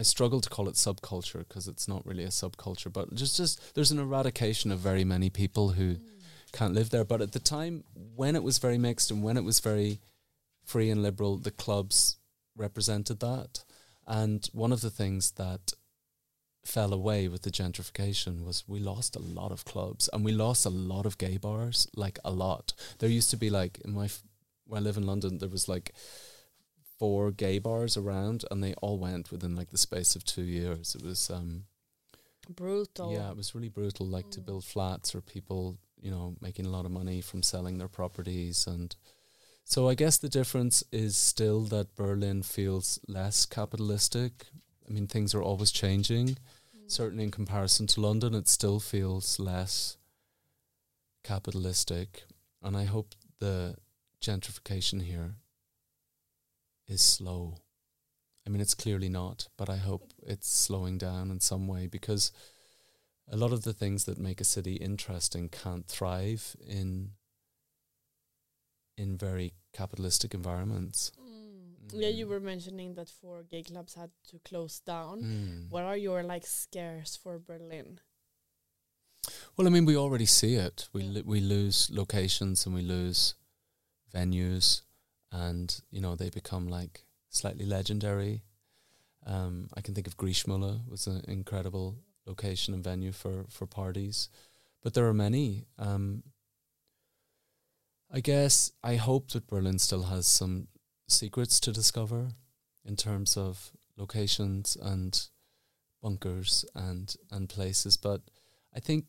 I 0.00 0.02
struggle 0.02 0.40
to 0.40 0.50
call 0.50 0.68
it 0.68 0.74
subculture 0.74 1.38
because 1.38 1.68
it's 1.68 1.86
not 1.86 2.04
really 2.04 2.24
a 2.24 2.28
subculture, 2.28 2.92
but 2.92 3.14
just 3.14 3.36
just 3.36 3.74
there's 3.74 3.92
an 3.92 4.00
eradication 4.00 4.72
of 4.72 4.80
very 4.80 5.04
many 5.04 5.30
people 5.30 5.70
who 5.70 5.96
can't 6.52 6.74
live 6.74 6.90
there. 6.90 7.04
But 7.04 7.20
at 7.20 7.32
the 7.32 7.40
time 7.40 7.84
when 8.16 8.36
it 8.36 8.42
was 8.42 8.58
very 8.58 8.78
mixed 8.78 9.10
and 9.10 9.22
when 9.22 9.36
it 9.36 9.44
was 9.44 9.60
very 9.60 10.00
free 10.64 10.90
and 10.90 11.02
liberal, 11.02 11.36
the 11.38 11.50
clubs 11.50 12.18
represented 12.56 13.20
that. 13.20 13.64
And 14.06 14.48
one 14.52 14.72
of 14.74 14.80
the 14.80 14.90
things 14.90 15.32
that 15.32 15.74
fell 16.64 16.92
away 16.92 17.28
with 17.28 17.42
the 17.42 17.50
gentrification 17.50 18.44
was 18.44 18.64
we 18.66 18.80
lost 18.80 19.16
a 19.16 19.20
lot 19.20 19.52
of 19.52 19.64
clubs 19.64 20.08
and 20.12 20.24
we 20.24 20.32
lost 20.32 20.64
a 20.64 20.70
lot 20.70 21.06
of 21.06 21.18
gay 21.18 21.36
bars, 21.36 21.86
like 21.94 22.18
a 22.24 22.30
lot. 22.30 22.72
There 22.98 23.10
used 23.10 23.30
to 23.30 23.36
be 23.36 23.50
like 23.50 23.80
in 23.84 23.92
my 23.92 24.06
f- 24.06 24.22
where 24.66 24.80
I 24.80 24.82
live 24.82 24.96
in 24.96 25.06
London, 25.06 25.38
there 25.38 25.48
was 25.48 25.68
like 25.68 25.92
four 26.98 27.30
gay 27.30 27.58
bars 27.58 27.96
around, 27.96 28.44
and 28.50 28.62
they 28.62 28.74
all 28.74 28.98
went 28.98 29.30
within 29.30 29.54
like 29.54 29.70
the 29.70 29.78
space 29.78 30.16
of 30.16 30.24
two 30.24 30.42
years. 30.42 30.94
It 30.94 31.04
was 31.04 31.30
um 31.30 31.64
Brutal. 32.48 33.12
yeah, 33.12 33.30
it 33.30 33.36
was 33.36 33.54
really 33.54 33.68
brutal. 33.68 34.06
Like 34.06 34.30
to 34.30 34.40
build 34.40 34.64
flats 34.64 35.14
or 35.14 35.20
people, 35.20 35.78
you 36.00 36.10
know, 36.10 36.36
making 36.40 36.66
a 36.66 36.70
lot 36.70 36.84
of 36.84 36.90
money 36.90 37.20
from 37.20 37.42
selling 37.42 37.78
their 37.78 37.88
properties, 37.88 38.66
and 38.66 38.94
so 39.64 39.88
I 39.88 39.94
guess 39.94 40.18
the 40.18 40.28
difference 40.28 40.84
is 40.92 41.16
still 41.16 41.62
that 41.64 41.96
Berlin 41.96 42.42
feels 42.42 42.98
less 43.08 43.46
capitalistic. 43.46 44.46
I 44.86 44.92
mean, 44.92 45.06
things 45.06 45.34
are 45.34 45.42
always 45.42 45.72
changing. 45.72 46.36
Certainly, 46.86 47.24
in 47.24 47.30
comparison 47.30 47.86
to 47.88 48.00
London, 48.00 48.34
it 48.34 48.48
still 48.48 48.78
feels 48.78 49.38
less 49.38 49.96
capitalistic, 51.22 52.24
and 52.62 52.76
I 52.76 52.84
hope 52.84 53.14
the 53.40 53.76
gentrification 54.20 55.02
here 55.02 55.36
is 56.86 57.02
slow. 57.02 57.56
I 58.46 58.50
mean, 58.50 58.60
it's 58.60 58.74
clearly 58.74 59.08
not, 59.08 59.48
but 59.56 59.70
I 59.70 59.76
hope 59.76 60.12
it's 60.22 60.48
slowing 60.48 60.98
down 60.98 61.30
in 61.30 61.40
some 61.40 61.66
way 61.66 61.86
because 61.86 62.30
a 63.30 63.36
lot 63.36 63.52
of 63.52 63.62
the 63.62 63.72
things 63.72 64.04
that 64.04 64.18
make 64.18 64.40
a 64.40 64.44
city 64.44 64.74
interesting 64.74 65.48
can't 65.48 65.86
thrive 65.86 66.54
in 66.66 67.12
in 68.96 69.16
very 69.16 69.54
capitalistic 69.72 70.34
environments. 70.34 71.10
Yeah, 71.94 72.08
you 72.08 72.26
were 72.26 72.40
mentioning 72.40 72.94
that 72.94 73.08
four 73.08 73.42
gay 73.42 73.62
clubs 73.62 73.94
had 73.94 74.10
to 74.30 74.38
close 74.44 74.80
down. 74.80 75.22
Mm. 75.22 75.70
What 75.70 75.84
are 75.84 75.96
your 75.96 76.22
like 76.22 76.46
scares 76.46 77.16
for 77.16 77.38
Berlin? 77.38 78.00
Well, 79.56 79.66
I 79.66 79.70
mean, 79.70 79.86
we 79.86 79.96
already 79.96 80.26
see 80.26 80.54
it. 80.54 80.88
We 80.92 81.02
lo- 81.02 81.22
we 81.24 81.40
lose 81.40 81.88
locations 81.90 82.66
and 82.66 82.74
we 82.74 82.82
lose 82.82 83.34
venues, 84.14 84.82
and 85.32 85.80
you 85.90 86.00
know 86.00 86.14
they 86.16 86.30
become 86.30 86.68
like 86.68 87.04
slightly 87.28 87.64
legendary. 87.64 88.42
Um, 89.26 89.68
I 89.74 89.80
can 89.80 89.94
think 89.94 90.06
of 90.06 90.16
Griessmühle 90.16 90.88
was 90.88 91.06
an 91.06 91.22
incredible 91.26 91.96
location 92.26 92.74
and 92.74 92.84
venue 92.84 93.12
for 93.12 93.46
for 93.48 93.66
parties, 93.66 94.28
but 94.82 94.94
there 94.94 95.06
are 95.06 95.14
many. 95.14 95.64
Um, 95.78 96.22
I 98.12 98.20
guess 98.20 98.70
I 98.82 98.96
hope 98.96 99.30
that 99.32 99.48
Berlin 99.48 99.78
still 99.78 100.04
has 100.04 100.26
some 100.26 100.68
secrets 101.08 101.60
to 101.60 101.72
discover 101.72 102.28
in 102.84 102.96
terms 102.96 103.36
of 103.36 103.70
locations 103.96 104.76
and 104.76 105.28
bunkers 106.02 106.64
and 106.74 107.14
and 107.30 107.48
places, 107.48 107.96
but 107.96 108.20
I 108.74 108.80
think 108.80 109.06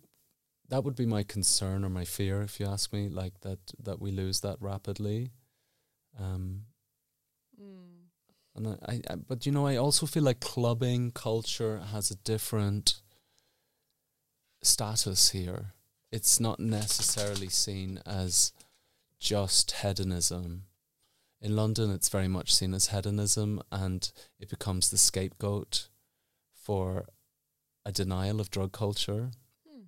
that 0.69 0.83
would 0.83 0.95
be 0.95 1.05
my 1.05 1.23
concern 1.23 1.83
or 1.83 1.89
my 1.89 2.05
fear, 2.05 2.41
if 2.41 2.59
you 2.59 2.65
ask 2.65 2.91
me, 2.93 3.09
like 3.09 3.41
that 3.41 3.59
that 3.83 3.99
we 4.01 4.11
lose 4.11 4.41
that 4.41 4.57
rapidly. 4.61 5.31
Um, 6.19 6.65
Mm. 7.61 8.09
and 8.55 8.67
I, 8.67 8.75
I, 8.91 9.01
I, 9.11 9.15
but 9.15 9.45
you 9.45 9.51
know, 9.53 9.65
I 9.65 9.77
also 9.77 10.05
feel 10.05 10.23
like 10.23 10.41
clubbing 10.41 11.11
culture 11.11 11.79
has 11.79 12.11
a 12.11 12.15
different 12.17 13.01
status 14.61 15.29
here. 15.31 15.73
It's 16.11 16.39
not 16.39 16.59
necessarily 16.59 17.47
seen 17.49 18.01
as 18.05 18.51
just 19.19 19.71
hedonism. 19.71 20.63
In 21.41 21.55
London, 21.55 21.91
it's 21.91 22.09
very 22.09 22.27
much 22.27 22.53
seen 22.53 22.73
as 22.73 22.87
hedonism, 22.87 23.61
and 23.71 24.11
it 24.39 24.49
becomes 24.49 24.89
the 24.89 24.97
scapegoat 24.97 25.89
for 26.53 27.05
a 27.85 27.91
denial 27.91 28.39
of 28.39 28.49
drug 28.49 28.71
culture. 28.71 29.31
Hmm. 29.69 29.81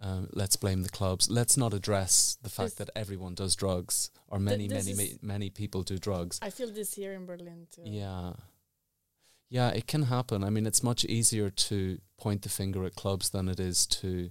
Um, 0.00 0.28
let's 0.32 0.56
blame 0.56 0.82
the 0.82 0.90
clubs. 0.90 1.28
Let's 1.28 1.56
not 1.56 1.74
address 1.74 2.36
the 2.42 2.50
fact 2.50 2.66
This- 2.66 2.74
that 2.86 2.90
everyone 2.94 3.34
does 3.34 3.56
drugs, 3.56 4.10
or 4.28 4.38
many, 4.38 4.68
this 4.68 4.86
many, 4.86 5.12
ma- 5.14 5.18
many 5.22 5.50
people 5.50 5.82
do 5.82 5.98
drugs. 5.98 6.38
I 6.42 6.50
feel 6.50 6.70
this 6.70 6.94
here 6.94 7.14
in 7.14 7.26
Berlin 7.26 7.66
too. 7.70 7.82
Yeah. 7.84 8.34
Yeah, 9.48 9.68
it 9.70 9.86
can 9.86 10.04
happen. 10.04 10.44
I 10.44 10.50
mean, 10.50 10.66
it's 10.66 10.82
much 10.82 11.04
easier 11.04 11.50
to 11.50 12.00
point 12.16 12.42
the 12.42 12.48
finger 12.48 12.84
at 12.84 12.94
clubs 12.94 13.30
than 13.30 13.48
it 13.48 13.60
is 13.60 13.86
to 13.88 14.30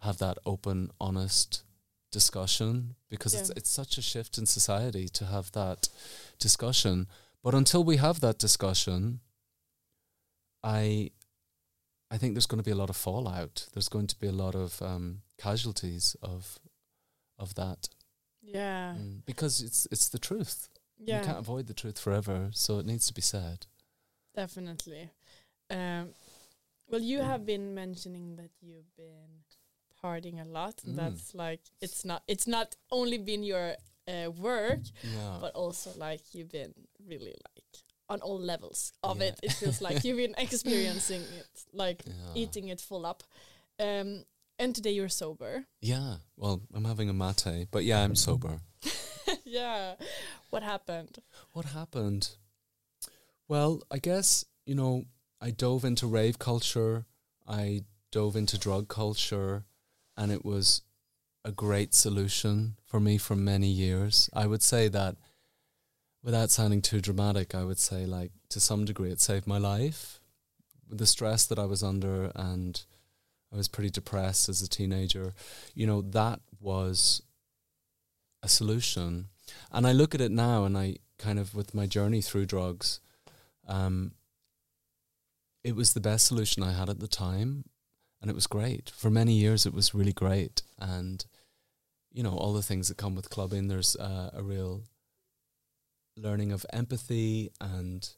have 0.00 0.18
that 0.18 0.36
open, 0.44 0.90
honest 1.00 1.62
discussion 2.18 2.94
because 3.12 3.34
it's 3.38 3.48
Yeah. 3.50 3.58
it's 3.58 3.70
such 3.80 3.98
a 3.98 4.02
shift 4.02 4.38
in 4.38 4.46
society 4.46 5.06
to 5.18 5.24
have 5.26 5.46
that 5.52 5.88
discussion. 6.46 7.06
But 7.42 7.54
until 7.54 7.82
we 7.84 7.96
have 7.98 8.18
that 8.20 8.38
discussion, 8.38 9.20
I 10.62 11.10
I 12.14 12.18
think 12.18 12.34
there's 12.34 12.46
going 12.52 12.62
to 12.64 12.70
be 12.70 12.76
a 12.78 12.82
lot 12.82 12.90
of 12.90 12.96
fallout. 12.96 13.66
There's 13.72 13.88
going 13.88 14.06
to 14.08 14.18
be 14.20 14.28
a 14.28 14.32
lot 14.44 14.54
of 14.54 14.80
um, 14.82 15.22
casualties 15.38 16.16
of 16.22 16.58
of 17.38 17.54
that 17.54 17.88
Yeah. 18.42 18.94
Mm, 18.98 19.24
because 19.26 19.64
it's 19.66 19.86
it's 19.90 20.08
the 20.08 20.18
truth. 20.18 20.68
Yeah. 20.98 21.18
You 21.18 21.26
can't 21.26 21.38
avoid 21.46 21.66
the 21.66 21.74
truth 21.82 21.98
forever, 21.98 22.50
so 22.52 22.78
it 22.80 22.86
needs 22.86 23.06
to 23.06 23.14
be 23.14 23.22
said. 23.22 23.66
Definitely. 24.34 25.10
Um, 25.70 26.14
well, 26.90 27.02
you 27.02 27.22
have 27.22 27.44
been 27.44 27.74
mentioning 27.74 28.36
that 28.36 28.50
you've 28.60 28.94
been 28.96 29.32
partying 30.04 30.38
a 30.40 30.48
lot. 30.58 30.74
and 30.84 30.94
Mm. 30.94 30.96
That's 31.02 31.34
like 31.34 31.62
it's 31.80 32.04
not 32.04 32.22
it's 32.26 32.46
not 32.46 32.76
only 32.90 33.18
been 33.18 33.42
your 33.42 33.76
uh, 34.08 34.30
work, 34.30 34.80
Yeah. 35.02 35.38
but 35.40 35.52
also 35.54 35.90
like 36.08 36.22
you've 36.34 36.50
been 36.52 36.74
really 37.08 37.34
like 37.48 37.64
on 38.08 38.20
all 38.20 38.38
levels 38.38 38.92
of 39.02 39.18
Yeah. 39.18 39.28
it. 39.28 39.40
It 39.42 39.52
feels 39.52 39.80
like 39.80 40.04
you've 40.04 40.18
been 40.24 40.34
experiencing 40.46 41.22
it, 41.22 41.64
like 41.72 42.02
yeah. 42.06 42.34
eating 42.42 42.68
it 42.68 42.80
full 42.80 43.04
up. 43.06 43.22
Um, 43.80 44.24
and 44.58 44.74
today 44.74 44.92
you're 44.92 45.08
sober. 45.08 45.64
Yeah. 45.80 46.16
Well, 46.36 46.60
I'm 46.74 46.84
having 46.84 47.08
a 47.08 47.12
mate, 47.14 47.68
but 47.70 47.84
yeah, 47.84 48.04
I'm 48.04 48.14
sober. 48.14 48.60
yeah. 49.44 49.94
What 50.50 50.62
happened? 50.62 51.18
What 51.52 51.64
happened? 51.64 52.36
Well, 53.48 53.82
I 53.90 53.98
guess, 53.98 54.44
you 54.66 54.74
know, 54.74 55.04
I 55.40 55.50
dove 55.50 55.84
into 55.84 56.06
rave 56.06 56.38
culture, 56.38 57.04
I 57.46 57.84
dove 58.12 58.36
into 58.36 58.56
drug 58.58 58.88
culture, 58.88 59.64
and 60.16 60.32
it 60.32 60.44
was 60.44 60.82
a 61.44 61.52
great 61.52 61.94
solution 61.94 62.76
for 62.84 63.00
me 63.00 63.18
for 63.18 63.36
many 63.36 63.68
years. 63.68 64.30
I 64.32 64.46
would 64.46 64.62
say 64.62 64.88
that 64.88 65.16
without 66.22 66.50
sounding 66.50 66.80
too 66.80 67.00
dramatic, 67.00 67.54
I 67.54 67.64
would 67.64 67.78
say 67.78 68.06
like 68.06 68.32
to 68.48 68.60
some 68.60 68.84
degree 68.84 69.10
it 69.10 69.20
saved 69.20 69.46
my 69.46 69.58
life. 69.58 70.20
The 70.88 71.06
stress 71.06 71.44
that 71.46 71.58
I 71.58 71.66
was 71.66 71.82
under 71.82 72.32
and 72.34 72.82
I 73.52 73.56
was 73.56 73.68
pretty 73.68 73.90
depressed 73.90 74.48
as 74.48 74.62
a 74.62 74.68
teenager, 74.68 75.34
you 75.74 75.86
know, 75.86 76.02
that 76.02 76.40
was 76.60 77.22
a 78.42 78.48
solution. 78.48 79.28
And 79.70 79.86
I 79.86 79.92
look 79.92 80.14
at 80.14 80.20
it 80.20 80.32
now 80.32 80.64
and 80.64 80.76
I 80.78 80.96
kind 81.18 81.38
of 81.38 81.54
with 81.54 81.74
my 81.74 81.86
journey 81.86 82.22
through 82.22 82.46
drugs, 82.46 83.00
um, 83.68 84.12
it 85.62 85.76
was 85.76 85.92
the 85.92 86.00
best 86.00 86.26
solution 86.26 86.62
I 86.62 86.72
had 86.72 86.88
at 86.88 87.00
the 87.00 87.08
time 87.08 87.64
and 88.24 88.30
it 88.30 88.34
was 88.34 88.46
great. 88.46 88.90
For 88.96 89.10
many 89.10 89.34
years 89.34 89.66
it 89.66 89.74
was 89.74 89.94
really 89.94 90.14
great. 90.14 90.62
And 90.78 91.22
you 92.10 92.22
know, 92.22 92.34
all 92.34 92.54
the 92.54 92.62
things 92.62 92.88
that 92.88 92.96
come 92.96 93.14
with 93.14 93.28
clubbing, 93.28 93.68
there's 93.68 93.96
uh, 93.96 94.30
a 94.32 94.42
real 94.42 94.84
learning 96.16 96.50
of 96.50 96.64
empathy 96.72 97.50
and 97.60 98.08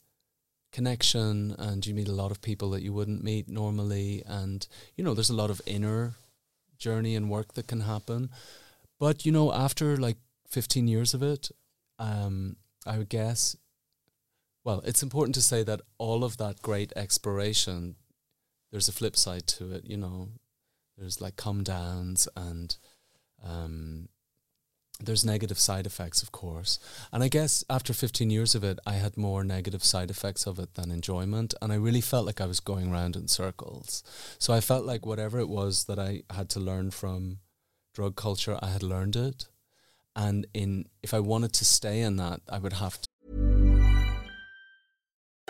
connection. 0.71 1.57
And 1.59 1.85
you 1.85 1.93
meet 1.93 2.07
a 2.07 2.13
lot 2.13 2.31
of 2.31 2.41
people 2.41 2.71
that 2.71 2.83
you 2.83 2.93
wouldn't 2.93 3.25
meet 3.25 3.49
normally. 3.49 4.23
And 4.25 4.65
you 4.97 5.03
know 5.03 5.13
there's 5.13 5.31
a 5.31 5.35
lot 5.43 5.51
of 5.51 5.61
inner 5.67 6.15
journey 6.79 7.17
and 7.17 7.29
work 7.29 7.55
that 7.55 7.67
can 7.67 7.81
happen. 7.81 8.31
But 9.01 9.27
you 9.27 9.33
know 9.33 9.53
after 9.53 9.97
like 9.97 10.19
15 10.49 10.87
years 10.87 11.13
of 11.13 11.25
it 11.25 11.51
um 11.99 12.57
i 12.87 12.97
would 12.99 13.09
guess 13.09 13.57
well 14.65 14.81
it's 14.85 15.03
important 15.03 15.35
to 15.35 15.43
say 15.43 15.65
that 15.65 15.81
all 15.99 16.23
of 16.23 16.37
that 16.37 16.63
great 16.63 16.93
exploration 16.95 17.97
there's 18.77 18.89
a 18.91 18.93
flip 18.93 19.17
side 19.17 19.47
to 19.47 19.73
it 19.73 19.87
you 19.87 19.97
know 19.97 20.29
there's 20.99 21.19
like 21.19 21.37
come 21.37 21.63
downs 21.63 22.29
and 22.37 22.77
um 23.43 24.07
there's 24.99 25.25
negative 25.25 25.59
side 25.59 25.87
effects, 25.87 26.23
of 26.23 26.33
course. 26.33 26.79
And 27.13 27.23
I 27.23 27.29
guess 27.29 27.63
after 27.69 27.93
15 27.93 28.31
years 28.31 28.55
of 28.55 28.65
it, 28.65 28.79
I 28.87 28.95
had 28.95 29.17
more 29.17 29.45
negative 29.45 29.85
side 29.85 30.11
effects 30.11 30.47
of 30.47 30.59
it 30.59 30.75
than 30.75 30.91
enjoyment. 30.91 31.53
And 31.61 31.71
I 31.71 31.77
really 31.77 32.01
felt 32.01 32.25
like 32.25 32.41
I 32.41 32.47
was 32.47 32.61
going 32.61 32.91
around 32.91 33.15
in 33.15 33.29
circles. 33.29 34.03
So 34.39 34.55
I 34.55 34.61
felt 34.61 34.87
like 34.87 35.05
whatever 35.05 35.39
it 35.39 35.51
was 35.51 35.85
that 35.85 35.99
I 35.99 36.23
had 36.31 36.49
to 36.51 36.61
learn 36.61 36.91
from 36.93 37.41
drug 37.95 38.17
culture, 38.17 38.59
I 38.63 38.69
had 38.69 38.83
learned 38.83 39.17
it. 39.17 39.49
And 40.15 40.47
in 40.55 40.87
if 41.03 41.13
I 41.13 41.21
wanted 41.21 41.53
to 41.55 41.65
stay 41.67 42.01
in 42.01 42.17
that, 42.17 42.41
I 42.51 42.59
would 42.59 42.75
have 42.75 42.99
to. 43.03 43.09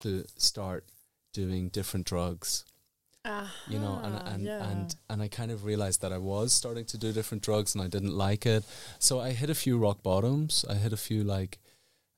To 0.00 0.24
start 0.36 0.84
doing 1.32 1.68
different 1.68 2.06
drugs. 2.06 2.64
you 3.68 3.78
know, 3.78 4.00
and 4.02 4.16
and, 4.28 4.44
yeah. 4.44 4.70
and 4.70 4.96
and 5.10 5.22
I 5.22 5.28
kind 5.28 5.50
of 5.50 5.64
realized 5.64 6.00
that 6.00 6.12
I 6.12 6.18
was 6.18 6.52
starting 6.54 6.86
to 6.86 6.98
do 6.98 7.12
different 7.12 7.42
drugs 7.42 7.74
and 7.74 7.84
I 7.84 7.88
didn't 7.88 8.14
like 8.16 8.46
it. 8.46 8.64
So 8.98 9.20
I 9.20 9.30
hit 9.32 9.50
a 9.50 9.54
few 9.54 9.76
rock 9.76 10.02
bottoms. 10.02 10.64
I 10.68 10.74
hit 10.74 10.92
a 10.92 10.96
few 10.96 11.22
like 11.22 11.58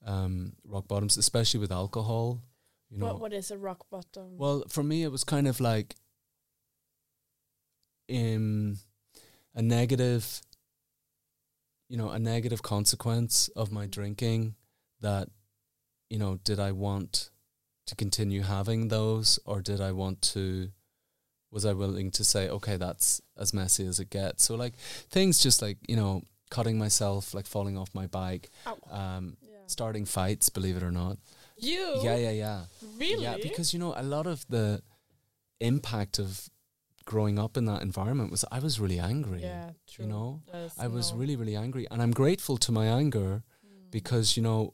um, 0.05 0.53
rock 0.65 0.87
bottoms, 0.87 1.17
especially 1.17 1.59
with 1.59 1.71
alcohol. 1.71 2.41
You 2.89 2.99
know, 2.99 3.07
what, 3.07 3.19
what 3.19 3.33
is 3.33 3.51
a 3.51 3.57
rock 3.57 3.85
bottom? 3.89 4.37
well, 4.37 4.63
for 4.69 4.83
me, 4.83 5.03
it 5.03 5.11
was 5.11 5.23
kind 5.23 5.47
of 5.47 5.59
like 5.59 5.95
um, 8.09 8.77
a 9.55 9.61
negative, 9.61 10.41
you 11.89 11.97
know, 11.97 12.09
a 12.11 12.19
negative 12.19 12.61
consequence 12.61 13.49
of 13.55 13.71
my 13.71 13.87
drinking 13.87 14.55
that, 15.01 15.29
you 16.09 16.19
know, 16.19 16.39
did 16.43 16.59
I 16.59 16.71
want 16.71 17.31
to 17.87 17.95
continue 17.95 18.41
having 18.43 18.87
those 18.87 19.39
or 19.45 19.61
did 19.61 19.81
I 19.81 19.91
want 19.91 20.21
to, 20.33 20.69
was 21.51 21.65
I 21.65 21.73
willing 21.73 22.11
to 22.11 22.23
say, 22.23 22.49
okay, 22.49 22.77
that's 22.77 23.21
as 23.37 23.53
messy 23.53 23.85
as 23.85 23.99
it 23.99 24.09
gets? 24.09 24.43
So, 24.43 24.55
like, 24.55 24.75
things 25.09 25.39
just 25.39 25.61
like, 25.61 25.77
you 25.87 25.95
know, 25.95 26.21
cutting 26.49 26.77
myself, 26.77 27.33
like 27.33 27.45
falling 27.45 27.77
off 27.77 27.89
my 27.93 28.07
bike, 28.07 28.49
um, 28.89 29.37
Yeah. 29.41 29.57
starting 29.67 30.05
fights, 30.05 30.49
believe 30.49 30.77
it 30.77 30.83
or 30.83 30.91
not. 30.91 31.17
You? 31.57 31.99
Yeah, 32.03 32.15
yeah, 32.15 32.31
yeah. 32.31 32.65
Really? 32.97 33.23
Yeah, 33.23 33.37
because 33.41 33.73
you 33.73 33.79
know, 33.79 33.93
a 33.95 34.03
lot 34.03 34.25
of 34.27 34.45
the 34.49 34.81
impact 35.59 36.19
of 36.19 36.49
growing 37.05 37.37
up 37.37 37.57
in 37.57 37.65
that 37.65 37.81
environment 37.81 38.31
was 38.31 38.43
I 38.51 38.59
was 38.59 38.79
really 38.79 38.99
angry. 38.99 39.41
Yeah, 39.41 39.71
true. 39.87 40.05
You 40.05 40.11
know, 40.11 40.41
There's 40.51 40.73
I 40.79 40.87
was 40.87 41.11
no- 41.11 41.17
really, 41.19 41.35
really 41.35 41.55
angry, 41.55 41.87
and 41.91 42.01
I'm 42.01 42.11
grateful 42.11 42.57
to 42.57 42.71
my 42.71 42.85
anger 42.87 43.43
Mm. 43.65 43.91
because 43.91 44.35
you 44.37 44.43
know, 44.43 44.73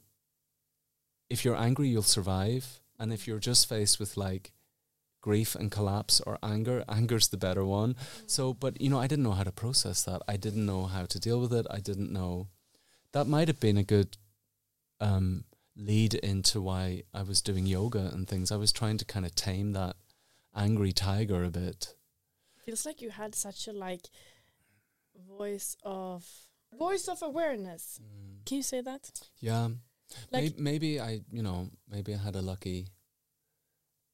if 1.28 1.44
you're 1.44 1.56
angry, 1.56 1.88
you'll 1.88 2.02
survive, 2.02 2.79
and 3.00 3.12
if 3.12 3.26
you're 3.26 3.40
just 3.40 3.68
faced 3.68 3.98
with 3.98 4.16
like 4.16 4.52
grief 5.20 5.54
and 5.54 5.70
collapse 5.70 6.20
or 6.20 6.38
anger, 6.42 6.84
anger's 6.88 7.28
the 7.28 7.36
better 7.36 7.64
one. 7.64 7.96
So, 8.26 8.54
but 8.54 8.80
you 8.80 8.88
know, 8.90 9.00
I 9.00 9.06
didn't 9.06 9.24
know 9.24 9.32
how 9.32 9.42
to 9.42 9.52
process 9.52 10.02
that. 10.04 10.22
I 10.28 10.36
didn't 10.36 10.66
know 10.66 10.84
how 10.84 11.06
to 11.06 11.18
deal 11.18 11.40
with 11.40 11.52
it. 11.52 11.66
I 11.70 11.80
didn't 11.80 12.12
know. 12.12 12.48
That 13.12 13.26
might 13.26 13.48
have 13.48 13.58
been 13.58 13.78
a 13.78 13.82
good 13.82 14.16
um, 15.00 15.44
lead 15.76 16.14
into 16.14 16.60
why 16.60 17.02
I 17.12 17.22
was 17.22 17.42
doing 17.42 17.66
yoga 17.66 18.10
and 18.12 18.28
things. 18.28 18.52
I 18.52 18.56
was 18.56 18.72
trying 18.72 18.98
to 18.98 19.04
kind 19.04 19.26
of 19.26 19.34
tame 19.34 19.72
that 19.72 19.96
angry 20.54 20.92
tiger 20.92 21.42
a 21.42 21.50
bit. 21.50 21.94
feels 22.64 22.84
like 22.84 23.00
you 23.00 23.10
had 23.10 23.34
such 23.34 23.66
a 23.66 23.72
like 23.72 24.08
voice 25.26 25.76
of 25.82 26.26
voice 26.78 27.08
of 27.08 27.22
awareness. 27.22 28.00
Can 28.46 28.58
you 28.58 28.62
say 28.62 28.80
that? 28.80 29.10
Yeah. 29.40 29.68
Like- 30.30 30.42
maybe, 30.42 30.54
maybe 30.58 31.00
I, 31.00 31.20
you 31.30 31.42
know, 31.42 31.70
maybe 31.88 32.14
I 32.14 32.18
had 32.18 32.36
a 32.36 32.42
lucky, 32.42 32.88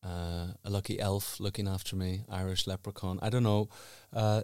uh, 0.05 0.49
a 0.65 0.71
lucky 0.71 1.01
elf 1.01 1.41
looking 1.41 1.69
after 1.69 1.97
me, 1.97 2.23
Irish 2.29 2.67
leprechaun. 2.67 3.19
I 3.23 3.31
don't 3.31 3.43
know. 3.43 3.69
Uh, 4.13 4.43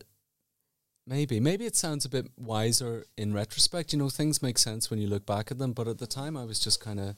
maybe, 1.06 1.40
maybe 1.40 1.66
it 1.66 1.76
sounds 1.76 2.04
a 2.04 2.08
bit 2.08 2.26
wiser 2.36 3.04
in 3.16 3.32
retrospect. 3.32 3.92
You 3.92 3.98
know, 3.98 4.10
things 4.10 4.42
make 4.42 4.58
sense 4.58 4.90
when 4.90 5.00
you 5.00 5.08
look 5.08 5.26
back 5.26 5.50
at 5.50 5.58
them. 5.58 5.72
But 5.72 5.88
at 5.88 5.98
the 5.98 6.06
time, 6.06 6.36
I 6.36 6.44
was 6.44 6.58
just 6.58 6.80
kind 6.80 7.00
of 7.00 7.16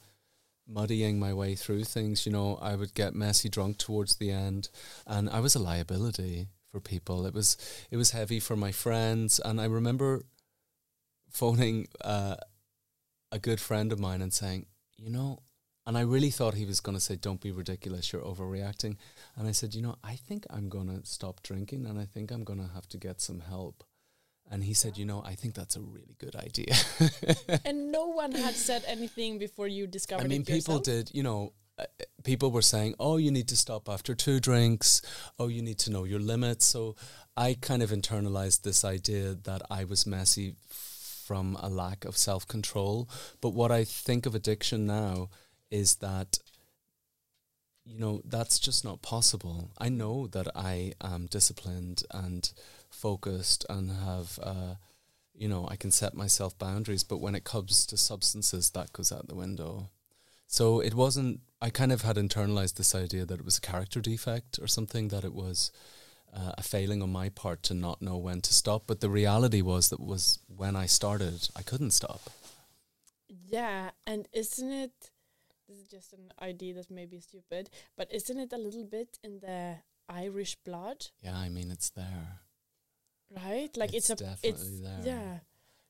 muddying 0.67 1.19
my 1.19 1.33
way 1.33 1.55
through 1.55 1.83
things. 1.83 2.25
You 2.25 2.31
know, 2.31 2.57
I 2.61 2.75
would 2.75 2.93
get 2.93 3.13
messy 3.15 3.49
drunk 3.49 3.77
towards 3.77 4.15
the 4.15 4.31
end, 4.31 4.69
and 5.05 5.29
I 5.29 5.39
was 5.39 5.55
a 5.55 5.59
liability 5.59 6.47
for 6.71 6.79
people. 6.79 7.25
It 7.25 7.33
was, 7.33 7.57
it 7.89 7.97
was 7.97 8.11
heavy 8.11 8.39
for 8.39 8.55
my 8.55 8.71
friends, 8.71 9.39
and 9.39 9.61
I 9.61 9.65
remember 9.65 10.23
phoning. 11.29 11.87
Uh, 12.03 12.35
a 13.31 13.39
good 13.39 13.59
friend 13.59 13.91
of 13.91 13.99
mine 13.99 14.21
and 14.21 14.33
saying, 14.33 14.65
you 14.97 15.09
know, 15.09 15.39
and 15.87 15.97
I 15.97 16.01
really 16.01 16.31
thought 16.31 16.55
he 16.55 16.65
was 16.65 16.79
going 16.79 16.97
to 16.97 17.03
say, 17.03 17.15
don't 17.15 17.41
be 17.41 17.51
ridiculous, 17.51 18.11
you're 18.11 18.21
overreacting. 18.21 18.97
And 19.35 19.47
I 19.47 19.51
said, 19.51 19.75
you 19.75 19.81
know, 19.81 19.95
I 20.03 20.15
think 20.15 20.45
I'm 20.49 20.67
going 20.67 20.87
to 20.87 21.05
stop 21.05 21.43
drinking 21.43 21.85
and 21.85 21.99
I 21.99 22.05
think 22.05 22.31
I'm 22.31 22.43
going 22.43 22.59
to 22.59 22.73
have 22.73 22.87
to 22.89 22.97
get 22.97 23.21
some 23.21 23.41
help. 23.41 23.83
And 24.49 24.63
he 24.63 24.73
said, 24.73 24.97
you 24.97 25.05
know, 25.05 25.23
I 25.25 25.33
think 25.33 25.53
that's 25.53 25.75
a 25.75 25.81
really 25.81 26.15
good 26.19 26.35
idea. 26.35 26.75
and 27.65 27.91
no 27.91 28.07
one 28.07 28.31
had 28.31 28.55
said 28.55 28.83
anything 28.87 29.37
before 29.37 29.67
you 29.67 29.87
discovered 29.87 30.25
I 30.25 30.27
mean, 30.27 30.45
people 30.45 30.79
did, 30.79 31.11
you 31.13 31.23
know, 31.23 31.53
uh, 31.77 31.85
people 32.23 32.51
were 32.51 32.61
saying, 32.61 32.95
oh, 32.99 33.17
you 33.17 33.31
need 33.31 33.47
to 33.49 33.57
stop 33.57 33.89
after 33.89 34.15
two 34.15 34.39
drinks. 34.39 35.01
Oh, 35.37 35.47
you 35.47 35.61
need 35.61 35.79
to 35.79 35.91
know 35.91 36.03
your 36.03 36.19
limits. 36.19 36.65
So 36.65 36.95
I 37.35 37.57
kind 37.59 37.83
of 37.83 37.89
internalized 37.89 38.61
this 38.61 38.85
idea 38.85 39.35
that 39.43 39.61
I 39.69 39.83
was 39.83 40.05
messy 40.05 40.55
from 41.25 41.57
a 41.59 41.69
lack 41.69 42.05
of 42.05 42.17
self 42.17 42.47
control. 42.47 43.09
But 43.41 43.49
what 43.49 43.71
I 43.71 43.83
think 43.83 44.25
of 44.25 44.35
addiction 44.35 44.85
now 44.85 45.29
is 45.71 45.95
that, 45.95 46.37
you 47.83 47.99
know, 47.99 48.21
that's 48.23 48.59
just 48.59 48.85
not 48.85 49.01
possible. 49.01 49.71
I 49.77 49.89
know 49.89 50.27
that 50.27 50.47
I 50.55 50.93
am 51.01 51.25
disciplined 51.25 52.03
and 52.11 52.51
focused 52.89 53.65
and 53.69 53.91
have, 53.91 54.39
uh, 54.41 54.75
you 55.33 55.47
know, 55.47 55.67
I 55.69 55.75
can 55.75 55.91
set 55.91 56.13
myself 56.13 56.57
boundaries. 56.57 57.03
But 57.03 57.21
when 57.21 57.35
it 57.35 57.43
comes 57.43 57.85
to 57.87 57.97
substances, 57.97 58.69
that 58.71 58.93
goes 58.93 59.11
out 59.11 59.27
the 59.27 59.35
window. 59.35 59.89
So 60.47 60.79
it 60.79 60.93
wasn't, 60.93 61.39
I 61.59 61.71
kind 61.71 61.91
of 61.91 62.03
had 62.03 62.17
internalized 62.17 62.75
this 62.75 62.93
idea 62.93 63.25
that 63.25 63.39
it 63.39 63.45
was 63.45 63.57
a 63.57 63.61
character 63.61 63.99
defect 63.99 64.59
or 64.61 64.67
something, 64.67 65.07
that 65.07 65.23
it 65.23 65.33
was 65.33 65.71
uh, 66.35 66.51
a 66.57 66.63
failing 66.63 67.01
on 67.01 67.11
my 67.11 67.29
part 67.29 67.63
to 67.63 67.73
not 67.73 68.01
know 68.01 68.17
when 68.17 68.41
to 68.41 68.53
stop. 68.53 68.83
But 68.87 68.99
the 68.99 69.09
reality 69.09 69.61
was 69.61 69.89
that 69.89 69.99
was 69.99 70.39
when 70.47 70.75
I 70.75 70.85
started, 70.87 71.47
I 71.55 71.61
couldn't 71.63 71.91
stop. 71.91 72.21
Yeah, 73.49 73.91
and 74.05 74.27
isn't 74.33 74.71
it? 74.71 75.11
This 75.67 75.77
is 75.77 75.87
just 75.87 76.13
an 76.13 76.31
idea 76.41 76.73
that 76.75 76.91
may 76.91 77.05
be 77.07 77.19
stupid, 77.19 77.69
but 77.97 78.07
isn't 78.13 78.39
it 78.39 78.53
a 78.53 78.57
little 78.57 78.83
bit 78.83 79.17
in 79.23 79.39
the 79.39 79.77
Irish 80.07 80.55
blood, 80.63 81.07
Yeah, 81.23 81.35
I 81.35 81.49
mean, 81.49 81.71
it's 81.71 81.89
there. 81.89 82.39
right? 83.35 83.75
Like 83.75 83.93
it's, 83.95 84.09
It's 84.11 84.21
a, 84.21 84.23
definitely 84.25 84.49
it's 84.49 84.79
there. 84.81 85.01
yeah. 85.03 85.37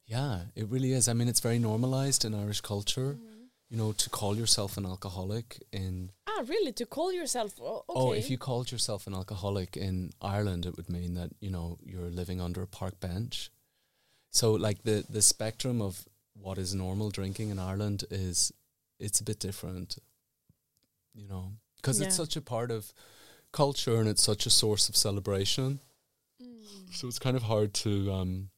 Yeah, 0.08 0.39
it 0.55 0.67
really 0.69 0.93
is. 0.93 1.10
I 1.10 1.13
mean, 1.13 1.27
it's 1.27 1.39
very 1.41 1.60
normalized 1.60 2.23
in 2.23 2.34
Irish 2.34 2.62
culture, 2.62 3.17
Mm-hmm. 3.19 3.35
You 3.69 3.78
know, 3.78 3.91
to 3.93 4.10
call 4.10 4.38
yourself 4.38 4.78
an 4.78 4.86
alcoholic 4.86 5.62
in. 5.71 6.12
Ah, 6.28 6.43
really? 6.47 6.71
To 6.73 6.86
call 6.86 7.12
yourself? 7.12 7.54
Oh, 7.60 7.78
okay. 7.78 7.84
Oh, 7.89 8.12
if 8.13 8.30
you 8.30 8.38
called 8.38 8.71
yourself 8.71 9.08
an 9.08 9.13
alcoholic 9.13 9.75
in 9.75 10.12
Ireland, 10.21 10.65
it 10.65 10.78
would 10.78 10.89
mean 10.89 11.15
that, 11.15 11.32
you 11.39 11.49
know, 11.49 11.78
you're 11.84 12.09
living 12.09 12.41
under 12.41 12.61
a 12.61 12.68
park 12.68 12.99
bench. 12.99 13.49
So, 14.32 14.53
like, 14.53 14.84
the, 14.84 15.05
the 15.09 15.22
spectrum 15.22 15.82
of 15.82 16.05
what 16.34 16.57
is 16.57 16.76
normal 16.76 17.09
drinking 17.09 17.49
in 17.49 17.59
Ireland 17.59 18.03
is, 18.11 18.51
it's 18.99 19.20
a 19.20 19.24
bit 19.24 19.39
different, 19.39 19.97
you 21.13 21.28
know, 21.28 21.53
because 21.78 22.01
it's 22.01 22.16
such 22.16 22.36
a 22.36 22.41
part 22.41 22.72
of 22.72 22.93
culture 23.51 23.95
and 23.95 24.09
it's 24.09 24.22
such 24.24 24.45
a 24.45 24.49
source 24.49 24.89
of 24.89 24.95
celebration. 24.95 25.80
Mm. 26.43 26.93
So 26.93 27.07
it's 27.07 27.20
kind 27.20 27.38
of 27.38 27.43
hard 27.43 27.74
to, 27.76 28.11
um, 28.11 28.49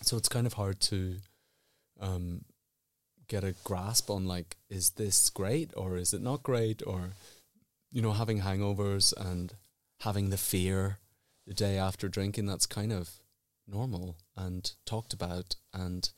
so 0.00 0.16
it's 0.16 0.28
kind 0.28 0.46
of 0.46 0.52
hard 0.54 0.80
to, 0.80 1.16
um, 2.00 2.44
get 3.32 3.42
a 3.44 3.54
grasp 3.64 4.10
on 4.10 4.26
like, 4.26 4.56
is 4.68 4.90
this 4.90 5.30
great 5.30 5.70
or 5.74 5.96
is 5.96 6.12
it 6.12 6.20
not 6.20 6.42
great 6.42 6.82
or, 6.86 7.12
you 7.90 8.02
know, 8.02 8.12
having 8.12 8.42
hangovers 8.42 9.14
and 9.16 9.54
having 10.00 10.28
the 10.28 10.36
fear 10.36 10.98
the 11.46 11.54
day 11.54 11.78
after 11.78 12.08
drinking. 12.08 12.44
That's 12.46 12.66
kind 12.66 12.92
of 12.92 13.08
normal 13.66 14.16
and 14.36 14.70
talked 14.84 15.14
about 15.14 15.56
and 15.72 16.10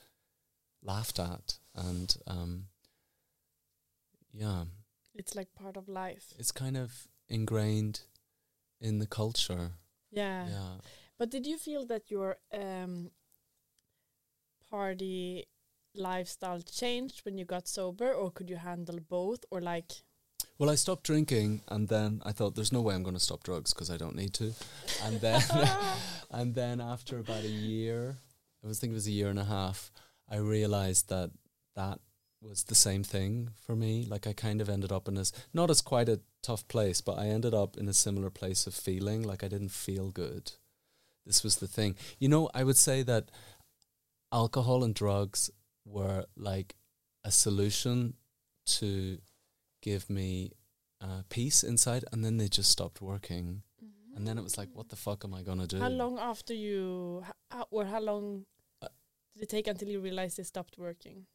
laughed 0.82 1.20
at 1.20 1.58
and 1.74 2.16
um, 2.26 2.64
yeah, 4.32 4.64
It's 5.14 5.36
like 5.36 5.54
part 5.54 5.76
of 5.76 5.88
life. 5.88 6.32
it's 6.38 6.52
kind 6.52 6.76
of 6.76 7.06
ingrained 7.28 8.00
in 8.80 8.98
the 8.98 9.06
culture. 9.06 9.70
Yeah. 10.10 10.48
yeah. 10.48 10.74
But 11.16 11.30
did 11.30 11.46
you 11.46 11.58
feel 11.58 11.86
that 11.86 12.10
your 12.10 12.38
um, 12.52 13.12
party 14.68 15.46
lifestyle 15.94 16.60
changed 16.60 17.24
when 17.24 17.38
you 17.38 17.44
got 17.44 17.68
sober, 17.68 18.12
or 18.12 18.30
could 18.30 18.50
you 18.50 18.56
handle 18.56 18.98
both, 19.08 19.44
or 19.50 19.60
like? 19.60 19.92
Well, 20.58 20.70
I 20.70 20.76
stopped 20.76 21.04
drinking, 21.04 21.62
and 21.68 21.88
then 21.88 22.22
I 22.24 22.32
thought, 22.32 22.54
"There's 22.54 22.72
no 22.72 22.80
way 22.80 22.94
I'm 22.94 23.02
going 23.02 23.16
to 23.16 23.20
stop 23.20 23.42
drugs 23.42 23.72
because 23.72 23.90
I 23.90 23.96
don't 23.96 24.16
need 24.16 24.34
to." 24.34 24.52
And 25.02 25.20
then, 25.20 25.42
and 26.30 26.54
then 26.54 26.80
after 26.80 27.18
about 27.18 27.44
a 27.44 27.48
year, 27.48 28.16
I 28.62 28.68
was 28.68 28.78
thinking 28.78 28.94
it 28.94 28.96
was 28.96 29.06
a 29.06 29.12
year 29.12 29.28
and 29.28 29.38
a 29.38 29.44
half, 29.44 29.90
I 30.28 30.36
realized 30.36 31.08
that 31.10 31.30
that 31.76 32.00
was 32.40 32.64
the 32.64 32.74
same 32.74 33.02
thing 33.02 33.50
for 33.66 33.76
me. 33.76 34.06
Like 34.08 34.26
I 34.26 34.32
kind 34.32 34.60
of 34.60 34.68
ended 34.68 34.92
up 34.92 35.08
in 35.08 35.14
this 35.14 35.32
not 35.52 35.70
as 35.70 35.80
quite 35.80 36.08
a 36.08 36.20
tough 36.42 36.66
place, 36.68 37.00
but 37.00 37.18
I 37.18 37.26
ended 37.26 37.54
up 37.54 37.76
in 37.76 37.88
a 37.88 37.94
similar 37.94 38.30
place 38.30 38.66
of 38.66 38.74
feeling 38.74 39.22
like 39.22 39.44
I 39.44 39.48
didn't 39.48 39.70
feel 39.70 40.10
good. 40.10 40.52
This 41.26 41.42
was 41.42 41.56
the 41.56 41.66
thing. 41.66 41.96
You 42.18 42.28
know, 42.28 42.50
I 42.54 42.64
would 42.64 42.76
say 42.76 43.02
that 43.02 43.30
alcohol 44.32 44.84
and 44.84 44.94
drugs 44.94 45.50
were 45.84 46.24
like 46.36 46.74
a 47.24 47.30
solution 47.30 48.14
to 48.66 49.18
give 49.82 50.08
me 50.10 50.50
uh, 51.00 51.22
peace 51.28 51.62
inside, 51.62 52.04
and 52.12 52.24
then 52.24 52.36
they 52.38 52.48
just 52.48 52.70
stopped 52.70 53.00
working. 53.00 53.62
And 54.16 54.26
then 54.28 54.38
it 54.38 54.42
was 54.44 54.56
like, 54.56 54.68
what 54.72 54.88
the 54.90 54.96
fuck 54.96 55.24
am 55.24 55.34
I 55.34 55.42
gonna 55.42 55.66
do? 55.66 55.78
How 55.80 55.88
long 55.88 56.18
after 56.20 56.54
you, 56.54 57.24
how, 57.50 57.66
or 57.70 57.84
how 57.84 58.00
long 58.00 58.46
Uh, 58.80 58.88
did 59.34 59.42
it 59.42 59.48
take 59.48 59.66
until 59.66 59.88
you 59.88 60.00
realized 60.00 60.36
they 60.36 60.44
stopped 60.44 60.78
working? 60.78 61.26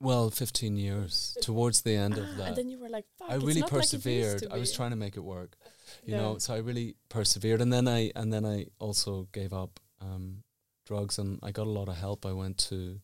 Well, 0.00 0.30
fifteen 0.30 0.76
years 0.76 1.36
towards 1.40 1.82
the 1.82 1.94
end 1.94 2.18
of 2.18 2.26
Ah, 2.32 2.36
that. 2.38 2.48
and 2.48 2.56
then 2.56 2.68
you 2.68 2.78
were 2.78 2.88
like, 2.90 3.06
"Fuck!" 3.16 3.30
I 3.30 3.34
really 3.36 3.60
like 3.62 3.70
persevered. 3.70 4.42
to 4.42 4.52
I 4.52 4.58
was 4.58 4.72
trying 4.72 4.90
to 4.90 4.96
make 4.96 5.16
it 5.16 5.24
work, 5.24 5.56
you 6.04 6.14
Yeah. 6.14 6.20
know. 6.22 6.38
So 6.38 6.54
I 6.54 6.58
really 6.58 6.96
persevered, 7.08 7.60
and 7.62 7.72
then 7.72 7.86
I 7.88 8.10
and 8.14 8.32
then 8.32 8.44
I 8.44 8.66
also 8.78 9.28
gave 9.32 9.52
up 9.54 9.80
um, 10.00 10.42
drugs, 10.84 11.18
and 11.18 11.38
I 11.42 11.50
got 11.52 11.66
a 11.66 11.70
lot 11.70 11.88
of 11.88 11.96
help. 11.96 12.26
I 12.26 12.32
went 12.32 12.58
to, 12.70 13.00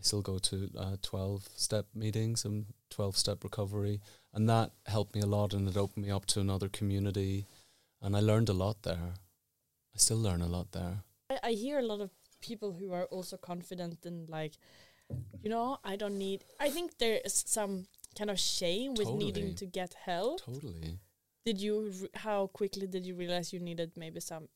I 0.00 0.02
still 0.02 0.22
go 0.22 0.38
to 0.38 0.70
uh, 0.78 0.96
twelve 1.02 1.46
step 1.54 1.86
meetings 1.94 2.46
and 2.46 2.64
twelve 2.88 3.18
step 3.18 3.44
recovery, 3.44 4.00
and 4.32 4.48
that 4.48 4.70
helped 4.86 5.14
me 5.14 5.20
a 5.20 5.26
lot, 5.26 5.52
and 5.52 5.68
it 5.68 5.76
opened 5.76 6.06
me 6.06 6.10
up 6.10 6.24
to 6.26 6.40
another 6.40 6.70
community, 6.70 7.46
and 8.00 8.16
I 8.16 8.20
learned 8.20 8.48
a 8.48 8.54
lot 8.54 8.82
there. 8.82 9.12
I 9.94 9.98
still 9.98 10.16
learn 10.16 10.40
a 10.40 10.46
lot 10.46 10.72
there. 10.72 11.02
I, 11.28 11.38
I 11.42 11.52
hear 11.52 11.78
a 11.78 11.82
lot 11.82 12.00
of 12.00 12.10
people 12.40 12.72
who 12.72 12.92
are 12.94 13.04
also 13.04 13.36
confident 13.36 14.06
and 14.06 14.26
like, 14.30 14.54
you 15.42 15.50
know, 15.50 15.76
I 15.84 15.96
don't 15.96 16.16
need. 16.16 16.44
I 16.58 16.70
think 16.70 16.96
there 16.96 17.20
is 17.22 17.44
some 17.46 17.86
kind 18.16 18.30
of 18.30 18.38
shame 18.38 18.94
with 18.94 19.10
needing 19.10 19.54
to 19.56 19.66
get 19.66 19.94
help. 19.94 20.40
Totally. 20.40 20.98
Did 21.44 21.60
you? 21.60 21.92
How 22.14 22.46
quickly 22.46 22.86
did 22.86 23.04
you 23.04 23.14
realize 23.14 23.52
you 23.52 23.60
needed 23.60 23.92
maybe 23.96 24.20
some 24.20 24.48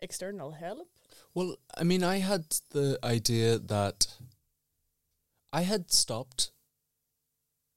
external 0.00 0.52
help? 0.52 0.88
Well, 1.34 1.56
I 1.76 1.84
mean, 1.84 2.02
I 2.02 2.18
had 2.18 2.44
the 2.70 2.98
idea 3.04 3.58
that 3.58 4.06
I 5.52 5.62
had 5.62 5.92
stopped 5.92 6.50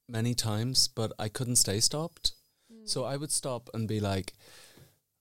many 0.08 0.34
times, 0.34 0.88
but 0.88 1.12
I 1.20 1.30
couldn't 1.30 1.58
stay 1.58 1.80
stopped. 1.80 2.34
Mm. 2.72 2.88
So 2.88 3.04
I 3.04 3.18
would 3.18 3.32
stop 3.32 3.70
and 3.74 3.88
be 3.88 4.00
like, 4.00 4.34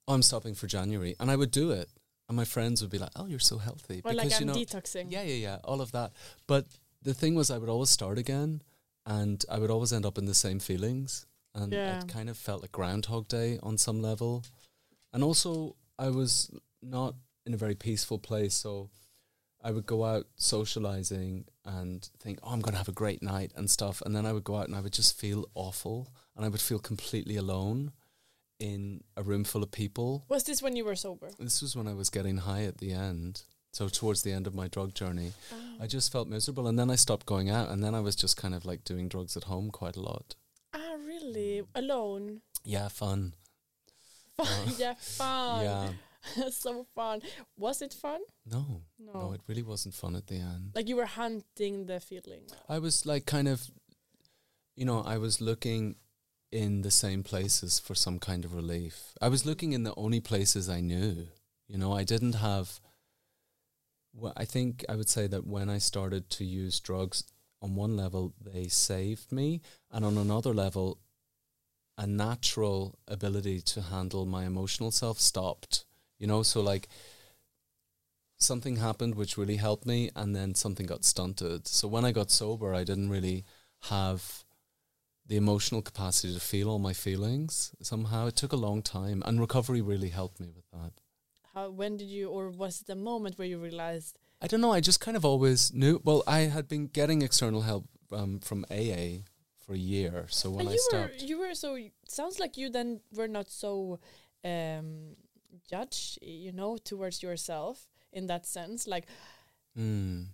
oh, 0.07 0.14
I'm 0.14 0.22
stopping 0.22 0.55
for 0.55 0.66
January. 0.66 1.16
And 1.18 1.30
I 1.30 1.36
would 1.36 1.50
do 1.50 1.70
it. 1.70 1.88
And 2.28 2.36
my 2.36 2.44
friends 2.44 2.80
would 2.80 2.90
be 2.90 2.98
like, 2.98 3.11
oh, 3.16 3.26
you're 3.26 3.38
so 3.38 3.59
healthy. 3.59 4.00
Or 4.05 4.12
like 4.12 4.32
I'm 4.32 4.40
you 4.40 4.46
know, 4.46 4.55
detoxing. 4.55 5.07
yeah, 5.11 5.22
yeah, 5.22 5.34
yeah, 5.34 5.59
all 5.64 5.80
of 5.80 5.92
that. 5.92 6.12
But 6.46 6.66
the 7.02 7.14
thing 7.14 7.34
was, 7.34 7.50
I 7.50 7.59
would 7.59 7.68
always 7.68 7.90
start 7.90 8.18
again 8.18 8.62
and 9.05 9.44
I 9.50 9.59
would 9.59 9.70
always 9.70 9.92
end 9.92 10.07
up 10.07 10.16
in 10.16 10.24
the 10.24 10.34
same 10.34 10.59
feelings. 10.59 11.26
And 11.55 11.72
Yeah. 11.72 12.00
it 12.00 12.09
kind 12.09 12.30
of 12.30 12.36
felt 12.38 12.62
like 12.62 12.72
Groundhog 12.72 13.28
Day 13.28 13.59
on 13.62 13.76
some 13.78 14.00
level. 14.00 14.42
And 15.12 15.22
also, 15.22 15.76
I 15.98 16.09
was 16.11 16.50
not 16.82 17.14
in 17.46 17.55
a 17.55 17.59
very 17.59 17.74
peaceful 17.74 18.18
place. 18.18 18.55
So 18.55 18.88
I 19.65 19.71
would 19.71 19.87
go 19.87 20.05
out 20.05 20.27
socializing 20.37 21.47
and 21.65 22.09
think, 22.21 22.39
oh, 22.43 22.51
I'm 22.51 22.61
going 22.61 22.75
to 22.75 22.79
have 22.79 22.89
a 22.89 22.93
great 22.93 23.23
night 23.23 23.51
and 23.57 23.71
stuff. 23.71 24.03
And 24.05 24.15
then 24.15 24.27
I 24.27 24.33
would 24.33 24.45
go 24.45 24.57
out 24.57 24.67
and 24.69 24.77
I 24.77 24.81
would 24.81 24.93
just 24.93 25.19
feel 25.19 25.47
awful. 25.55 26.12
And 26.37 26.45
I 26.45 26.49
would 26.49 26.61
feel 26.61 26.79
completely 26.79 27.37
alone 27.37 27.93
in 28.61 29.03
a 29.17 29.23
room 29.23 29.43
full 29.45 29.62
of 29.62 29.71
people. 29.71 30.25
Was 30.29 30.45
this 30.45 30.62
when 30.62 30.77
you 30.77 30.85
were 30.85 30.95
sober? 30.97 31.31
This 31.39 31.62
was 31.62 31.75
when 31.75 31.89
I 31.89 31.95
was 31.95 32.11
getting 32.11 32.39
high 32.39 32.65
at 32.65 32.79
the 32.79 32.93
end. 32.93 33.43
So 33.73 33.89
towards 33.89 34.23
the 34.23 34.33
end 34.33 34.47
of 34.47 34.55
my 34.55 34.69
drug 34.69 34.95
journey, 34.95 35.33
I 35.81 35.89
just 35.89 36.12
felt 36.12 36.29
miserable, 36.29 36.69
and 36.69 36.79
then 36.79 36.91
I 36.91 36.95
stopped 36.95 37.27
going 37.27 37.51
out, 37.51 37.71
and 37.71 37.83
then 37.83 37.93
I 37.93 37.99
was 37.99 38.15
just 38.15 38.37
kind 38.37 38.55
of 38.55 38.65
like 38.65 38.85
doing 38.85 39.09
drugs 39.09 39.37
at 39.37 39.45
home 39.45 39.73
quite 39.73 39.97
a 39.97 40.01
lot. 40.01 40.37
Ah, 40.73 40.95
really? 41.05 41.62
Alone? 41.75 42.43
Yeah, 42.65 42.87
fun. 42.87 43.35
Fun. 44.37 44.47
yeah, 44.79 44.95
fun. 44.95 45.65
Yeah, 45.65 45.89
so 46.51 46.87
fun. 46.95 47.22
Was 47.57 47.83
it 47.83 47.93
fun? 47.93 48.20
no, 48.47 48.83
No. 48.99 49.12
no, 49.12 49.33
it 49.33 49.41
really 49.47 49.62
wasn't 49.62 49.95
fun 49.95 50.16
at 50.16 50.27
the 50.27 50.37
end. 50.37 50.72
Like 50.75 50.89
you 50.89 50.97
were 50.97 51.07
hunting 51.07 51.87
the 51.87 52.01
feeling. 52.01 52.43
I 52.68 52.79
was 52.79 53.05
like 53.07 53.27
kind 53.27 53.49
of, 53.49 53.70
you 54.77 54.85
know, 54.85 55.03
I 55.03 55.18
was 55.18 55.41
looking 55.41 55.97
in 56.51 56.83
the 56.83 56.91
same 56.91 57.22
places 57.22 57.79
for 57.81 57.95
some 57.95 58.18
kind 58.18 58.45
of 58.45 58.55
relief. 58.55 59.14
I 59.20 59.29
was 59.29 59.45
looking 59.45 59.72
in 59.72 59.83
the 59.83 59.95
only 59.97 60.20
places 60.20 60.68
I 60.68 60.81
knew. 60.81 61.29
You 61.68 61.79
know, 61.79 61.93
I 61.93 62.05
didn't 62.05 62.35
have. 62.35 62.81
Well, 64.14 64.33
I 64.37 64.45
think 64.45 64.85
I 64.89 64.95
would 64.95 65.09
say 65.09 65.27
that 65.27 65.47
when 65.47 65.68
I 65.68 65.79
started 65.79 66.31
to 66.31 66.45
use 66.45 66.79
drugs, 66.81 67.25
on 67.61 67.75
one 67.75 67.97
level 67.97 68.35
they 68.41 68.68
saved 68.68 69.33
me, 69.33 69.61
and 69.91 70.05
on 70.05 70.16
another 70.18 70.53
level, 70.53 70.99
a 71.97 72.07
natural 72.07 72.99
ability 73.09 73.61
to 73.62 73.81
handle 73.81 74.27
my 74.27 74.45
emotional 74.45 74.91
self 74.91 75.18
stopped. 75.18 75.87
You 76.19 76.27
know, 76.27 76.43
so 76.43 76.61
like 76.61 76.89
something 78.39 78.77
happened 78.77 79.15
which 79.15 79.37
really 79.37 79.57
helped 79.57 79.87
me 79.87 80.11
and 80.15 80.35
then 80.35 80.55
something 80.55 80.87
got 80.87 81.05
stunted. 81.05 81.67
So 81.67 81.89
when 81.89 82.05
I 82.05 82.12
got 82.12 82.31
sober, 82.31 82.75
I 82.75 82.85
didn't 82.85 83.11
really 83.11 83.45
have 83.85 84.45
the 85.27 85.37
emotional 85.37 85.83
capacity 85.83 86.35
to 86.35 86.41
feel 86.41 86.69
all 86.69 86.79
my 86.79 86.93
feelings 86.93 87.73
somehow. 87.81 88.27
It 88.27 88.37
took 88.37 88.53
a 88.53 88.57
long 88.57 88.83
time 88.83 89.23
and 89.25 89.41
recovery 89.41 89.81
really 89.81 90.11
helped 90.11 90.41
me 90.41 90.51
with 90.55 90.71
that. 90.73 90.93
How? 91.55 91.71
When 91.71 91.97
did 91.97 92.09
you? 92.09 92.29
Or 92.29 92.51
was 92.51 92.83
it 92.83 92.91
a 92.93 92.97
moment 92.97 93.39
where 93.39 93.49
you 93.49 93.59
realized? 93.59 94.19
I 94.43 94.47
don't 94.47 94.61
know, 94.61 94.73
I 94.73 94.81
just 94.81 95.01
kind 95.01 95.17
of 95.17 95.25
always 95.25 95.73
knew 95.73 96.01
well, 96.05 96.23
I 96.27 96.41
had 96.41 96.69
been 96.69 96.89
getting 96.89 97.23
external 97.23 97.62
help 97.62 97.87
um, 98.12 98.41
from 98.41 98.67
AA 98.71 99.25
for 99.65 99.73
a 99.73 99.79
year. 99.79 100.27
So 100.29 100.51
when 100.51 100.61
and 100.61 100.69
I 100.71 100.73
you 100.73 100.79
stopped 100.81 101.23
were. 101.23 101.27
You 101.27 101.39
were 101.39 101.55
so. 101.55 101.79
Sounds 102.07 102.39
like 102.39 102.57
you 102.57 102.69
then 102.69 103.01
were 103.15 103.29
not 103.29 103.49
so 103.51 104.01
um 104.45 105.17
judge. 105.68 106.18
You 106.22 106.52
know, 106.52 106.76
towards 106.76 107.22
yourself 107.22 107.86
in 108.12 108.26
that 108.28 108.46
sense. 108.46 108.86
Like 108.86 109.07
mm, 109.78 110.26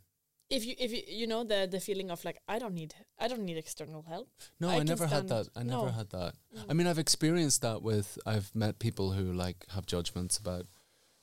if 0.48 0.64
you 0.64 0.74
if 0.78 0.92
you 0.92 1.02
you 1.08 1.26
know 1.26 1.44
the 1.44 1.68
the 1.70 1.80
feeling 1.80 2.10
of 2.10 2.24
like 2.24 2.38
I 2.48 2.58
don't 2.58 2.74
need 2.74 2.94
I 3.18 3.28
don't 3.28 3.44
need 3.44 3.56
external 3.56 4.02
help. 4.02 4.28
No, 4.60 4.68
I 4.68 4.76
I, 4.76 4.82
never 4.82 5.06
had 5.06 5.28
that. 5.28 5.48
I 5.56 5.62
never 5.62 5.86
no. 5.86 5.92
had 5.92 6.10
that. 6.10 6.34
Mm. 6.56 6.64
I 6.68 6.72
mean, 6.74 6.86
I've 6.86 6.98
experienced 6.98 7.62
that 7.62 7.82
with. 7.82 8.18
I've 8.26 8.54
met 8.54 8.78
people 8.78 9.12
who 9.12 9.32
like 9.32 9.64
have 9.70 9.86
judgments 9.86 10.38
about 10.38 10.66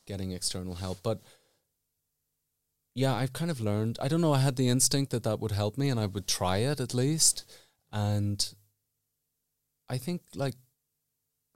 getting 0.06 0.32
external 0.32 0.76
help, 0.76 1.00
but 1.04 1.22
yeah, 2.96 3.14
I've 3.14 3.34
kind 3.34 3.52
of 3.52 3.62
learned. 3.62 4.00
I 4.02 4.08
don't 4.08 4.22
know. 4.22 4.34
I 4.34 4.40
had 4.40 4.56
the 4.56 4.70
instinct 4.70 5.12
that 5.12 5.24
that 5.24 5.40
would 5.40 5.52
help 5.52 5.78
me, 5.78 5.90
and 5.90 6.00
I 6.00 6.08
would 6.08 6.28
try 6.28 6.58
it 6.58 6.80
at 6.80 6.96
least. 6.96 7.46
And 7.92 8.54
I 9.88 9.98
think 9.98 10.22
like 10.34 10.56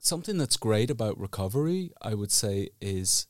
something 0.02 0.36
that's 0.36 0.56
great 0.56 0.90
about 0.90 1.18
recovery, 1.18 1.92
I 2.02 2.14
would 2.14 2.30
say, 2.30 2.68
is 2.80 3.26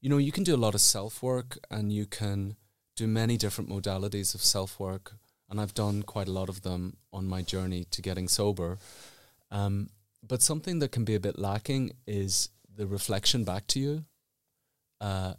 you 0.00 0.10
know 0.10 0.18
you 0.18 0.32
can 0.32 0.44
do 0.44 0.54
a 0.54 0.64
lot 0.64 0.74
of 0.74 0.80
self 0.80 1.22
work, 1.22 1.58
and 1.70 1.92
you 1.92 2.06
can 2.06 2.56
do 2.96 3.06
many 3.06 3.36
different 3.36 3.70
modalities 3.70 4.34
of 4.34 4.42
self 4.42 4.80
work 4.80 5.14
and 5.50 5.60
I've 5.60 5.74
done 5.74 6.02
quite 6.02 6.28
a 6.28 6.32
lot 6.32 6.48
of 6.48 6.62
them 6.62 6.96
on 7.12 7.26
my 7.26 7.42
journey 7.42 7.84
to 7.90 8.02
getting 8.02 8.28
sober. 8.28 8.78
Um, 9.50 9.88
but 10.26 10.42
something 10.42 10.78
that 10.80 10.92
can 10.92 11.04
be 11.04 11.14
a 11.14 11.20
bit 11.20 11.38
lacking 11.38 11.92
is 12.06 12.50
the 12.74 12.86
reflection 12.86 13.44
back 13.44 13.66
to 13.68 13.80
you. 13.80 14.04
Uh, 15.00 15.34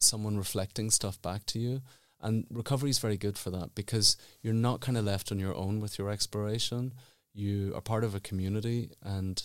someone 0.00 0.36
reflecting 0.36 0.90
stuff 0.90 1.20
back 1.22 1.46
to 1.46 1.58
you. 1.58 1.80
And 2.20 2.46
recovery 2.50 2.90
is 2.90 2.98
very 2.98 3.16
good 3.16 3.38
for 3.38 3.50
that 3.50 3.74
because 3.74 4.16
you're 4.42 4.52
not 4.52 4.80
kind 4.80 4.98
of 4.98 5.04
left 5.04 5.32
on 5.32 5.38
your 5.38 5.54
own 5.54 5.80
with 5.80 5.98
your 5.98 6.10
exploration. 6.10 6.92
You 7.32 7.72
are 7.74 7.80
part 7.80 8.04
of 8.04 8.14
a 8.14 8.20
community 8.20 8.90
and 9.02 9.40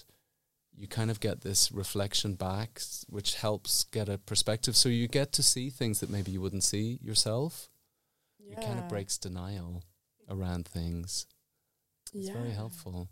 you 0.76 0.88
kind 0.88 1.12
of 1.12 1.20
get 1.20 1.42
this 1.42 1.72
reflection 1.72 2.34
back, 2.36 2.82
which 3.08 3.36
helps 3.36 3.84
get 3.86 4.10
a 4.10 4.18
perspective. 4.18 4.76
So 4.76 4.90
you 4.90 5.08
get 5.08 5.32
to 5.34 5.44
see 5.44 5.70
things 5.70 6.00
that 6.00 6.10
maybe 6.10 6.32
you 6.32 6.42
wouldn't 6.42 6.64
see 6.64 7.00
yourself 7.02 7.70
Yeah. 8.40 8.54
it 8.60 8.66
kind 8.66 8.80
of 8.80 8.88
breaks 8.90 9.18
denial 9.18 9.84
around 10.30 10.68
things. 10.68 11.28
It's 12.14 12.30
very 12.30 12.52
helpful. 12.52 13.10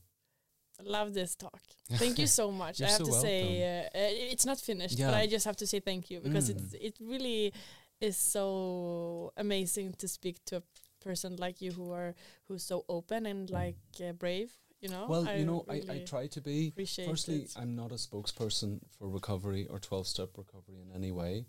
I 0.80 0.84
love 0.84 1.14
this 1.14 1.36
talk. 1.36 1.62
Thank 1.92 2.18
you 2.20 2.28
so 2.28 2.52
much. 2.52 2.80
You're 2.80 2.90
I 2.90 2.92
have 2.92 2.98
so 3.00 3.06
to 3.06 3.14
say, 3.14 3.40
uh, 3.64 3.84
uh, 3.86 4.32
it's 4.34 4.46
not 4.46 4.60
finished, 4.60 4.98
but 4.98 5.14
I 5.14 5.28
just 5.28 5.46
have 5.46 5.56
to 5.58 5.68
say 5.68 5.80
thank 5.80 6.10
you 6.10 6.20
because 6.22 6.50
Mm. 6.50 6.56
it's 6.58 6.74
it 6.74 6.98
really 7.00 7.54
is 8.00 8.18
so 8.18 9.32
amazing 9.38 9.94
to 10.00 10.08
speak 10.08 10.44
to 10.46 10.58
a 10.58 10.64
person 11.04 11.36
like 11.38 11.62
you 11.62 11.72
who 11.72 11.92
are 11.92 12.16
who's 12.48 12.64
so 12.64 12.84
open 12.90 13.26
and 13.28 13.50
like 13.50 13.78
uh, 14.04 14.12
brave. 14.14 14.52
You 14.82 14.90
know. 14.90 15.06
Well, 15.08 15.28
I 15.28 15.36
you 15.36 15.46
know, 15.46 15.64
I, 15.70 15.82
I 15.90 15.98
try 16.00 16.28
to 16.28 16.42
be. 16.42 16.74
Firstly, 16.76 17.44
it. 17.44 17.54
I'm 17.56 17.76
not 17.76 17.92
a 17.92 17.96
spokesperson 17.96 18.80
for 18.98 19.08
recovery 19.08 19.68
or 19.70 19.80
12 19.80 20.08
step 20.08 20.30
recovery 20.38 20.82
in 20.82 20.96
any 20.96 21.12
way. 21.12 21.46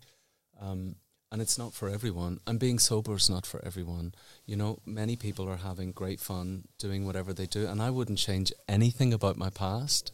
Um, 0.61 0.95
and 1.31 1.41
it's 1.41 1.57
not 1.57 1.73
for 1.73 1.89
everyone. 1.89 2.39
And 2.45 2.59
being 2.59 2.77
sober 2.77 3.15
is 3.15 3.27
not 3.27 3.47
for 3.47 3.59
everyone. 3.65 4.13
You 4.45 4.55
know, 4.55 4.77
many 4.85 5.15
people 5.15 5.49
are 5.49 5.57
having 5.57 5.91
great 5.91 6.19
fun 6.19 6.65
doing 6.77 7.07
whatever 7.07 7.33
they 7.33 7.47
do. 7.47 7.65
And 7.65 7.81
I 7.81 7.89
wouldn't 7.89 8.19
change 8.19 8.53
anything 8.67 9.13
about 9.13 9.35
my 9.35 9.49
past. 9.49 10.11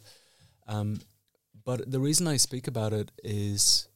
Um, 0.66 1.02
but 1.62 1.90
the 1.90 2.00
reason 2.00 2.26
I 2.26 2.38
speak 2.38 2.66
about 2.66 2.94
it 2.94 3.12
is 3.22 3.86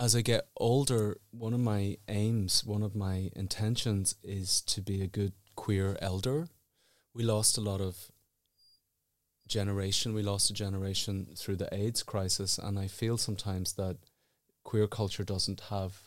as 0.00 0.16
I 0.16 0.20
get 0.22 0.48
older, 0.56 1.18
one 1.30 1.54
of 1.54 1.60
my 1.60 1.96
aims, 2.08 2.64
one 2.64 2.82
of 2.82 2.96
my 2.96 3.30
intentions 3.36 4.16
is 4.24 4.60
to 4.62 4.82
be 4.82 5.00
a 5.00 5.06
good 5.06 5.32
queer 5.64 5.96
elder. 6.02 6.46
We 7.14 7.22
lost 7.22 7.56
a 7.56 7.62
lot 7.62 7.80
of 7.80 8.12
generation. 9.48 10.12
We 10.12 10.22
lost 10.22 10.50
a 10.50 10.52
generation 10.52 11.28
through 11.34 11.56
the 11.56 11.74
AIDS 11.74 12.02
crisis, 12.02 12.58
and 12.58 12.78
I 12.78 12.86
feel 12.86 13.16
sometimes 13.16 13.72
that 13.72 13.96
queer 14.62 14.86
culture 14.86 15.24
doesn't 15.24 15.62
have, 15.70 16.02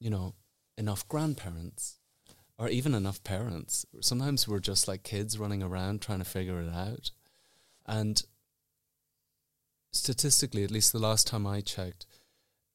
you 0.00 0.10
know, 0.10 0.34
enough 0.76 1.06
grandparents 1.06 2.00
or 2.58 2.68
even 2.68 2.96
enough 2.96 3.22
parents. 3.22 3.86
Sometimes 4.00 4.48
we're 4.48 4.58
just 4.58 4.88
like 4.88 5.04
kids 5.04 5.38
running 5.38 5.62
around 5.62 6.02
trying 6.02 6.18
to 6.18 6.24
figure 6.24 6.60
it 6.60 6.74
out. 6.74 7.12
And 7.86 8.20
statistically, 9.92 10.64
at 10.64 10.72
least 10.72 10.90
the 10.90 10.98
last 10.98 11.28
time 11.28 11.46
I 11.46 11.60
checked, 11.60 12.06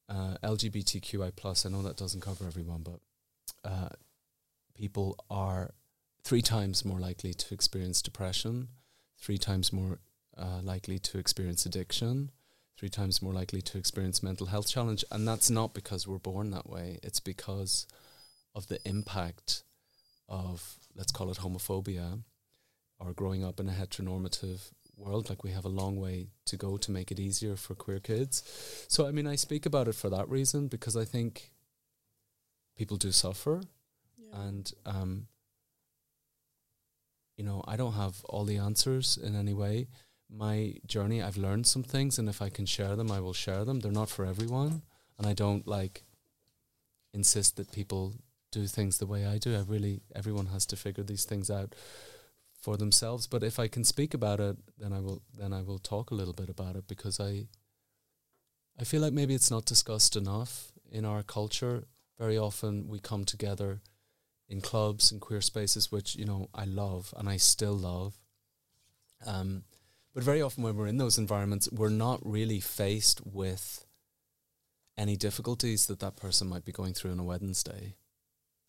uh, 0.07 0.35
LGBTQI 0.41 1.35
plus. 1.35 1.65
I 1.65 1.69
know 1.69 1.81
that 1.81 1.97
doesn't 1.97 2.21
cover 2.21 2.47
everyone, 2.47 2.83
but 2.83 3.01
uh, 3.69 3.89
people 4.75 5.17
are 5.29 5.73
three 6.23 6.41
times 6.41 6.85
more 6.85 6.99
likely 6.99 7.33
to 7.33 7.53
experience 7.53 8.01
depression, 8.01 8.69
three 9.19 9.37
times 9.37 9.73
more 9.73 9.99
uh, 10.37 10.61
likely 10.61 10.99
to 10.99 11.17
experience 11.17 11.65
addiction, 11.65 12.31
three 12.77 12.89
times 12.89 13.21
more 13.21 13.33
likely 13.33 13.61
to 13.61 13.77
experience 13.77 14.23
mental 14.23 14.47
health 14.47 14.69
challenge, 14.69 15.03
and 15.11 15.27
that's 15.27 15.49
not 15.49 15.73
because 15.73 16.07
we're 16.07 16.17
born 16.17 16.51
that 16.51 16.69
way. 16.69 16.99
It's 17.03 17.19
because 17.19 17.87
of 18.55 18.67
the 18.67 18.79
impact 18.87 19.63
of 20.29 20.77
let's 20.95 21.11
call 21.11 21.29
it 21.29 21.37
homophobia 21.37 22.23
or 22.99 23.13
growing 23.13 23.43
up 23.43 23.59
in 23.59 23.67
a 23.67 23.73
heteronormative 23.73 24.71
world 24.95 25.27
like 25.27 25.43
we 25.43 25.51
have 25.51 25.65
a 25.65 25.69
long 25.69 25.97
way 25.97 26.27
to 26.45 26.55
go 26.55 26.77
to 26.77 26.91
make 26.91 27.11
it 27.11 27.19
easier 27.19 27.55
for 27.55 27.73
queer 27.73 27.99
kids 27.99 28.85
so 28.87 29.07
i 29.07 29.11
mean 29.11 29.25
i 29.25 29.35
speak 29.35 29.65
about 29.65 29.87
it 29.87 29.95
for 29.95 30.09
that 30.09 30.29
reason 30.29 30.67
because 30.67 30.95
i 30.95 31.03
think 31.03 31.51
people 32.77 32.97
do 32.97 33.11
suffer. 33.11 33.61
And 34.33 34.71
um 34.85 35.27
you 37.37 37.43
know 37.43 37.63
i 37.67 37.75
don't 37.75 37.93
have 37.93 38.23
all 38.25 38.43
the 38.45 38.57
answers 38.57 39.17
in 39.17 39.35
any 39.35 39.53
way. 39.53 39.87
My 40.35 40.75
journey 40.87 41.21
i've 41.21 41.37
learned 41.37 41.67
some 41.67 41.83
things 41.83 42.17
and 42.17 42.27
if 42.27 42.41
i 42.41 42.49
can 42.49 42.65
share 42.65 42.95
them 42.95 43.11
i 43.11 43.19
will 43.19 43.33
share 43.33 43.65
them. 43.65 43.79
They're 43.79 43.91
not 43.91 44.09
for 44.09 44.25
everyone 44.25 44.81
and 45.17 45.27
i 45.27 45.33
don't 45.33 45.67
like 45.67 46.03
insist 47.13 47.57
that 47.57 47.71
people 47.71 48.13
do 48.51 48.65
things 48.65 48.97
the 48.97 49.05
way 49.05 49.25
i 49.25 49.37
do. 49.37 49.55
I 49.55 49.61
really 49.61 50.01
everyone 50.15 50.47
has 50.47 50.65
to 50.67 50.75
figure 50.75 51.03
these 51.03 51.25
things 51.25 51.51
out 51.51 51.75
for 52.59 52.77
themselves. 52.77 53.27
But 53.27 53.43
if 53.43 53.59
i 53.59 53.67
can 53.67 53.83
speak 53.83 54.13
about 54.13 54.39
it 54.39 54.57
then 54.77 54.93
i 54.93 54.99
will 54.99 55.21
then 55.37 55.53
i 55.53 55.61
will 55.61 55.79
talk 55.79 56.11
a 56.11 56.15
little 56.15 56.33
bit 56.33 56.49
about 56.49 56.75
it 56.75 56.87
because 56.87 57.19
i 57.19 57.45
i 58.79 58.83
feel 58.83 59.01
like 59.01 59.13
maybe 59.13 59.35
it's 59.35 59.51
not 59.51 59.65
discussed 59.65 60.15
enough 60.15 60.71
in 60.91 61.05
our 61.05 61.23
culture. 61.23 61.85
Very 62.19 62.37
often 62.37 62.87
we 62.87 62.99
come 62.99 63.25
together 63.25 63.81
in 64.49 64.61
clubs 64.61 65.11
and 65.11 65.21
queer 65.21 65.41
spaces 65.41 65.91
which 65.91 66.15
you 66.15 66.25
know 66.25 66.49
i 66.53 66.65
love 66.65 67.13
and 67.17 67.29
i 67.29 67.37
still 67.37 67.73
love. 67.73 68.13
Um 69.25 69.63
but 70.13 70.23
very 70.23 70.41
often 70.41 70.63
when 70.63 70.75
we're 70.75 70.87
in 70.87 70.97
those 70.97 71.17
environments 71.17 71.69
we're 71.71 71.89
not 71.89 72.19
really 72.23 72.59
faced 72.59 73.25
with 73.25 73.85
any 74.97 75.15
difficulties 75.15 75.87
that 75.87 75.99
that 75.99 76.15
person 76.15 76.47
might 76.47 76.65
be 76.65 76.71
going 76.71 76.93
through 76.93 77.11
on 77.11 77.19
a 77.19 77.23
wednesday. 77.23 77.95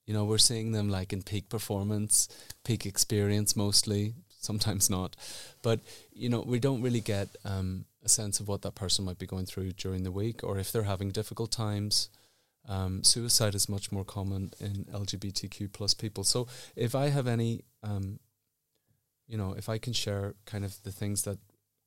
You 0.07 0.15
know 0.15 0.25
we're 0.25 0.39
seeing 0.39 0.73
them 0.73 0.89
like 0.89 1.13
in 1.13 1.23
peak 1.23 1.49
performance 1.49 2.29
peak 2.65 2.87
experience 2.87 3.57
mostly 3.57 4.15
sometimes 4.45 4.89
not. 4.89 5.17
But 5.63 5.81
you 6.13 6.29
know 6.29 6.43
we 6.47 6.61
don't 6.61 6.83
really 6.83 7.01
get 7.01 7.29
um, 7.45 7.87
a 8.05 8.09
sense 8.09 8.39
of 8.39 8.49
what 8.49 8.63
that 8.63 8.75
person 8.75 9.05
might 9.05 9.19
be 9.19 9.27
going 9.27 9.47
through 9.47 9.73
during 9.73 10.05
the 10.05 10.13
week 10.13 10.45
or 10.45 10.59
if 10.59 10.71
they're 10.71 10.85
having 10.85 11.11
difficult 11.11 11.51
times 11.51 12.11
um, 12.69 13.03
suicide 13.03 13.55
is 13.55 13.69
much 13.69 13.93
more 13.93 14.05
common 14.05 14.53
in 14.61 14.87
lgbtq 14.93 15.73
plus 15.73 15.95
people. 15.95 16.25
So 16.25 16.47
if 16.77 16.95
i 16.95 17.09
have 17.09 17.27
any 17.27 17.65
um, 17.83 18.19
you 19.27 19.39
know 19.39 19.55
if 19.57 19.69
i 19.69 19.79
can 19.79 19.93
share 19.93 20.35
kind 20.45 20.65
of 20.65 20.83
the 20.83 20.93
things 20.93 21.23
that 21.23 21.39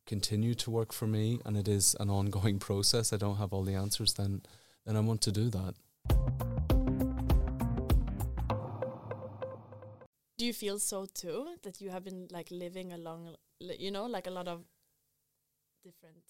continue 0.06 0.56
to 0.56 0.72
work 0.72 0.94
for 0.94 1.06
me 1.06 1.40
and 1.46 1.58
it 1.58 1.68
is 1.68 1.96
an 2.00 2.10
ongoing 2.10 2.60
process 2.68 3.12
i 3.12 3.18
don't 3.18 3.36
have 3.38 3.52
all 3.54 3.64
the 3.64 3.76
answers 3.76 4.14
then 4.14 4.42
then 4.86 4.96
i 4.96 5.00
want 5.00 5.22
to 5.22 5.32
do 5.32 5.50
that. 5.50 5.76
Do 10.38 10.46
you 10.46 10.54
feel 10.54 10.78
so 10.78 11.08
too 11.12 11.56
that 11.64 11.82
you 11.82 11.90
have 11.90 12.04
been 12.04 12.28
like 12.30 12.52
living 12.52 12.94
along, 12.94 13.36
you 13.60 13.90
know, 13.90 14.06
like 14.06 14.28
a 14.28 14.32
lot 14.32 14.48
of 14.48 14.64
different 15.84 16.24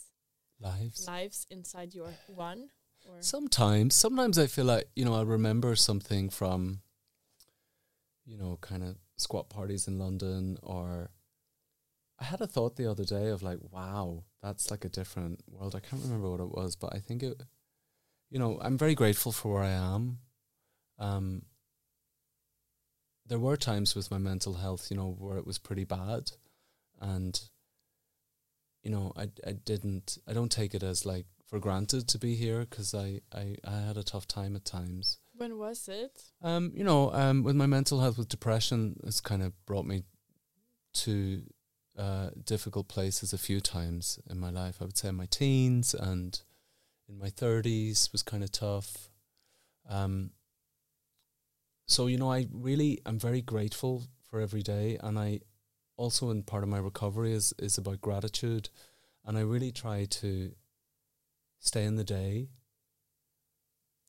lives? 0.62 1.06
lives 1.06 1.46
inside 1.52 1.94
your 1.94 2.14
one? 2.28 2.70
Or 3.08 3.22
Sometimes, 3.22 3.96
sometimes 3.96 4.38
I 4.38 4.48
feel 4.48 4.66
like 4.66 4.90
you 4.96 5.06
know 5.06 5.16
I 5.16 5.24
remember 5.24 5.76
something 5.76 6.30
from, 6.30 6.82
you 8.26 8.38
know, 8.38 8.58
kind 8.62 8.84
of 8.84 8.98
squat 9.18 9.50
parties 9.50 9.88
in 9.88 9.98
London, 9.98 10.58
or 10.62 11.10
I 12.20 12.26
had 12.26 12.42
a 12.42 12.48
thought 12.48 12.76
the 12.76 12.90
other 12.90 13.06
day 13.06 13.30
of 13.30 13.42
like, 13.44 13.60
wow, 13.72 14.24
that's 14.42 14.72
like 14.72 14.86
a 14.86 14.90
different 14.90 15.42
world. 15.48 15.76
I 15.76 15.80
can't 15.80 16.04
remember 16.04 16.30
what 16.30 16.40
it 16.40 16.50
was, 16.52 16.76
but 16.76 16.94
I 16.94 17.00
think 17.00 17.24
it, 17.24 17.42
you 18.30 18.40
know, 18.40 18.60
I'm 18.62 18.78
very 18.78 18.96
grateful 18.96 19.32
for 19.32 19.54
where 19.54 19.64
I 19.64 19.70
am. 19.72 20.20
Um, 21.00 21.44
there 23.26 23.40
were 23.40 23.58
times 23.58 23.96
with 23.96 24.10
my 24.10 24.18
mental 24.18 24.56
health, 24.56 24.90
you 24.90 24.98
know, 24.98 25.16
where 25.20 25.38
it 25.38 25.46
was 25.46 25.58
pretty 25.60 25.84
bad, 25.84 26.32
and 27.00 27.40
you 28.84 28.92
know, 28.92 29.12
I 29.16 29.30
I 29.46 29.54
didn't, 29.54 30.18
I 30.28 30.34
don't 30.34 30.52
take 30.52 30.74
it 30.76 30.84
as 30.84 31.06
like 31.06 31.26
for 31.48 31.60
granted 31.60 32.08
to 32.10 32.18
be 32.20 32.36
here 32.36 32.60
because 32.70 32.94
I, 32.94 33.22
I 33.34 33.56
I 33.66 33.80
had 33.88 33.98
a 33.98 34.04
tough 34.04 34.28
time 34.28 34.56
at 34.56 34.66
times. 34.66 35.18
when 35.38 35.58
was 35.58 35.88
it? 35.88 36.22
Um, 36.42 36.72
you 36.76 36.84
know, 36.84 37.12
um, 37.14 37.44
with 37.44 37.56
my 37.56 37.66
mental 37.68 38.02
health, 38.02 38.18
with 38.18 38.28
depression, 38.30 38.98
it's 39.06 39.22
kind 39.22 39.42
of 39.42 39.54
brought 39.66 39.86
me 39.86 40.04
to 41.06 41.44
uh, 41.98 42.30
difficult 42.44 42.88
places 42.88 43.34
a 43.34 43.38
few 43.38 43.60
times 43.62 44.20
in 44.30 44.40
my 44.40 44.50
life. 44.52 44.78
I 44.82 44.86
would 44.86 44.98
say 44.98 45.10
in 45.10 45.16
my 45.16 45.28
teens 45.28 45.94
and 45.94 46.40
in 47.08 47.18
my 47.18 47.30
thirties 47.30 48.10
was 48.12 48.24
kind 48.24 48.44
of 48.44 48.52
tough. 48.52 49.10
Um, 49.90 50.32
so 51.88 52.08
you 52.08 52.18
know, 52.18 52.32
I 52.32 52.48
really 52.52 53.00
I'm 53.06 53.20
very 53.20 53.42
grateful 53.42 54.04
for 54.30 54.42
every 54.42 54.62
day, 54.64 54.98
and 55.02 55.18
I 55.18 55.40
also 55.96 56.30
in 56.30 56.44
part 56.44 56.64
of 56.64 56.70
my 56.70 56.80
recovery 56.80 57.32
is 57.34 57.54
is 57.58 57.78
about 57.78 58.02
gratitude, 58.02 58.70
and 59.26 59.38
I 59.38 59.42
really 59.42 59.72
try 59.72 60.06
to 60.06 60.52
stay 61.60 61.84
in 61.84 61.96
the 61.96 62.04
day 62.04 62.50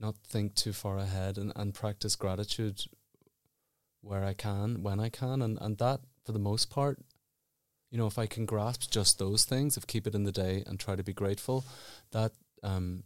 not 0.01 0.14
think 0.26 0.55
too 0.55 0.72
far 0.72 0.99
ahead 0.99 1.38
and, 1.38 1.53
and 1.57 1.74
practice 1.74 2.16
gratitude 2.16 2.82
where 4.01 4.24
I 4.24 4.32
can, 4.32 4.82
when 4.82 5.01
I 5.01 5.09
can. 5.09 5.42
And, 5.42 5.59
and 5.61 5.78
that, 5.78 6.01
for 6.24 6.32
the 6.32 6.38
most 6.38 6.70
part, 6.70 6.99
you 7.90 7.99
know, 7.99 8.07
if 8.07 8.18
I 8.18 8.26
can 8.26 8.46
grasp 8.46 8.90
just 8.90 9.18
those 9.18 9.44
things, 9.44 9.76
if 9.76 9.86
keep 9.86 10.07
it 10.07 10.14
in 10.14 10.24
the 10.24 10.32
day 10.32 10.62
and 10.66 10.78
try 10.78 10.94
to 10.94 11.03
be 11.03 11.12
grateful, 11.12 11.64
that 12.12 12.32
um, 12.62 13.03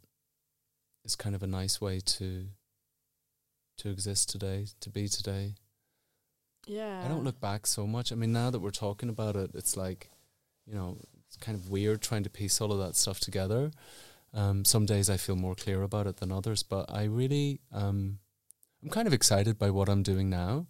is 1.04 1.16
kind 1.16 1.34
of 1.34 1.42
a 1.42 1.46
nice 1.46 1.80
way 1.80 2.00
to 2.00 2.46
to 3.78 3.88
exist 3.88 4.28
today, 4.28 4.66
to 4.80 4.90
be 4.90 5.08
today. 5.08 5.54
Yeah. 6.66 7.02
I 7.04 7.08
don't 7.08 7.24
look 7.24 7.40
back 7.40 7.66
so 7.66 7.86
much. 7.86 8.12
I 8.12 8.16
mean, 8.16 8.30
now 8.30 8.50
that 8.50 8.60
we're 8.60 8.70
talking 8.70 9.08
about 9.08 9.34
it, 9.34 9.52
it's 9.54 9.78
like, 9.78 10.10
you 10.66 10.74
know, 10.74 10.98
it's 11.26 11.36
kind 11.38 11.56
of 11.58 11.70
weird 11.70 12.02
trying 12.02 12.22
to 12.24 12.30
piece 12.30 12.60
all 12.60 12.70
of 12.70 12.78
that 12.80 12.96
stuff 12.96 13.18
together. 13.18 13.72
Um, 14.34 14.64
some 14.64 14.86
days 14.86 15.10
I 15.10 15.16
feel 15.16 15.36
more 15.36 15.54
clear 15.54 15.82
about 15.82 16.06
it 16.06 16.16
than 16.16 16.32
others, 16.32 16.62
but 16.62 16.90
I 16.90 17.04
really, 17.04 17.60
um, 17.72 18.18
I'm 18.82 18.88
kind 18.88 19.06
of 19.06 19.12
excited 19.12 19.58
by 19.58 19.70
what 19.70 19.88
I'm 19.88 20.02
doing 20.02 20.30
now, 20.30 20.66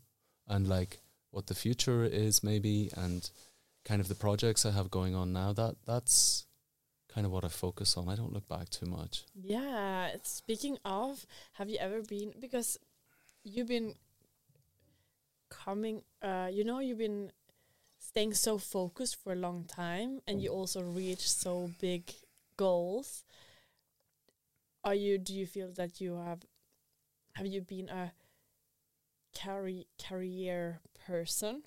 and 0.49 0.67
like 0.67 1.01
what 1.31 1.47
the 1.47 1.55
future 1.55 2.05
is 2.05 2.43
maybe, 2.43 2.91
and 2.97 3.31
kind 3.85 4.01
of 4.01 4.09
the 4.09 4.15
projects 4.15 4.67
I 4.67 4.73
have 4.73 4.91
going 4.91 5.15
on 5.15 5.33
now. 5.33 5.53
That 5.53 5.77
that's 5.87 6.47
kind 7.09 7.27
of 7.27 7.33
what 7.33 7.45
I 7.45 7.49
focus 7.49 7.97
on. 7.97 8.09
I 8.09 8.17
don't 8.17 8.33
look 8.33 8.49
back 8.49 8.69
too 8.71 8.87
much. 8.87 9.25
Yeah. 9.35 10.11
Speaking 10.23 10.79
of, 10.85 11.27
have 11.55 11.69
you 11.69 11.79
ever 11.79 12.03
been 12.03 12.33
because 12.41 12.79
you've 13.45 13.69
been 13.69 13.95
coming 15.51 16.01
uh 16.23 16.49
you 16.51 16.65
know 16.65 16.79
you've 16.79 16.97
been 16.97 17.31
staying 17.99 18.33
so 18.33 18.57
focused 18.57 19.23
for 19.23 19.33
a 19.33 19.37
long 19.37 19.65
time 19.65 20.21
and 20.27 20.41
you 20.41 20.49
also 20.49 20.81
reach 20.81 21.29
so 21.29 21.71
big 21.81 22.11
goals. 22.57 23.25
Are 24.85 24.95
you 24.95 25.18
do 25.18 25.35
you 25.35 25.47
feel 25.47 25.70
that 25.76 26.01
you 26.01 26.16
have 26.16 26.41
have 27.35 27.47
you 27.47 27.62
been 27.62 27.89
a 27.89 28.12
carry 29.35 29.87
career 30.03 30.80
person? 31.07 31.62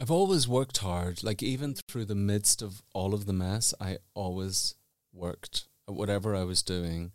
I've 0.00 0.10
always 0.10 0.48
worked 0.48 0.78
hard. 0.78 1.22
Like 1.22 1.42
even 1.42 1.74
mm. 1.74 1.80
through 1.86 2.06
the 2.06 2.14
midst 2.14 2.62
of 2.62 2.82
all 2.92 3.14
of 3.14 3.26
the 3.26 3.32
mess, 3.32 3.74
I 3.80 3.98
always 4.14 4.74
worked 5.12 5.68
at 5.88 5.94
whatever 5.94 6.34
I 6.34 6.44
was 6.44 6.62
doing. 6.62 7.12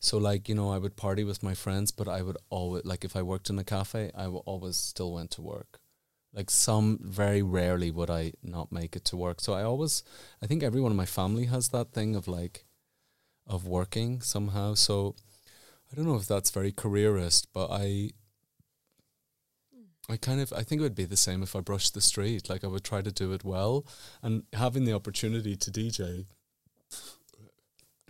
So 0.00 0.18
like 0.18 0.48
you 0.48 0.54
know, 0.54 0.70
I 0.70 0.78
would 0.78 0.96
party 0.96 1.24
with 1.24 1.42
my 1.42 1.54
friends, 1.54 1.90
but 1.92 2.08
I 2.08 2.22
would 2.22 2.38
always 2.50 2.84
like 2.84 3.04
if 3.04 3.16
I 3.16 3.22
worked 3.22 3.50
in 3.50 3.58
a 3.58 3.64
cafe, 3.64 4.10
I 4.14 4.26
always 4.26 4.76
still 4.76 5.12
went 5.12 5.30
to 5.32 5.42
work. 5.42 5.80
Like 6.32 6.50
some 6.50 6.98
very 7.00 7.42
rarely 7.42 7.90
would 7.92 8.10
I 8.10 8.32
not 8.42 8.72
make 8.72 8.96
it 8.96 9.04
to 9.06 9.16
work. 9.16 9.40
So 9.40 9.52
I 9.52 9.62
always, 9.62 10.02
I 10.42 10.46
think 10.46 10.62
everyone 10.64 10.90
in 10.90 10.96
my 10.96 11.06
family 11.06 11.44
has 11.44 11.68
that 11.68 11.92
thing 11.92 12.16
of 12.16 12.26
like, 12.26 12.64
of 13.46 13.66
working 13.66 14.20
somehow. 14.20 14.74
So 14.74 15.14
I 15.92 15.96
don't 15.96 16.06
know 16.06 16.16
if 16.16 16.26
that's 16.26 16.50
very 16.50 16.72
careerist, 16.72 17.48
but 17.52 17.70
I 17.70 18.10
I 20.08 20.16
kind 20.16 20.40
of 20.40 20.52
I 20.52 20.62
think 20.62 20.80
it 20.80 20.82
would 20.82 20.94
be 20.94 21.04
the 21.04 21.16
same 21.16 21.42
if 21.42 21.56
I 21.56 21.60
brushed 21.60 21.94
the 21.94 22.00
street. 22.00 22.48
Like 22.50 22.64
I 22.64 22.66
would 22.66 22.84
try 22.84 23.00
to 23.00 23.12
do 23.12 23.32
it 23.32 23.44
well, 23.44 23.86
and 24.22 24.42
having 24.52 24.84
the 24.84 24.92
opportunity 24.92 25.56
to 25.56 25.70
DJ. 25.70 26.26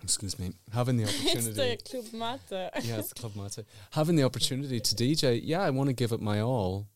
Excuse 0.03 0.39
me, 0.39 0.53
having 0.73 0.97
the 0.97 1.05
opportunity. 1.09 1.63
it's 1.63 1.91
the 1.91 2.03
Club 2.03 2.41
Mate. 2.51 2.71
yeah, 2.85 2.99
it's 2.99 3.13
Club 3.15 3.37
Mate. 3.37 3.65
Having 3.93 4.17
the 4.17 4.25
opportunity 4.25 4.81
to 4.81 4.95
DJ, 4.95 5.41
yeah, 5.43 5.63
I 5.63 5.71
want 5.71 5.89
to 5.89 5.95
give 5.95 6.13
it 6.13 6.21
my 6.21 6.41
all. 6.41 6.89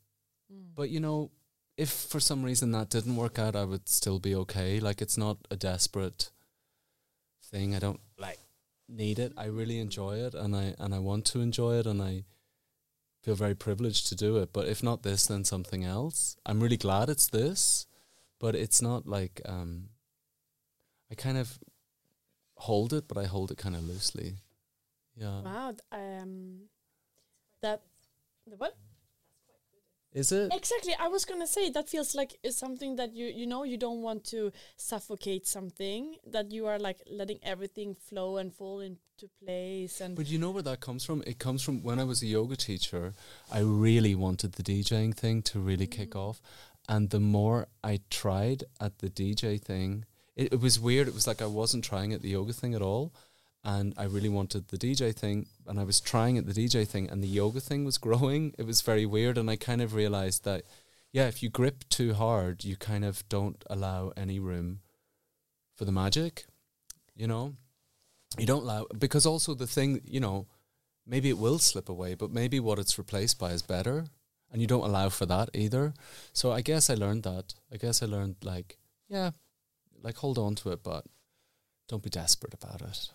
Mm. 0.53 0.75
But 0.75 0.91
you 0.91 1.01
know, 1.01 1.31
if 1.77 1.91
for 1.91 2.21
some 2.21 2.43
reason 2.43 2.73
that 2.73 2.91
didn't 2.91 3.17
work 3.17 3.39
out, 3.39 3.55
I 3.55 3.65
would 3.65 3.89
still 3.89 4.19
be 4.19 4.35
okay. 4.35 4.81
Like 4.81 5.01
it's 5.01 5.17
not 5.17 5.39
a 5.51 5.57
desperate 5.57 6.31
thing. 7.51 7.75
I 7.75 7.79
don't 7.79 8.01
like 8.19 8.39
need 8.89 9.19
it. 9.19 9.33
I 9.37 9.47
really 9.47 9.79
enjoy 9.79 10.17
it, 10.17 10.35
and 10.35 10.55
I 10.55 10.75
and 10.79 10.95
I 10.95 10.99
want 10.99 11.25
to 11.27 11.41
enjoy 11.41 11.79
it, 11.79 11.87
and 11.87 12.03
I 12.03 12.25
feel 13.23 13.35
very 13.35 13.55
privileged 13.55 14.07
to 14.09 14.15
do 14.15 14.37
it. 14.39 14.53
But 14.53 14.69
if 14.69 14.83
not 14.83 15.03
this, 15.03 15.27
then 15.27 15.45
something 15.45 15.85
else. 15.85 16.37
I'm 16.47 16.61
really 16.61 16.77
glad 16.77 17.09
it's 17.09 17.29
this, 17.29 17.87
but 18.39 18.55
it's 18.55 18.83
not 18.83 19.07
like 19.07 19.41
um. 19.47 19.91
I 21.11 21.15
kind 21.15 21.39
of 21.39 21.59
hold 22.57 22.93
it, 22.93 23.09
but 23.09 23.17
I 23.17 23.25
hold 23.25 23.51
it 23.51 23.57
kind 23.57 23.75
of 23.75 23.83
loosely. 23.89 24.35
Yeah. 25.17 25.41
Wow. 25.41 25.75
Um, 25.91 26.69
that 27.63 27.83
the 28.47 28.57
what? 28.57 28.77
Is 30.15 30.33
it? 30.33 30.53
Exactly. 30.55 30.95
I 30.99 31.09
was 31.09 31.25
gonna 31.25 31.47
say 31.47 31.71
that 31.71 31.89
feels 31.89 32.15
like 32.15 32.39
it's 32.43 32.57
something 32.57 32.97
that 32.97 33.15
you 33.15 33.27
you 33.27 33.47
know 33.47 33.65
you 33.65 33.77
don't 33.77 34.01
want 34.01 34.25
to 34.27 34.53
suffocate 34.77 35.47
something 35.47 36.17
that 36.27 36.51
you 36.51 36.67
are 36.67 36.79
like 36.79 37.03
letting 37.11 37.39
everything 37.43 37.95
flow 37.95 38.39
and 38.39 38.53
fall 38.55 38.81
into 38.81 39.29
place 39.45 40.01
and 40.01 40.17
But 40.17 40.29
you 40.29 40.39
know 40.39 40.51
where 40.51 40.63
that 40.63 40.81
comes 40.81 41.05
from? 41.05 41.23
It 41.27 41.39
comes 41.39 41.63
from 41.63 41.83
when 41.83 41.99
I 41.99 42.05
was 42.05 42.23
a 42.23 42.27
yoga 42.27 42.57
teacher. 42.57 43.13
I 43.53 43.61
really 43.61 44.15
wanted 44.15 44.53
the 44.53 44.63
DJing 44.63 45.15
thing 45.15 45.43
to 45.43 45.61
really 45.61 45.87
kick 45.87 46.11
mm. 46.11 46.21
off. 46.21 46.41
And 46.89 47.11
the 47.11 47.21
more 47.21 47.67
I 47.85 48.01
tried 48.09 48.65
at 48.81 48.99
the 49.01 49.11
DJ 49.11 49.61
thing, 49.61 50.07
it, 50.37 50.55
it 50.55 50.61
was 50.61 50.81
weird. 50.81 51.07
It 51.07 51.15
was 51.15 51.27
like 51.27 51.43
I 51.43 51.47
wasn't 51.47 51.85
trying 51.85 52.15
at 52.15 52.23
the 52.23 52.31
yoga 52.31 52.55
thing 52.55 52.75
at 52.75 52.81
all. 52.81 53.13
And 53.65 53.93
I 53.97 54.05
really 54.05 54.29
wanted 54.29 54.69
the 54.69 54.79
DJ 54.79 55.15
thing. 55.15 55.47
And 55.67 55.79
I 55.79 55.85
was 55.85 56.01
trying 56.01 56.39
at 56.39 56.47
the 56.47 56.53
DJ 56.53 56.87
thing, 56.87 57.11
and 57.11 57.23
the 57.23 57.29
yoga 57.29 57.61
thing 57.61 57.85
was 57.85 57.99
growing. 58.07 58.55
It 58.59 58.67
was 58.67 58.83
very 58.83 59.07
weird. 59.07 59.39
And 59.39 59.51
I 59.51 59.57
kind 59.57 59.83
of 59.83 59.95
realized 59.95 60.45
that, 60.45 60.65
yeah, 61.13 61.27
if 61.27 61.43
you 61.43 61.49
grip 61.49 61.85
too 61.89 62.15
hard, 62.15 62.65
you 62.65 62.77
kind 62.77 63.05
of 63.05 63.29
don't 63.29 63.63
allow 63.69 64.13
any 64.17 64.39
room 64.39 64.81
for 65.75 65.85
the 65.85 65.93
magic, 65.93 66.47
you 67.15 67.27
know? 67.27 67.55
You 68.37 68.47
don't 68.47 68.65
allow 68.65 68.87
because 68.99 69.25
also 69.25 69.55
the 69.55 69.67
thing, 69.67 70.01
you 70.05 70.21
know, 70.21 70.47
maybe 71.07 71.31
it 71.31 71.39
will 71.39 71.59
slip 71.59 71.89
away, 71.89 72.15
but 72.15 72.31
maybe 72.31 72.61
what 72.61 72.79
it's 72.79 72.99
replaced 72.99 73.39
by 73.39 73.53
is 73.53 73.63
better, 73.63 74.05
and 74.53 74.61
you 74.61 74.67
don't 74.67 74.85
allow 74.85 75.09
for 75.09 75.25
that 75.27 75.49
either. 75.55 75.95
So 76.33 76.53
I 76.53 76.61
guess 76.61 76.91
I 76.91 76.95
learned 76.95 77.23
that. 77.23 77.55
I 77.73 77.77
guess 77.77 78.03
I 78.03 78.07
learned 78.07 78.37
like, 78.43 78.77
yeah, 79.09 79.31
like 80.03 80.17
hold 80.17 80.37
on 80.37 80.55
to 80.57 80.73
it, 80.73 80.83
but 80.83 81.07
don't 81.89 82.03
be 82.03 82.11
desperate 82.11 82.55
about 82.55 82.83
it. 82.83 83.11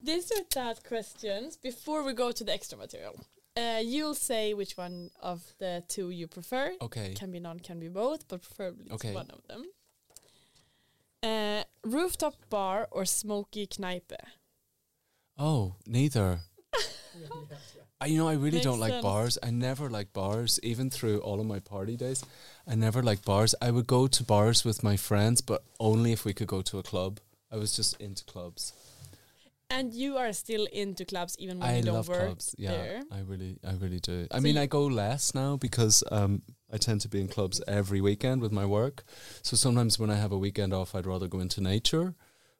These 0.00 0.30
are 0.32 0.44
that 0.54 0.84
questions 0.84 1.56
before 1.56 2.02
we 2.04 2.12
go 2.12 2.30
to 2.32 2.44
the 2.44 2.52
extra 2.52 2.78
material. 2.78 3.18
Uh, 3.56 3.80
you'll 3.82 4.14
say 4.14 4.54
which 4.54 4.76
one 4.76 5.10
of 5.20 5.54
the 5.58 5.82
two 5.88 6.10
you 6.10 6.28
prefer. 6.28 6.74
Okay. 6.80 7.14
Can 7.14 7.32
be 7.32 7.40
none, 7.40 7.58
can 7.58 7.80
be 7.80 7.88
both, 7.88 8.28
but 8.28 8.42
preferably 8.42 8.86
Okay. 8.92 9.14
one 9.14 9.30
of 9.30 9.42
them. 9.48 9.64
Uh, 11.22 11.64
rooftop 11.82 12.34
bar 12.50 12.86
or 12.90 13.04
smoky 13.04 13.66
kneipe? 13.66 14.12
Oh, 15.38 15.74
neither. 15.86 16.40
I, 18.00 18.06
you 18.06 18.18
know, 18.18 18.28
I 18.28 18.34
really 18.34 18.60
don't 18.60 18.78
like 18.78 18.92
sense. 18.92 19.02
bars. 19.02 19.38
I 19.42 19.50
never 19.50 19.88
like 19.88 20.12
bars, 20.12 20.60
even 20.62 20.90
through 20.90 21.20
all 21.20 21.40
of 21.40 21.46
my 21.46 21.60
party 21.60 21.96
days. 21.96 22.24
I 22.66 22.74
never 22.74 23.02
like 23.02 23.24
bars. 23.24 23.54
I 23.62 23.70
would 23.70 23.86
go 23.86 24.06
to 24.06 24.22
bars 24.22 24.64
with 24.64 24.82
my 24.82 24.96
friends, 24.96 25.40
but 25.40 25.62
only 25.80 26.12
if 26.12 26.24
we 26.24 26.34
could 26.34 26.48
go 26.48 26.60
to 26.62 26.78
a 26.78 26.82
club. 26.82 27.20
I 27.50 27.56
was 27.56 27.74
just 27.74 27.98
into 28.00 28.24
clubs. 28.24 28.74
And 29.70 29.92
you 29.94 30.16
are 30.16 30.32
still 30.32 30.66
into 30.72 31.04
clubs 31.04 31.36
even 31.38 31.58
when 31.58 31.68
I 31.68 31.78
you 31.78 31.84
don't 31.84 31.94
love 31.94 32.08
work 32.08 32.26
clubs. 32.26 32.54
Yeah, 32.58 32.70
there. 32.70 33.02
I 33.10 33.20
really, 33.20 33.58
I 33.66 33.72
really 33.72 33.98
do. 33.98 34.26
I 34.30 34.36
So 34.36 34.42
mean, 34.42 34.58
I 34.58 34.66
go 34.66 34.84
less 34.86 35.34
now 35.34 35.56
because 35.56 36.04
um, 36.12 36.42
I 36.72 36.76
tend 36.76 37.00
to 37.00 37.08
be 37.08 37.20
in 37.20 37.28
clubs 37.28 37.60
every 37.66 38.00
weekend 38.00 38.42
with 38.42 38.52
my 38.52 38.66
work. 38.66 39.04
So 39.42 39.56
sometimes 39.56 39.98
when 39.98 40.10
I 40.10 40.16
have 40.16 40.32
a 40.32 40.38
weekend 40.38 40.72
off, 40.72 40.94
I'd 40.94 41.06
rather 41.06 41.28
go 41.28 41.40
into 41.40 41.60
nature. 41.60 42.14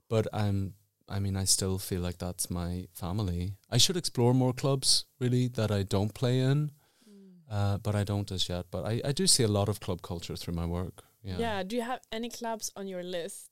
But 0.09 0.27
I'm, 0.33 0.75
I 1.09 1.21
mean, 1.21 1.37
I 1.37 1.45
still 1.47 1.79
feel 1.79 2.01
like 2.01 2.19
that's 2.19 2.51
my 2.51 2.87
family. 2.93 3.53
I 3.71 3.79
should 3.79 3.97
explore 3.97 4.35
more 4.35 4.53
clubs 4.53 5.05
really 5.21 5.49
that 5.49 5.71
I 5.71 5.83
don't 5.85 6.13
play 6.15 6.41
in, 6.41 6.71
Mm. 7.09 7.41
uh, 7.51 7.79
but 7.79 7.95
I 7.95 8.05
don't 8.05 8.31
as 8.33 8.49
yet. 8.49 8.67
But 8.71 8.85
I, 8.85 9.01
I 9.05 9.13
do 9.13 9.27
see 9.27 9.45
a 9.45 9.49
lot 9.49 9.69
of 9.69 9.79
club 9.81 10.01
culture 10.03 10.37
through 10.37 10.55
my 10.55 10.67
work. 10.67 11.05
Yeah. 11.23 11.39
Yeah. 11.39 11.63
Do 11.63 11.77
you 11.77 11.83
have 11.83 12.01
any 12.13 12.29
clubs 12.31 12.71
on 12.77 12.89
your 12.89 13.03
list? 13.03 13.51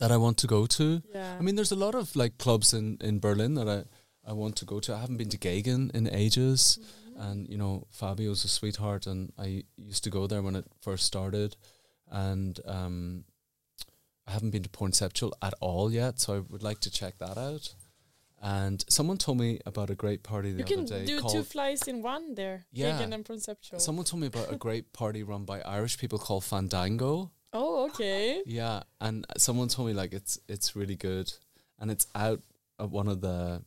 that 0.00 0.12
I 0.12 0.16
want 0.16 0.36
to 0.38 0.46
go 0.46 0.66
to. 0.66 1.02
Yeah. 1.12 1.36
I 1.40 1.42
mean, 1.42 1.56
there's 1.56 1.72
a 1.72 1.84
lot 1.86 1.94
of 1.96 2.14
like 2.14 2.38
clubs 2.38 2.72
in, 2.72 2.98
in 3.00 3.18
Berlin 3.18 3.54
that 3.54 3.68
I, 3.68 3.82
I 4.30 4.32
want 4.32 4.54
to 4.56 4.64
go 4.64 4.78
to. 4.80 4.94
I 4.94 4.98
haven't 5.00 5.16
been 5.16 5.28
to 5.30 5.38
Gegen 5.38 5.90
in 5.94 6.06
ages, 6.08 6.78
Mm-hmm. 6.80 7.20
and 7.30 7.48
you 7.48 7.58
know 7.58 7.82
Fabio's 7.90 8.44
a 8.44 8.48
sweetheart, 8.48 9.08
and 9.08 9.32
I 9.36 9.64
used 9.76 10.04
to 10.04 10.10
go 10.10 10.28
there 10.28 10.40
when 10.42 10.54
it 10.54 10.66
first 10.80 11.04
started, 11.04 11.56
and 12.10 12.60
um, 12.64 13.24
I 14.28 14.32
haven't 14.32 14.50
been 14.50 14.62
to 14.62 14.68
Pornceptual 14.68 15.32
at 15.40 15.54
all 15.60 15.90
yet, 15.90 16.20
so 16.20 16.36
I 16.36 16.40
would 16.40 16.62
like 16.62 16.80
to 16.80 16.90
check 16.90 17.18
that 17.18 17.38
out. 17.38 17.74
And 18.40 18.84
someone 18.88 19.16
told 19.16 19.38
me 19.38 19.58
about 19.66 19.90
a 19.90 19.94
great 19.94 20.22
party 20.22 20.52
the 20.52 20.58
you 20.58 20.64
other 20.64 20.86
can 20.86 21.06
do 21.06 21.20
two 21.28 21.42
flies 21.42 21.88
in 21.88 22.02
one 22.02 22.34
there. 22.34 22.66
Yeah. 22.70 22.92
Vegan 22.92 23.12
and 23.14 23.24
conceptual. 23.24 23.80
someone 23.80 24.04
told 24.04 24.20
me 24.20 24.28
about 24.28 24.52
a 24.52 24.56
great 24.56 24.92
party 25.00 25.22
run 25.22 25.44
by 25.44 25.60
Irish 25.62 25.98
people 25.98 26.18
called 26.18 26.44
Fandango. 26.44 27.32
oh, 27.52 27.86
okay. 27.86 28.42
Yeah, 28.46 28.82
and 29.00 29.26
someone 29.38 29.68
told 29.68 29.88
me 29.88 29.94
like 29.94 30.12
it's 30.12 30.38
it's 30.46 30.76
really 30.76 30.94
good, 30.94 31.32
and 31.80 31.90
it's 31.90 32.06
out 32.14 32.42
at 32.78 32.90
one 32.90 33.08
of 33.08 33.22
the 33.22 33.62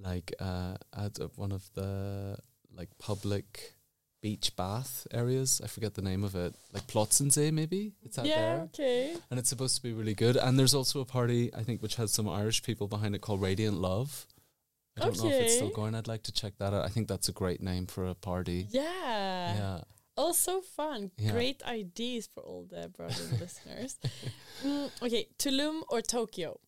like 0.00 0.32
uh 0.38 0.76
out 0.96 1.18
at 1.18 1.36
one 1.36 1.52
of 1.52 1.68
the 1.74 2.38
like 2.74 2.88
public 2.98 3.74
beach 4.20 4.54
bath 4.56 5.06
areas. 5.12 5.60
I 5.62 5.66
forget 5.66 5.94
the 5.94 6.02
name 6.02 6.24
of 6.24 6.34
it, 6.34 6.54
like 6.72 6.86
Plötzensee 6.86 7.52
maybe. 7.52 7.92
It's 8.02 8.18
out 8.18 8.26
yeah, 8.26 8.36
there, 8.36 8.60
okay. 8.64 9.16
and 9.30 9.38
it's 9.38 9.48
supposed 9.48 9.76
to 9.76 9.82
be 9.82 9.92
really 9.92 10.14
good. 10.14 10.36
And 10.36 10.58
there's 10.58 10.74
also 10.74 11.00
a 11.00 11.04
party 11.04 11.50
I 11.54 11.62
think 11.62 11.82
which 11.82 11.96
has 11.96 12.12
some 12.12 12.28
Irish 12.28 12.62
people 12.62 12.88
behind 12.88 13.14
it 13.14 13.20
called 13.20 13.40
Radiant 13.40 13.80
Love. 13.80 14.26
I 14.96 15.04
don't 15.04 15.18
know 15.18 15.30
if 15.30 15.42
it's 15.42 15.54
still 15.54 15.70
going. 15.70 15.94
I'd 15.94 16.08
like 16.08 16.24
to 16.24 16.32
check 16.32 16.54
that 16.58 16.74
out. 16.74 16.84
I 16.84 16.88
think 16.88 17.06
that's 17.06 17.28
a 17.28 17.32
great 17.32 17.62
name 17.62 17.86
for 17.86 18.06
a 18.06 18.14
party. 18.14 18.66
Yeah. 18.70 18.82
Yeah. 18.82 19.80
Oh, 20.16 20.32
so 20.32 20.60
fun. 20.60 21.12
Yeah. 21.16 21.30
Great 21.30 21.62
ideas 21.62 22.28
for 22.34 22.42
all 22.42 22.66
the 22.68 22.88
brother 22.88 23.14
listeners. 23.40 23.98
Mm, 24.64 24.90
okay, 25.00 25.28
Tulum 25.38 25.82
or 25.90 26.02
Tokyo? 26.02 26.58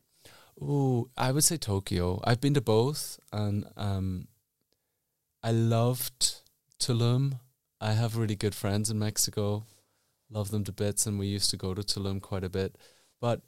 Ooh, 0.62 1.10
I 1.16 1.32
would 1.32 1.42
say 1.42 1.56
Tokyo. 1.56 2.20
I've 2.22 2.40
been 2.40 2.54
to 2.54 2.60
both, 2.60 3.18
and 3.32 3.64
um, 3.76 4.28
I 5.42 5.50
loved 5.50 6.42
Tulum. 6.80 7.38
I 7.80 7.92
have 7.92 8.16
really 8.16 8.36
good 8.36 8.54
friends 8.54 8.90
in 8.90 8.98
Mexico. 8.98 9.64
Love 10.30 10.50
them 10.50 10.64
to 10.64 10.72
bits, 10.72 11.06
and 11.06 11.18
we 11.18 11.26
used 11.26 11.50
to 11.50 11.56
go 11.56 11.74
to 11.74 11.82
Tulum 11.82 12.20
quite 12.20 12.44
a 12.44 12.48
bit. 12.50 12.76
But 13.20 13.40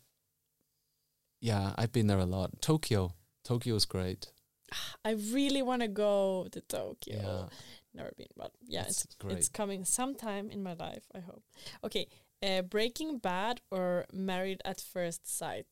yeah, 1.40 1.72
I've 1.76 1.92
been 1.92 2.06
there 2.06 2.18
a 2.18 2.24
lot. 2.24 2.60
Tokyo, 2.60 3.14
Tokyo's 3.44 3.84
great. 3.84 4.32
I 5.04 5.12
really 5.32 5.62
want 5.62 5.82
to 5.82 5.88
go 5.88 6.46
to 6.50 6.60
Tokyo. 6.60 7.16
Yeah, 7.16 7.56
Never 7.94 8.12
been, 8.16 8.28
but 8.36 8.52
yeah, 8.66 8.84
It's 8.86 9.04
it's 9.04 9.14
great. 9.16 9.36
it's 9.38 9.48
coming 9.48 9.84
sometime 9.84 10.50
in 10.50 10.62
my 10.62 10.72
life. 10.74 11.04
I 11.14 11.20
hope. 11.20 11.42
Okay, 11.84 12.06
uh, 12.42 12.62
Breaking 12.62 13.18
Bad 13.18 13.60
or 13.70 14.06
Married 14.12 14.62
at 14.64 14.80
First 14.80 15.28
Sight? 15.28 15.66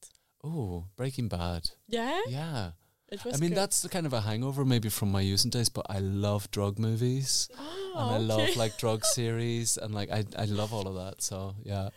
Oh, 0.44 0.84
Breaking 0.96 1.28
Bad. 1.28 1.70
Yeah, 1.88 2.20
Yeah, 2.28 2.70
it 3.12 3.20
I 3.26 3.36
mean 3.38 3.50
good. 3.50 3.56
that's 3.58 3.82
the 3.82 3.88
kind 3.88 4.06
of 4.06 4.12
a 4.12 4.20
hangover 4.20 4.64
maybe 4.64 4.88
from 4.88 5.10
my 5.10 5.20
using 5.20 5.50
days. 5.50 5.68
But 5.68 5.86
I 5.88 5.98
love 5.98 6.50
drug 6.50 6.78
movies. 6.78 7.48
Oh, 7.58 7.92
and 7.96 8.10
I 8.14 8.18
love 8.18 8.56
like 8.56 8.76
drug 8.84 9.04
series 9.04 9.76
and 9.76 9.94
like 9.94 10.10
I 10.10 10.24
I 10.38 10.44
love 10.46 10.72
all 10.72 10.86
of 10.88 10.94
that. 10.94 11.22
So 11.22 11.54
yeah, 11.64 11.88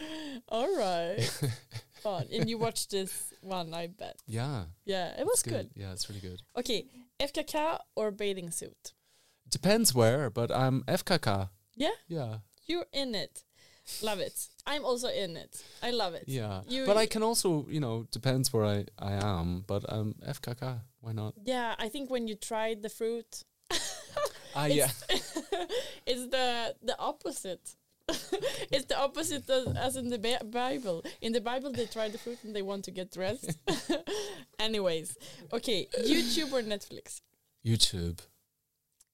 All 0.50 0.76
right. 0.78 1.22
Fun. 2.04 2.26
And 2.34 2.50
you 2.50 2.58
watched 2.58 2.92
this 2.92 3.32
one, 3.42 3.74
I 3.74 3.88
bet. 3.88 4.18
Yeah, 4.28 4.66
Yeah, 4.86 5.14
it 5.20 5.26
was 5.26 5.40
it's 5.40 5.44
good. 5.44 5.70
Yeah, 5.76 5.94
it's 5.94 6.10
really 6.10 6.20
good. 6.22 6.42
Okay, 6.58 6.86
FKK 7.20 7.80
or 7.96 8.12
bathing 8.12 8.52
suit? 8.52 8.92
Depends 9.50 9.94
where, 9.96 10.30
but 10.30 10.52
um, 10.52 10.84
FKK. 10.88 11.50
Yeah, 11.76 11.96
Yeah, 12.10 12.38
you're 12.66 12.88
in 12.92 13.16
it. 13.16 13.44
Love 14.02 14.20
it. 14.20 14.48
I'm 14.66 14.84
also 14.84 15.08
in 15.10 15.38
it. 15.38 15.64
I 15.82 15.92
love 15.92 16.14
it. 16.14 16.24
yeah. 16.28 16.62
You- 16.68 16.86
but 16.86 16.98
I 16.98 17.06
can 17.06 17.24
also, 17.24 17.66
you 17.70 17.80
know, 17.80 18.06
depends 18.12 18.52
where 18.52 18.66
I 18.66 18.86
I 19.00 19.14
am. 19.14 19.64
But 19.68 19.86
um, 19.88 20.16
FKK. 20.28 20.82
Why 21.04 21.12
not? 21.12 21.34
Yeah, 21.44 21.76
I 21.78 21.90
think 21.90 22.10
when 22.10 22.30
you 22.30 22.36
tried 22.36 22.82
the 22.82 22.88
fruit, 22.90 23.44
Ah, 24.56 24.66
yeah. 24.66 24.90
it's 26.06 26.28
the 26.28 26.76
the 26.82 26.96
opposite. 26.98 27.76
it's 28.72 28.86
the 28.86 28.98
opposite 28.98 29.50
as, 29.50 29.68
as 29.76 29.96
in 29.98 30.10
the 30.10 30.18
Bi- 30.18 30.46
Bible. 30.46 31.04
In 31.22 31.34
the 31.34 31.42
Bible, 31.42 31.72
they 31.72 31.88
try 31.88 32.08
the 32.08 32.18
fruit 32.18 32.38
and 32.44 32.56
they 32.56 32.62
want 32.62 32.86
to 32.86 32.92
get 32.92 33.12
dressed. 33.12 33.58
Anyways, 34.60 35.18
okay, 35.52 35.88
YouTube 36.00 36.52
or 36.54 36.62
Netflix? 36.62 37.22
YouTube. 37.66 38.20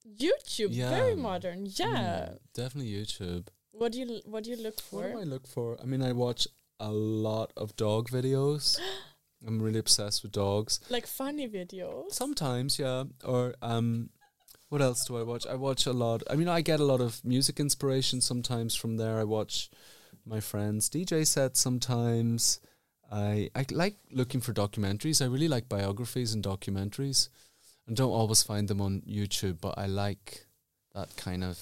YouTube, 0.06 0.74
very 0.76 1.16
modern. 1.16 1.66
Yeah. 1.66 1.86
Mm, 1.86 2.38
definitely 2.54 2.92
YouTube. 2.92 3.48
What 3.72 3.92
do 3.92 4.00
you 4.00 4.20
What 4.26 4.44
do 4.44 4.50
you 4.50 4.56
look 4.56 4.80
for? 4.80 5.02
What 5.02 5.12
do 5.12 5.20
I 5.20 5.24
look 5.24 5.46
for? 5.46 5.76
I 5.82 5.86
mean, 5.86 6.02
I 6.02 6.12
watch 6.12 6.46
a 6.78 6.92
lot 6.92 7.52
of 7.56 7.74
dog 7.76 8.10
videos. 8.10 8.78
I'm 9.46 9.60
really 9.60 9.78
obsessed 9.78 10.22
with 10.22 10.32
dogs. 10.32 10.80
like 10.90 11.06
funny 11.06 11.48
videos. 11.48 12.12
Sometimes, 12.12 12.78
yeah. 12.78 13.04
Or 13.24 13.54
um, 13.62 14.10
what 14.68 14.82
else 14.82 15.04
do 15.06 15.16
I 15.16 15.22
watch? 15.22 15.46
I 15.46 15.54
watch 15.54 15.86
a 15.86 15.92
lot. 15.92 16.22
I 16.30 16.36
mean, 16.36 16.48
I 16.48 16.60
get 16.60 16.80
a 16.80 16.84
lot 16.84 17.00
of 17.00 17.24
music 17.24 17.58
inspiration 17.58 18.20
sometimes 18.20 18.74
from 18.74 18.96
there. 18.96 19.18
I 19.18 19.24
watch 19.24 19.70
my 20.26 20.40
friends' 20.40 20.88
DJ 20.90 21.26
sets 21.26 21.60
sometimes. 21.60 22.60
I 23.10 23.50
I 23.54 23.64
like 23.70 23.96
looking 24.12 24.40
for 24.40 24.52
documentaries. 24.52 25.22
I 25.22 25.26
really 25.26 25.48
like 25.48 25.68
biographies 25.68 26.34
and 26.34 26.44
documentaries, 26.44 27.28
and 27.86 27.96
don't 27.96 28.12
always 28.12 28.42
find 28.42 28.68
them 28.68 28.80
on 28.80 29.02
YouTube. 29.02 29.60
But 29.60 29.78
I 29.78 29.86
like 29.86 30.46
that 30.94 31.16
kind 31.16 31.42
of 31.42 31.58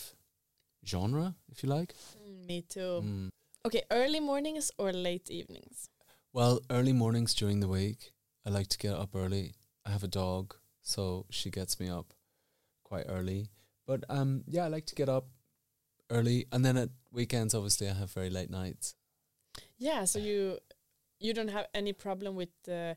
genre, 0.85 1.35
if 1.51 1.63
you 1.63 1.69
like. 1.69 1.95
Mm, 2.23 2.47
me 2.47 2.63
too. 2.69 3.03
Mm. 3.05 3.29
Okay, 3.65 3.83
early 3.91 4.21
mornings 4.21 4.71
or 4.79 4.93
late 4.93 5.31
evenings? 5.31 5.89
Well, 6.33 6.61
early 6.71 6.93
mornings 6.93 7.35
during 7.35 7.61
the 7.61 7.69
week, 7.69 8.13
I 8.47 8.51
like 8.51 8.69
to 8.69 8.79
get 8.79 8.95
up 8.95 9.15
early. 9.15 9.55
I 9.87 9.91
have 9.91 10.05
a 10.05 10.09
dog, 10.09 10.55
so 10.83 11.27
she 11.31 11.51
gets 11.51 11.81
me 11.81 11.89
up 11.89 12.13
quite 12.85 13.07
early. 13.09 13.49
But 13.87 14.05
um, 14.11 14.45
yeah, 14.47 14.65
I 14.65 14.69
like 14.69 14.87
to 14.87 14.95
get 14.95 15.09
up 15.09 15.27
early, 16.11 16.47
and 16.53 16.65
then 16.65 16.77
at 16.77 16.91
weekends, 17.11 17.55
obviously, 17.55 17.89
I 17.89 17.95
have 17.95 18.13
very 18.13 18.31
late 18.31 18.51
nights. 18.51 18.95
Yeah, 19.79 20.05
so 20.05 20.19
you 20.19 20.59
you 21.19 21.33
don't 21.33 21.49
have 21.49 21.67
any 21.75 21.93
problem 21.93 22.37
with 22.37 22.51
the 22.65 22.97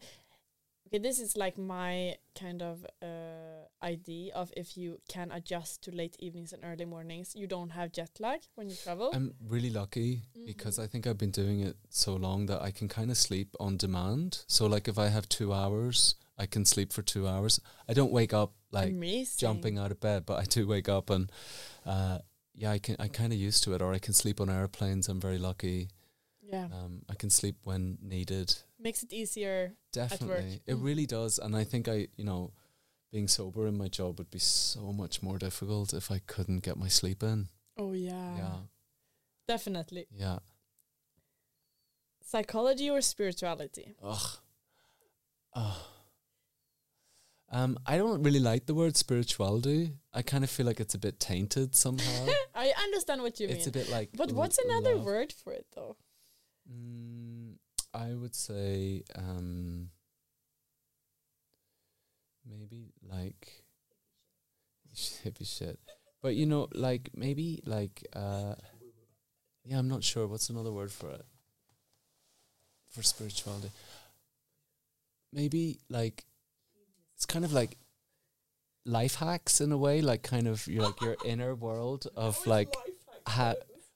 Okay, 0.94 1.02
this 1.02 1.20
is 1.22 1.38
like 1.38 1.58
my 1.58 2.18
kind 2.38 2.62
of 2.62 2.86
uh, 3.02 3.64
idea 3.82 4.34
of 4.36 4.52
if 4.58 4.76
you 4.76 5.00
can 5.08 5.32
adjust 5.32 5.82
to 5.84 5.92
late 5.92 6.18
evenings 6.20 6.52
and 6.52 6.66
early 6.66 6.84
mornings, 6.84 7.34
you 7.34 7.48
don't 7.48 7.70
have 7.70 7.94
jet 7.94 8.10
lag 8.20 8.42
when 8.56 8.70
you 8.70 8.76
travel. 8.76 9.10
I'm 9.14 9.34
really 9.48 9.70
lucky 9.70 10.24
because 10.46 10.80
I 10.80 10.88
think 10.88 11.08
I've 11.08 11.18
been 11.18 11.32
doing 11.32 11.62
it 11.62 11.78
so 11.89 12.16
long 12.16 12.48
that 12.48 12.62
I 12.62 12.72
can 12.72 12.89
kind 12.89 13.10
of 13.10 13.16
sleep 13.16 13.56
on 13.58 13.78
demand. 13.78 14.44
So, 14.48 14.66
like, 14.66 14.89
if 14.89 15.00
I 15.00 15.08
have 15.08 15.30
two 15.30 15.54
hours, 15.54 16.16
I 16.38 16.46
can 16.46 16.66
sleep 16.66 16.92
for 16.92 17.04
two 17.04 17.26
hours. 17.26 17.62
I 17.88 17.94
don't 17.94 18.12
wake 18.12 18.34
up 18.34 18.52
like 18.74 18.89
Amazing. 18.89 19.38
jumping 19.38 19.78
out 19.78 19.92
of 19.92 20.02
bed, 20.02 20.26
but 20.26 20.39
I 20.39 20.44
do 20.44 20.68
wake 20.68 20.89
up 20.89 21.10
and 21.10 21.32
uh, 21.86 22.18
yeah, 22.54 22.72
I 22.72 22.80
can. 22.80 22.98
I 23.00 23.08
kind 23.08 23.32
of 23.32 23.39
used 23.39 23.64
to 23.64 23.74
it, 23.74 23.82
or 23.82 23.94
I 23.94 24.00
can 24.00 24.14
sleep 24.14 24.42
on 24.42 24.50
airplanes. 24.50 25.08
I'm 25.08 25.22
very 25.22 25.38
lucky. 25.38 25.88
Yeah, 26.52 26.66
Um, 26.72 27.04
I 27.10 27.16
can 27.16 27.30
sleep 27.30 27.56
when 27.64 27.97
needed. 28.02 28.56
makes 28.78 29.04
it 29.04 29.14
easier. 29.14 29.74
Definitely, 29.93 30.62
it 30.66 30.76
Mm. 30.76 30.84
really 30.84 31.06
does. 31.06 31.39
And 31.39 31.56
I 31.56 31.64
think 31.64 31.88
I, 31.88 32.08
you 32.18 32.24
know, 32.26 32.52
being 33.12 33.28
sober 33.28 33.68
in 33.68 33.78
my 33.78 33.88
job 33.88 34.18
would 34.20 34.30
be 34.30 34.39
so 34.39 34.91
much 34.93 35.22
more 35.22 35.38
difficult 35.38 35.93
if 35.93 36.12
I 36.12 36.20
couldn't 36.20 36.60
get 36.64 36.78
my 36.78 36.89
sleep 36.89 37.24
in. 37.24 37.47
Oh 37.78 37.93
yeah, 37.93 38.38
yeah, 38.38 38.60
definitely. 39.47 40.08
yeah. 40.12 40.39
Psychology 42.24 42.89
or 42.89 43.02
spirituality? 43.02 43.95
Ugh. 44.02 44.38
Ugh. 45.54 45.78
Um, 47.54 47.78
I 47.86 47.97
don't 47.97 48.24
really 48.24 48.39
like 48.39 48.66
the 48.66 48.74
word 48.74 48.95
spirituality. 48.95 49.91
I 50.14 50.22
kind 50.22 50.43
of 50.45 50.49
feel 50.49 50.66
like 50.66 50.80
it's 50.80 50.95
a 50.95 50.97
bit 50.97 51.20
tainted 51.20 51.76
somehow. 51.76 52.28
I 52.56 52.72
understand 52.82 53.22
what 53.22 53.39
you 53.41 53.47
mean. 53.47 53.58
it's 53.58 53.68
a 53.68 53.72
bit 53.72 53.89
like. 53.89 54.12
But 54.16 54.32
what's 54.32 54.58
another 54.58 54.95
love. 54.95 55.04
word 55.06 55.34
for 55.34 55.52
it 55.52 55.66
though? 55.76 55.97
Mm, 56.70 57.55
I 57.93 58.14
would 58.14 58.36
say 58.36 59.03
um, 59.16 59.89
maybe 62.45 62.93
like 63.09 63.64
hippie 64.95 65.47
shit. 65.57 65.80
But 66.22 66.36
you 66.36 66.45
know, 66.45 66.68
like 66.74 67.09
maybe 67.16 67.62
like 67.66 68.05
uh, 68.16 68.55
yeah, 69.64 69.80
I'm 69.80 69.88
not 69.88 70.03
sure. 70.03 70.28
What's 70.28 70.49
another 70.49 70.72
word 70.72 70.91
for 70.91 71.09
it? 71.09 71.26
For 72.89 73.01
spirituality, 73.03 73.72
maybe 75.32 75.80
like 75.89 76.26
it's 77.16 77.26
kind 77.26 77.45
of 77.45 77.53
like 77.53 77.78
life 78.86 79.16
hacks 79.16 79.62
in 79.62 79.72
a 79.72 79.78
way, 79.78 80.01
like 80.01 80.24
kind 80.24 80.47
of 80.47 80.68
your 80.68 80.84
like 80.84 81.01
your 81.01 81.16
inner 81.26 81.55
world 81.55 82.07
of 82.16 82.45
like 82.45 82.76
ha- 83.26 83.55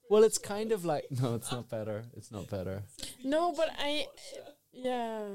well, 0.10 0.24
it's 0.24 0.38
kind 0.38 0.72
of 0.72 0.86
like 0.86 1.06
no, 1.10 1.36
it's 1.36 1.52
not 1.52 1.70
better. 1.70 2.06
It's 2.16 2.32
not 2.32 2.50
better. 2.50 2.84
No, 3.24 3.54
but 3.56 3.70
I, 3.78 4.08
yeah, 4.72 5.28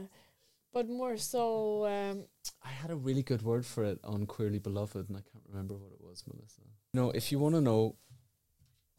but 0.73 0.89
more 0.89 1.17
so. 1.17 1.87
Um, 1.87 2.25
I 2.65 2.69
had 2.69 2.91
a 2.91 2.97
really 2.97 3.23
good 3.23 3.43
word 3.43 3.67
for 3.67 3.85
it 3.85 3.99
on 4.05 4.27
Queerly 4.27 4.59
Beloved, 4.59 5.09
and 5.09 5.17
I 5.17 5.23
can't 5.33 5.45
remember 5.49 5.75
what 5.75 5.93
it 5.93 6.01
was, 6.01 6.23
Melissa. 6.27 6.63
No, 6.93 7.11
if 7.11 7.31
you 7.31 7.39
want 7.39 7.55
to 7.55 7.61
know 7.61 7.97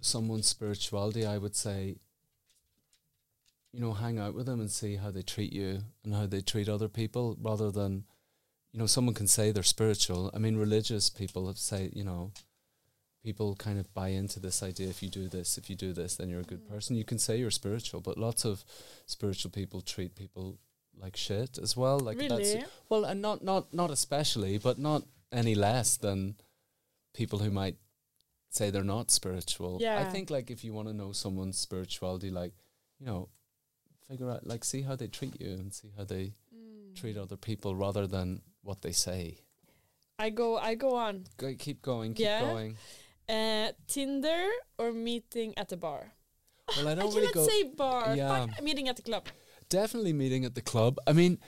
someone's 0.01 0.47
spirituality, 0.47 1.25
I 1.25 1.37
would 1.37 1.55
say, 1.55 1.97
you 3.71 3.79
know, 3.79 3.93
hang 3.93 4.19
out 4.19 4.33
with 4.33 4.45
them 4.45 4.59
and 4.59 4.69
see 4.69 4.95
how 4.97 5.11
they 5.11 5.21
treat 5.21 5.53
you 5.53 5.79
and 6.03 6.13
how 6.13 6.25
they 6.25 6.41
treat 6.41 6.67
other 6.67 6.89
people, 6.89 7.37
rather 7.41 7.71
than, 7.71 8.03
you 8.73 8.79
know, 8.79 8.85
someone 8.87 9.15
can 9.15 9.27
say 9.27 9.51
they're 9.51 9.63
spiritual. 9.63 10.31
I 10.33 10.39
mean, 10.39 10.57
religious 10.57 11.09
people 11.09 11.47
have 11.47 11.57
say, 11.57 11.89
you 11.93 12.03
know, 12.03 12.31
people 13.23 13.55
kind 13.55 13.79
of 13.79 13.93
buy 13.93 14.09
into 14.09 14.39
this 14.39 14.63
idea: 14.63 14.87
if 14.89 15.01
you 15.03 15.09
do 15.09 15.27
this, 15.27 15.57
if 15.57 15.69
you 15.69 15.75
do 15.75 15.93
this, 15.93 16.15
then 16.15 16.29
you're 16.29 16.41
a 16.41 16.43
good 16.43 16.67
person. 16.67 16.95
You 16.95 17.05
can 17.05 17.19
say 17.19 17.37
you're 17.37 17.51
spiritual, 17.51 18.01
but 18.01 18.17
lots 18.17 18.45
of 18.45 18.63
spiritual 19.05 19.51
people 19.51 19.81
treat 19.81 20.15
people 20.15 20.57
like 20.99 21.15
shit 21.17 21.57
as 21.57 21.75
well. 21.77 21.99
Like 21.99 22.17
that's 22.17 22.31
really? 22.53 22.65
well, 22.89 23.05
and 23.05 23.21
not 23.21 23.43
not 23.43 23.73
not 23.73 23.91
especially, 23.91 24.57
but 24.57 24.77
not 24.79 25.03
any 25.31 25.55
less 25.55 25.97
than 25.97 26.35
people 27.13 27.39
who 27.39 27.51
might 27.51 27.75
say 28.49 28.69
they're 28.69 28.83
not 28.83 29.11
spiritual. 29.11 29.77
Yeah. 29.79 29.99
I 29.99 30.05
think 30.05 30.29
like 30.29 30.51
if 30.51 30.63
you 30.63 30.73
want 30.73 30.87
to 30.89 30.93
know 30.93 31.11
someone's 31.13 31.57
spirituality, 31.57 32.29
like 32.31 32.53
you 32.99 33.05
know, 33.05 33.29
figure 34.09 34.29
out 34.29 34.45
like 34.45 34.63
see 34.63 34.81
how 34.81 34.95
they 34.95 35.07
treat 35.07 35.39
you 35.39 35.51
and 35.51 35.73
see 35.73 35.91
how 35.97 36.03
they 36.03 36.33
Mm. 36.53 36.95
treat 36.99 37.15
other 37.17 37.37
people 37.37 37.75
rather 37.77 38.05
than 38.05 38.41
what 38.61 38.81
they 38.81 38.91
say. 38.91 39.37
I 40.19 40.29
go. 40.29 40.57
I 40.57 40.75
go 40.75 40.95
on. 40.95 41.23
Go, 41.37 41.53
keep 41.57 41.81
going, 41.81 42.13
keep 42.13 42.25
Yeah. 42.25 42.41
going. 42.41 42.77
Uh, 43.29 43.71
Tinder 43.87 44.47
or 44.77 44.91
meeting 44.91 45.53
at 45.57 45.71
a 45.71 45.77
bar? 45.77 46.13
Well, 46.75 46.87
I 46.87 46.91
I 46.91 46.95
don't 46.95 47.11
cannot 47.11 47.15
really 47.15 47.33
go. 47.33 47.47
say 47.47 47.63
bar. 47.63 48.15
Yeah. 48.15 48.45
Fuck, 48.47 48.63
meeting 48.63 48.87
at 48.89 48.95
the 48.95 49.01
club. 49.01 49.27
Definitely 49.69 50.13
meeting 50.13 50.45
at 50.45 50.55
the 50.55 50.61
club. 50.61 50.97
I 51.07 51.13
mean, 51.13 51.39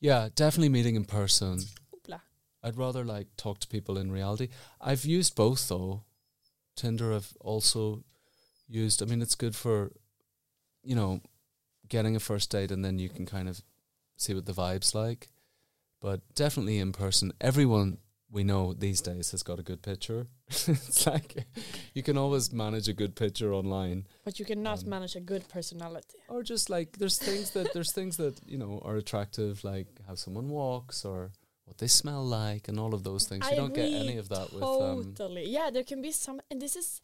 yeah, 0.00 0.28
definitely 0.34 0.68
meeting 0.68 0.94
in 0.96 1.04
person. 1.04 1.58
Oopla. 1.94 2.20
I'd 2.62 2.76
rather 2.76 3.04
like 3.04 3.28
talk 3.36 3.58
to 3.60 3.68
people 3.68 3.98
in 3.98 4.10
reality. 4.12 4.48
I've 4.80 5.04
used 5.04 5.34
both 5.34 5.68
though. 5.68 6.04
Tinder 6.76 7.12
I've 7.12 7.36
also 7.40 8.04
used. 8.68 9.02
I 9.02 9.06
mean, 9.06 9.22
it's 9.22 9.34
good 9.34 9.54
for, 9.56 9.92
you 10.82 10.94
know, 10.94 11.20
getting 11.88 12.16
a 12.16 12.20
first 12.20 12.50
date 12.50 12.70
and 12.70 12.84
then 12.84 12.98
you 12.98 13.08
can 13.08 13.26
kind 13.26 13.48
of 13.48 13.62
see 14.16 14.34
what 14.34 14.46
the 14.46 14.52
vibe's 14.52 14.94
like. 14.94 15.28
But 16.00 16.20
definitely 16.34 16.78
in 16.78 16.92
person. 16.92 17.32
Everyone 17.40 17.98
we 18.34 18.42
know 18.42 18.62
these 18.86 19.00
days 19.00 19.30
has 19.30 19.42
got 19.44 19.58
a 19.60 19.62
good 19.70 19.80
picture. 19.90 20.26
it's 20.48 21.06
like 21.06 21.30
you 21.96 22.02
can 22.02 22.16
always 22.18 22.52
manage 22.52 22.88
a 22.88 22.92
good 23.02 23.14
picture 23.14 23.50
online. 23.60 23.98
But 24.24 24.34
you 24.38 24.44
cannot 24.44 24.82
Um, 24.82 24.90
manage 24.90 25.14
a 25.16 25.20
good 25.32 25.44
personality. 25.56 26.18
Or 26.28 26.42
just 26.42 26.68
like 26.76 26.88
there's 27.00 27.18
things 27.28 27.46
that 27.52 27.66
there's 27.74 27.92
things 27.92 28.16
that, 28.16 28.34
you 28.52 28.58
know, 28.62 28.72
are 28.84 28.96
attractive, 28.96 29.54
like 29.72 29.86
how 30.08 30.16
someone 30.16 30.48
walks 30.48 31.04
or 31.04 31.30
what 31.66 31.78
they 31.78 31.86
smell 32.02 32.24
like 32.42 32.64
and 32.70 32.76
all 32.82 32.92
of 32.98 33.02
those 33.08 33.24
things. 33.28 33.46
You 33.46 33.52
I 33.52 33.56
don't 33.60 33.74
get 33.82 33.90
any 34.04 34.16
of 34.22 34.28
that 34.34 34.46
with 34.52 34.64
um 34.64 35.14
Totally. 35.14 35.46
yeah, 35.58 35.70
there 35.74 35.84
can 35.90 36.02
be 36.02 36.12
some, 36.12 36.40
and 36.50 36.60
this 36.60 36.74
is 36.82 37.00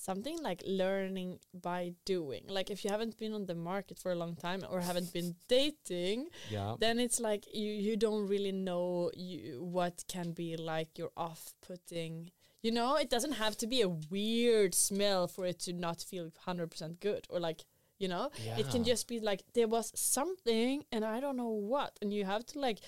something 0.00 0.36
like 0.42 0.62
learning 0.66 1.38
by 1.52 1.92
doing. 2.04 2.44
Like 2.48 2.70
if 2.70 2.84
you 2.84 2.90
haven't 2.90 3.16
been 3.18 3.34
on 3.34 3.46
the 3.46 3.54
market 3.54 3.98
for 3.98 4.10
a 4.12 4.14
long 4.14 4.34
time 4.36 4.64
or 4.70 4.80
haven't 4.80 5.12
been 5.12 5.34
dating, 5.48 6.28
yeah. 6.50 6.76
then 6.78 6.98
it's 6.98 7.20
like 7.20 7.44
you 7.52 7.70
you 7.86 7.96
don't 7.96 8.26
really 8.26 8.52
know 8.52 9.10
you 9.14 9.62
what 9.62 10.04
can 10.08 10.32
be 10.32 10.56
like 10.56 10.98
your 10.98 11.10
off-putting. 11.16 12.30
You 12.62 12.72
know, 12.72 12.96
it 12.96 13.10
doesn't 13.10 13.36
have 13.44 13.56
to 13.58 13.66
be 13.66 13.80
a 13.82 13.88
weird 13.88 14.74
smell 14.74 15.26
for 15.28 15.46
it 15.46 15.58
to 15.60 15.72
not 15.72 16.00
feel 16.10 16.30
hundred 16.46 16.70
percent 16.70 17.00
good 17.00 17.26
or 17.28 17.40
like 17.40 17.64
You 18.00 18.08
know, 18.08 18.30
yeah. 18.46 18.58
it 18.60 18.66
can 18.70 18.82
just 18.82 19.08
be 19.08 19.20
like 19.20 19.42
there 19.52 19.68
was 19.68 19.92
something 19.94 20.84
and 20.90 21.04
I 21.04 21.20
don't 21.20 21.36
know 21.36 21.52
what, 21.72 21.98
and 22.00 22.12
you 22.12 22.24
have 22.24 22.44
to 22.46 22.58
like 22.58 22.80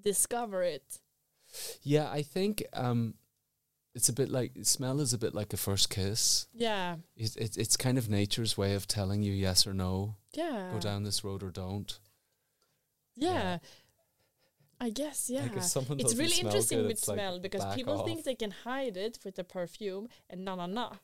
discover 0.00 0.62
it. 0.62 1.00
Yeah, 1.82 2.08
I 2.18 2.22
think 2.22 2.62
um, 2.72 3.14
it's 3.94 4.08
a 4.08 4.12
bit 4.12 4.30
like 4.30 4.52
smell 4.62 5.00
is 5.00 5.12
a 5.12 5.18
bit 5.18 5.34
like 5.34 5.52
a 5.52 5.56
first 5.56 5.90
kiss. 5.90 6.46
Yeah, 6.54 6.96
It's 7.16 7.36
it's, 7.36 7.56
it's 7.56 7.76
kind 7.76 7.98
of 7.98 8.08
nature's 8.08 8.56
way 8.56 8.74
of 8.74 8.86
telling 8.86 9.22
you 9.22 9.32
yes 9.32 9.66
or 9.66 9.74
no, 9.74 10.16
yeah, 10.32 10.70
go 10.72 10.80
down 10.80 11.04
this 11.04 11.22
road 11.24 11.42
or 11.42 11.50
don't. 11.50 11.98
Yeah. 13.16 13.32
Yeah. 13.32 13.58
I 14.80 14.90
guess, 14.90 15.30
yeah. 15.30 15.42
Like 15.42 15.56
it's 15.56 16.16
really 16.16 16.30
smell 16.30 16.46
interesting 16.46 16.78
good, 16.78 16.86
with 16.88 16.98
it's 16.98 17.06
like, 17.06 17.16
smell 17.16 17.38
because 17.38 17.74
people 17.76 18.00
off. 18.00 18.04
think 18.04 18.24
they 18.24 18.34
can 18.34 18.50
hide 18.50 18.96
it 18.96 19.16
with 19.24 19.36
the 19.36 19.44
perfume, 19.44 20.08
and 20.28 20.44
no, 20.44 20.56
no, 20.56 20.66
no. 20.66 20.94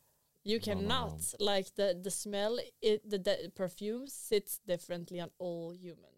You 0.42 0.58
No, 0.66 0.74
no, 0.74 0.80
no. 0.80 0.88
cannot. 0.88 1.34
Like 1.38 1.74
the 1.76 1.96
the 2.02 2.10
smell, 2.10 2.58
it 2.82 3.08
the, 3.08 3.18
the 3.18 3.52
perfume 3.54 4.08
sits 4.08 4.58
differently 4.66 5.20
on 5.20 5.30
all 5.38 5.72
humans, 5.72 6.17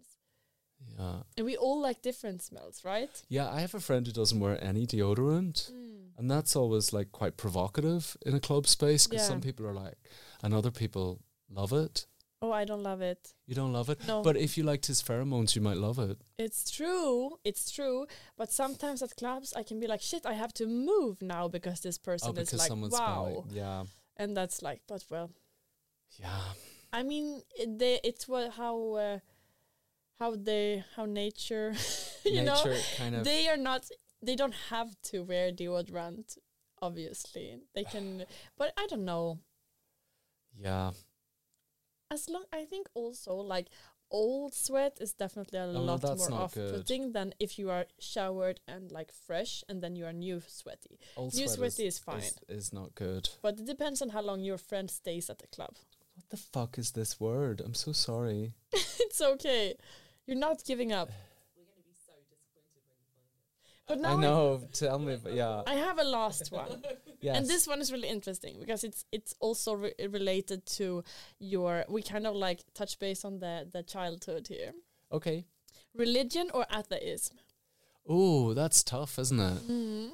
Yeah, 0.98 1.22
and 1.36 1.46
we 1.46 1.56
all 1.56 1.80
like 1.80 2.02
different 2.02 2.42
smells, 2.42 2.84
right? 2.84 3.10
yeah. 3.28 3.48
I 3.50 3.60
have 3.60 3.74
a 3.74 3.80
friend 3.80 4.06
who 4.06 4.12
doesn't 4.12 4.40
wear 4.40 4.62
any 4.62 4.86
deodorant, 4.86 5.70
and 6.18 6.30
that's 6.30 6.56
always 6.56 6.92
like 6.92 7.12
quite 7.12 7.36
provocative 7.36 8.16
in 8.26 8.34
a 8.34 8.40
club 8.40 8.66
space 8.66 9.06
because 9.06 9.22
Yeah. 9.24 9.28
some 9.28 9.40
people 9.40 9.66
are 9.66 9.72
like, 9.74 9.98
and 10.42 10.52
other 10.54 10.70
people 10.70 11.20
love 11.48 11.72
it. 11.72 12.06
Oh, 12.42 12.52
I 12.52 12.64
don't 12.64 12.82
love 12.82 13.02
it. 13.02 13.34
You 13.46 13.54
don't 13.54 13.72
love 13.72 13.90
it, 13.90 13.98
No. 14.06 14.22
but 14.22 14.34
if 14.36 14.56
you 14.56 14.64
liked 14.64 14.86
his 14.86 15.02
pheromones, 15.02 15.54
you 15.54 15.60
might 15.60 15.76
love 15.76 15.98
it. 15.98 16.16
It's 16.38 16.70
true. 16.70 17.38
It's 17.44 17.70
true. 17.70 18.06
But 18.38 18.50
sometimes 18.50 19.02
at 19.02 19.14
clubs, 19.16 19.52
I 19.54 19.62
can 19.62 19.78
be 19.78 19.86
like, 19.86 20.00
shit, 20.00 20.24
I 20.24 20.32
have 20.32 20.54
to 20.54 20.66
move 20.66 21.20
now 21.20 21.48
because 21.48 21.80
this 21.80 21.98
person 21.98 22.32
oh, 22.34 22.40
is 22.40 22.54
like, 22.54 22.70
wow. 22.70 22.88
smelling. 22.88 23.44
Yeah, 23.50 23.84
And 24.16 24.34
that's 24.34 24.62
like, 24.62 24.80
but 24.88 25.04
well, 25.10 25.30
yeah. 26.18 26.40
I 26.92 27.02
mean, 27.02 27.42
it, 27.54 27.78
they, 27.78 28.00
it's 28.02 28.26
what 28.26 28.52
how 28.52 28.94
uh, 28.94 29.18
how 30.20 30.36
they 30.36 30.84
how 30.94 31.06
nature, 31.06 31.74
you 32.24 32.42
know, 32.42 32.62
kind 32.96 33.16
of. 33.16 33.24
they 33.24 33.48
are 33.48 33.56
not. 33.56 33.88
They 34.22 34.36
don't 34.36 34.54
have 34.68 34.94
to 35.04 35.20
wear 35.20 35.50
deodorant. 35.50 36.38
Obviously, 36.82 37.58
they 37.74 37.84
can. 37.84 38.24
but 38.56 38.72
I 38.78 38.86
don't 38.86 39.04
know. 39.04 39.38
yeah, 40.58 40.92
As 42.10 42.28
long 42.28 42.44
I 42.52 42.64
think 42.64 42.88
also 42.94 43.34
like 43.34 43.68
old 44.10 44.54
sweat 44.54 44.98
is 45.00 45.12
definitely 45.12 45.58
a 45.58 45.66
no, 45.72 45.80
lot 45.80 46.02
more 46.02 46.32
off-putting 46.32 47.12
than 47.12 47.32
if 47.38 47.58
you 47.58 47.70
are 47.70 47.86
showered 47.98 48.60
and 48.66 48.90
like 48.90 49.12
fresh 49.12 49.62
and 49.68 49.82
then 49.82 49.94
you 49.96 50.04
are 50.04 50.12
new 50.12 50.42
sweaty. 50.46 50.98
old 51.16 51.34
New 51.34 51.46
sweat 51.46 51.56
sweaty 51.72 51.86
is, 51.86 51.94
is 51.94 51.98
fine. 51.98 52.18
Is, 52.18 52.38
is 52.48 52.72
not 52.72 52.94
good. 52.94 53.28
But 53.42 53.60
it 53.60 53.66
depends 53.66 54.02
on 54.02 54.10
how 54.10 54.22
long 54.22 54.40
your 54.40 54.58
friend 54.58 54.90
stays 54.90 55.30
at 55.30 55.38
the 55.38 55.46
club. 55.46 55.76
What 56.14 56.28
the 56.30 56.36
fuck 56.36 56.78
is 56.78 56.90
this 56.90 57.20
word? 57.20 57.62
I'm 57.64 57.74
so 57.74 57.92
sorry. 57.92 58.52
it's 58.72 59.20
okay. 59.20 59.76
You're 60.26 60.38
not 60.38 60.64
giving 60.64 60.92
up. 60.92 61.10
But 63.86 63.98
now 63.98 64.16
I 64.16 64.20
know. 64.20 64.62
Tell 64.72 65.00
me, 65.00 65.16
but 65.20 65.34
yeah. 65.34 65.62
I 65.66 65.74
have 65.74 65.98
a 65.98 66.04
last 66.04 66.52
one. 66.52 66.82
Yes. 67.22 67.36
And 67.36 67.46
this 67.46 67.68
one 67.68 67.82
is 67.82 67.92
really 67.92 68.08
interesting 68.08 68.56
because 68.58 68.82
it's 68.82 69.04
it's 69.12 69.34
also 69.40 69.74
re- 69.74 69.92
related 70.08 70.64
to 70.78 71.04
your 71.38 71.84
we 71.86 72.00
kind 72.00 72.26
of 72.26 72.34
like 72.34 72.64
touch 72.72 72.98
base 72.98 73.26
on 73.26 73.40
the 73.40 73.68
the 73.70 73.82
childhood 73.82 74.48
here. 74.48 74.72
Okay. 75.12 75.44
Religion 75.94 76.50
or 76.54 76.64
atheism? 76.74 77.36
Oh, 78.08 78.54
that's 78.54 78.82
tough, 78.82 79.18
isn't 79.18 79.38
it? 79.38 79.68
Mm. 79.68 80.10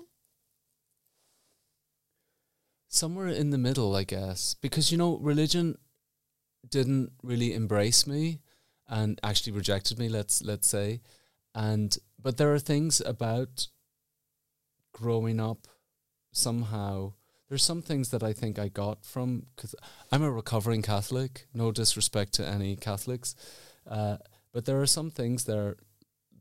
Somewhere 2.88 3.28
in 3.28 3.50
the 3.50 3.58
middle, 3.58 3.94
I 3.94 4.04
guess. 4.04 4.54
Because, 4.54 4.90
you 4.90 4.98
know, 4.98 5.18
religion 5.18 5.78
didn't 6.68 7.12
really 7.22 7.54
embrace 7.54 8.06
me 8.06 8.40
and 8.88 9.20
actually 9.22 9.52
rejected 9.52 9.98
me, 9.98 10.08
let's 10.08 10.42
let's 10.42 10.66
say. 10.68 11.00
And 11.54 11.96
but 12.20 12.36
there 12.36 12.52
are 12.52 12.58
things 12.58 13.00
about 13.00 13.68
growing 14.92 15.40
up 15.40 15.66
somehow 16.32 17.12
there's 17.48 17.64
some 17.64 17.82
things 17.82 18.08
that 18.10 18.22
I 18.22 18.32
think 18.32 18.58
I 18.58 18.68
got 18.68 19.04
from 19.04 19.46
cuz 19.56 19.74
I'm 20.10 20.22
a 20.22 20.30
recovering 20.30 20.82
Catholic, 20.82 21.46
no 21.54 21.70
disrespect 21.70 22.32
to 22.34 22.46
any 22.46 22.76
Catholics. 22.76 23.34
Uh, 23.86 24.18
but 24.52 24.64
there 24.64 24.80
are 24.82 24.86
some 24.86 25.10
things 25.10 25.44
there 25.44 25.76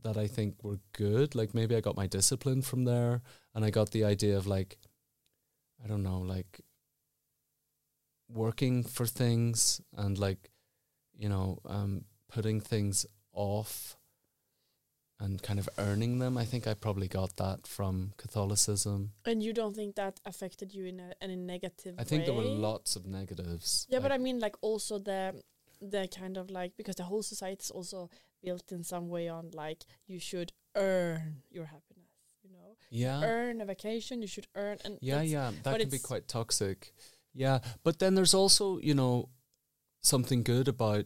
that 0.04 0.18
I 0.18 0.28
think 0.28 0.64
were 0.64 0.80
good. 0.94 1.36
Like 1.36 1.54
maybe 1.54 1.76
I 1.76 1.82
got 1.82 1.96
my 1.96 2.08
discipline 2.08 2.62
from 2.62 2.86
there 2.86 3.22
and 3.54 3.64
I 3.64 3.70
got 3.70 3.92
the 3.92 4.04
idea 4.04 4.38
of 4.38 4.48
like 4.48 4.78
I 5.84 5.88
don't 5.88 6.04
know, 6.04 6.20
like 6.20 6.62
working 8.28 8.84
for 8.84 9.06
things 9.06 9.82
and 9.96 10.18
like 10.18 10.50
you 11.18 11.30
know, 11.30 11.60
um 11.66 12.06
putting 12.36 12.60
things 12.60 13.06
off 13.32 13.96
and 15.22 15.42
kind 15.42 15.58
of 15.58 15.70
earning 15.78 16.20
them. 16.20 16.38
I 16.38 16.44
think 16.44 16.68
I 16.68 16.74
probably 16.74 17.08
got 17.08 17.38
that 17.38 17.66
from 17.66 18.12
Catholicism. 18.18 19.12
And 19.24 19.42
you 19.42 19.54
don't 19.54 19.74
think 19.74 19.96
that 19.96 20.20
affected 20.26 20.74
you 20.74 20.86
in 20.86 21.00
a, 21.00 21.14
any 21.22 21.38
negative 21.38 21.96
I 21.98 22.04
think 22.04 22.26
there 22.26 22.34
were 22.34 22.42
lots 22.70 22.98
of 22.98 23.06
negatives. 23.06 23.88
Yeah, 23.90 24.00
but 24.00 24.12
I 24.12 24.18
mean 24.18 24.40
like 24.40 24.58
also 24.62 25.00
the 25.00 25.42
the 25.82 26.10
kind 26.20 26.36
of 26.36 26.52
like 26.52 26.76
because 26.76 26.96
the 26.96 27.04
whole 27.04 27.24
society 27.24 27.62
is 27.62 27.72
also 27.72 28.10
built 28.44 28.70
in 28.74 28.84
some 28.84 29.08
way 29.08 29.30
on 29.30 29.52
like 29.54 29.86
you 30.06 30.20
should 30.20 30.52
earn 30.76 31.44
your 31.50 31.66
happiness, 31.66 32.12
you 32.44 32.50
know? 32.52 32.76
yeah, 32.90 33.22
Earn 33.24 33.62
a 33.62 33.66
vacation, 33.66 34.22
you 34.22 34.28
should 34.28 34.48
earn 34.56 34.78
and 34.84 34.98
yeah, 35.02 35.22
yeah. 35.22 35.52
That 35.64 35.80
can 35.80 35.90
be 35.90 36.00
quite 36.00 36.28
toxic. 36.28 36.94
Yeah, 37.34 37.60
but 37.86 38.00
then 38.00 38.16
there's 38.16 38.34
also 38.34 38.78
you 38.80 38.94
know 38.94 39.30
something 40.02 40.44
good 40.44 40.68
about 40.68 41.06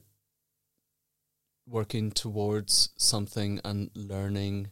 working 1.69 2.11
towards 2.11 2.89
something 2.97 3.59
and 3.63 3.91
learning 3.95 4.71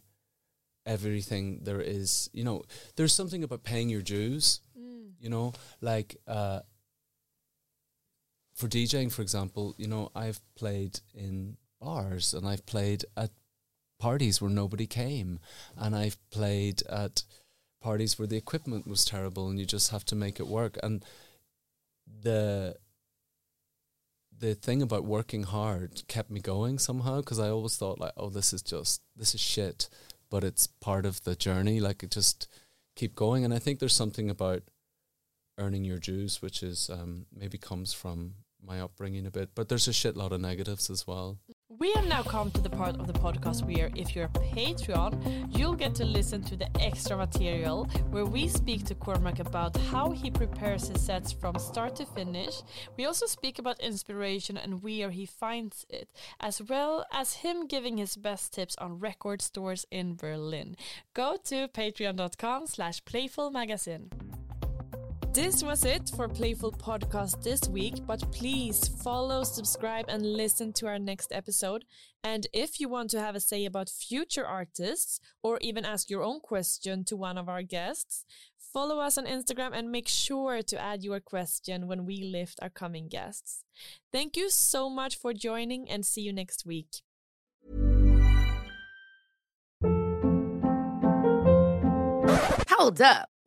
everything 0.84 1.60
there 1.64 1.80
is. 1.80 2.28
You 2.32 2.44
know, 2.44 2.62
there's 2.96 3.12
something 3.12 3.44
about 3.44 3.62
paying 3.62 3.88
your 3.88 4.02
dues. 4.02 4.60
Mm. 4.78 4.98
you 5.18 5.28
know 5.28 5.52
like 5.80 6.16
uh 6.26 6.60
for 8.54 8.68
DJing 8.68 9.10
for 9.12 9.22
example 9.22 9.74
you 9.78 9.88
know 9.88 10.10
I've 10.14 10.40
played 10.56 11.00
in 11.14 11.56
bars 11.80 12.34
and 12.34 12.46
I've 12.46 12.66
played 12.66 13.04
at 13.16 13.30
parties 13.98 14.40
where 14.40 14.50
nobody 14.50 14.86
came 14.86 15.40
and 15.76 15.94
I've 15.94 16.18
played 16.30 16.82
at 16.88 17.24
parties 17.80 18.18
where 18.18 18.28
the 18.28 18.36
equipment 18.36 18.86
was 18.86 19.04
terrible 19.04 19.48
and 19.48 19.58
you 19.58 19.66
just 19.66 19.90
have 19.90 20.04
to 20.06 20.16
make 20.16 20.40
it 20.40 20.46
work 20.46 20.78
and 20.82 21.04
the 22.22 22.76
the 24.38 24.54
thing 24.54 24.82
about 24.82 25.04
working 25.04 25.42
hard 25.42 26.02
kept 26.08 26.30
me 26.30 26.40
going 26.40 26.78
somehow 26.78 27.18
because 27.18 27.38
I 27.38 27.48
always 27.48 27.76
thought 27.76 27.98
like 27.98 28.12
oh 28.16 28.30
this 28.30 28.52
is 28.52 28.62
just 28.62 29.02
this 29.16 29.34
is 29.34 29.40
shit 29.40 29.88
but 30.30 30.44
it's 30.44 30.66
part 30.66 31.06
of 31.06 31.24
the 31.24 31.34
journey 31.34 31.80
like 31.80 32.02
it 32.02 32.10
just 32.10 32.48
keep 32.98 33.14
going. 33.14 33.44
And 33.44 33.54
I 33.54 33.58
think 33.58 33.78
there's 33.78 33.94
something 33.94 34.28
about 34.28 34.62
earning 35.56 35.84
your 35.84 35.98
dues 35.98 36.42
which 36.42 36.62
is 36.62 36.90
um, 36.90 37.26
maybe 37.34 37.58
comes 37.58 37.92
from 37.92 38.34
my 38.64 38.80
upbringing 38.80 39.26
a 39.26 39.30
bit 39.30 39.50
but 39.54 39.68
there's 39.68 39.88
a 39.88 39.92
shitload 39.92 40.32
of 40.32 40.40
negatives 40.40 40.90
as 40.90 41.06
well 41.06 41.38
We 41.70 41.92
have 41.92 42.06
now 42.06 42.22
come 42.22 42.50
to 42.52 42.62
the 42.62 42.70
part 42.70 42.98
of 42.98 43.06
the 43.06 43.12
podcast 43.12 43.62
where, 43.62 43.90
if 43.94 44.16
you're 44.16 44.24
a 44.24 44.28
Patreon, 44.28 45.54
you'll 45.54 45.74
get 45.74 45.94
to 45.96 46.04
listen 46.06 46.42
to 46.44 46.56
the 46.56 46.68
extra 46.80 47.14
material 47.14 47.84
where 48.10 48.24
we 48.24 48.48
speak 48.48 48.86
to 48.86 48.94
Cormac 48.94 49.38
about 49.38 49.76
how 49.76 50.10
he 50.10 50.30
prepares 50.30 50.88
his 50.88 51.02
sets 51.02 51.30
from 51.30 51.58
start 51.58 51.94
to 51.96 52.06
finish. 52.06 52.62
We 52.96 53.04
also 53.04 53.26
speak 53.26 53.58
about 53.58 53.80
inspiration 53.80 54.56
and 54.56 54.82
where 54.82 55.10
he 55.10 55.26
finds 55.26 55.84
it, 55.90 56.08
as 56.40 56.62
well 56.62 57.04
as 57.12 57.34
him 57.34 57.66
giving 57.66 57.98
his 57.98 58.16
best 58.16 58.54
tips 58.54 58.74
on 58.78 58.98
record 58.98 59.42
stores 59.42 59.84
in 59.90 60.16
Berlin. 60.16 60.74
Go 61.12 61.36
to 61.44 61.68
patreon.com 61.68 62.66
slash 62.66 63.04
playful 63.04 63.50
magazine. 63.50 64.08
This 65.38 65.62
was 65.62 65.84
it 65.84 66.10
for 66.16 66.26
Playful 66.26 66.72
Podcast 66.72 67.44
this 67.44 67.68
week, 67.68 68.04
but 68.04 68.20
please 68.32 68.88
follow, 68.88 69.44
subscribe, 69.44 70.06
and 70.08 70.26
listen 70.26 70.72
to 70.72 70.88
our 70.88 70.98
next 70.98 71.30
episode. 71.30 71.84
And 72.24 72.48
if 72.52 72.80
you 72.80 72.88
want 72.88 73.10
to 73.10 73.20
have 73.20 73.36
a 73.36 73.40
say 73.40 73.64
about 73.64 73.88
future 73.88 74.44
artists 74.44 75.20
or 75.40 75.58
even 75.60 75.84
ask 75.84 76.10
your 76.10 76.24
own 76.24 76.40
question 76.40 77.04
to 77.04 77.16
one 77.16 77.38
of 77.38 77.48
our 77.48 77.62
guests, 77.62 78.24
follow 78.58 78.98
us 78.98 79.16
on 79.16 79.26
Instagram 79.26 79.70
and 79.74 79.92
make 79.92 80.08
sure 80.08 80.60
to 80.60 80.76
add 80.76 81.04
your 81.04 81.20
question 81.20 81.86
when 81.86 82.04
we 82.04 82.20
lift 82.20 82.58
our 82.60 82.68
coming 82.68 83.06
guests. 83.06 83.62
Thank 84.10 84.36
you 84.36 84.50
so 84.50 84.90
much 84.90 85.16
for 85.16 85.32
joining 85.32 85.88
and 85.88 86.04
see 86.04 86.22
you 86.22 86.32
next 86.32 86.66
week. 86.66 87.02
Hold 92.68 93.00
up. 93.00 93.30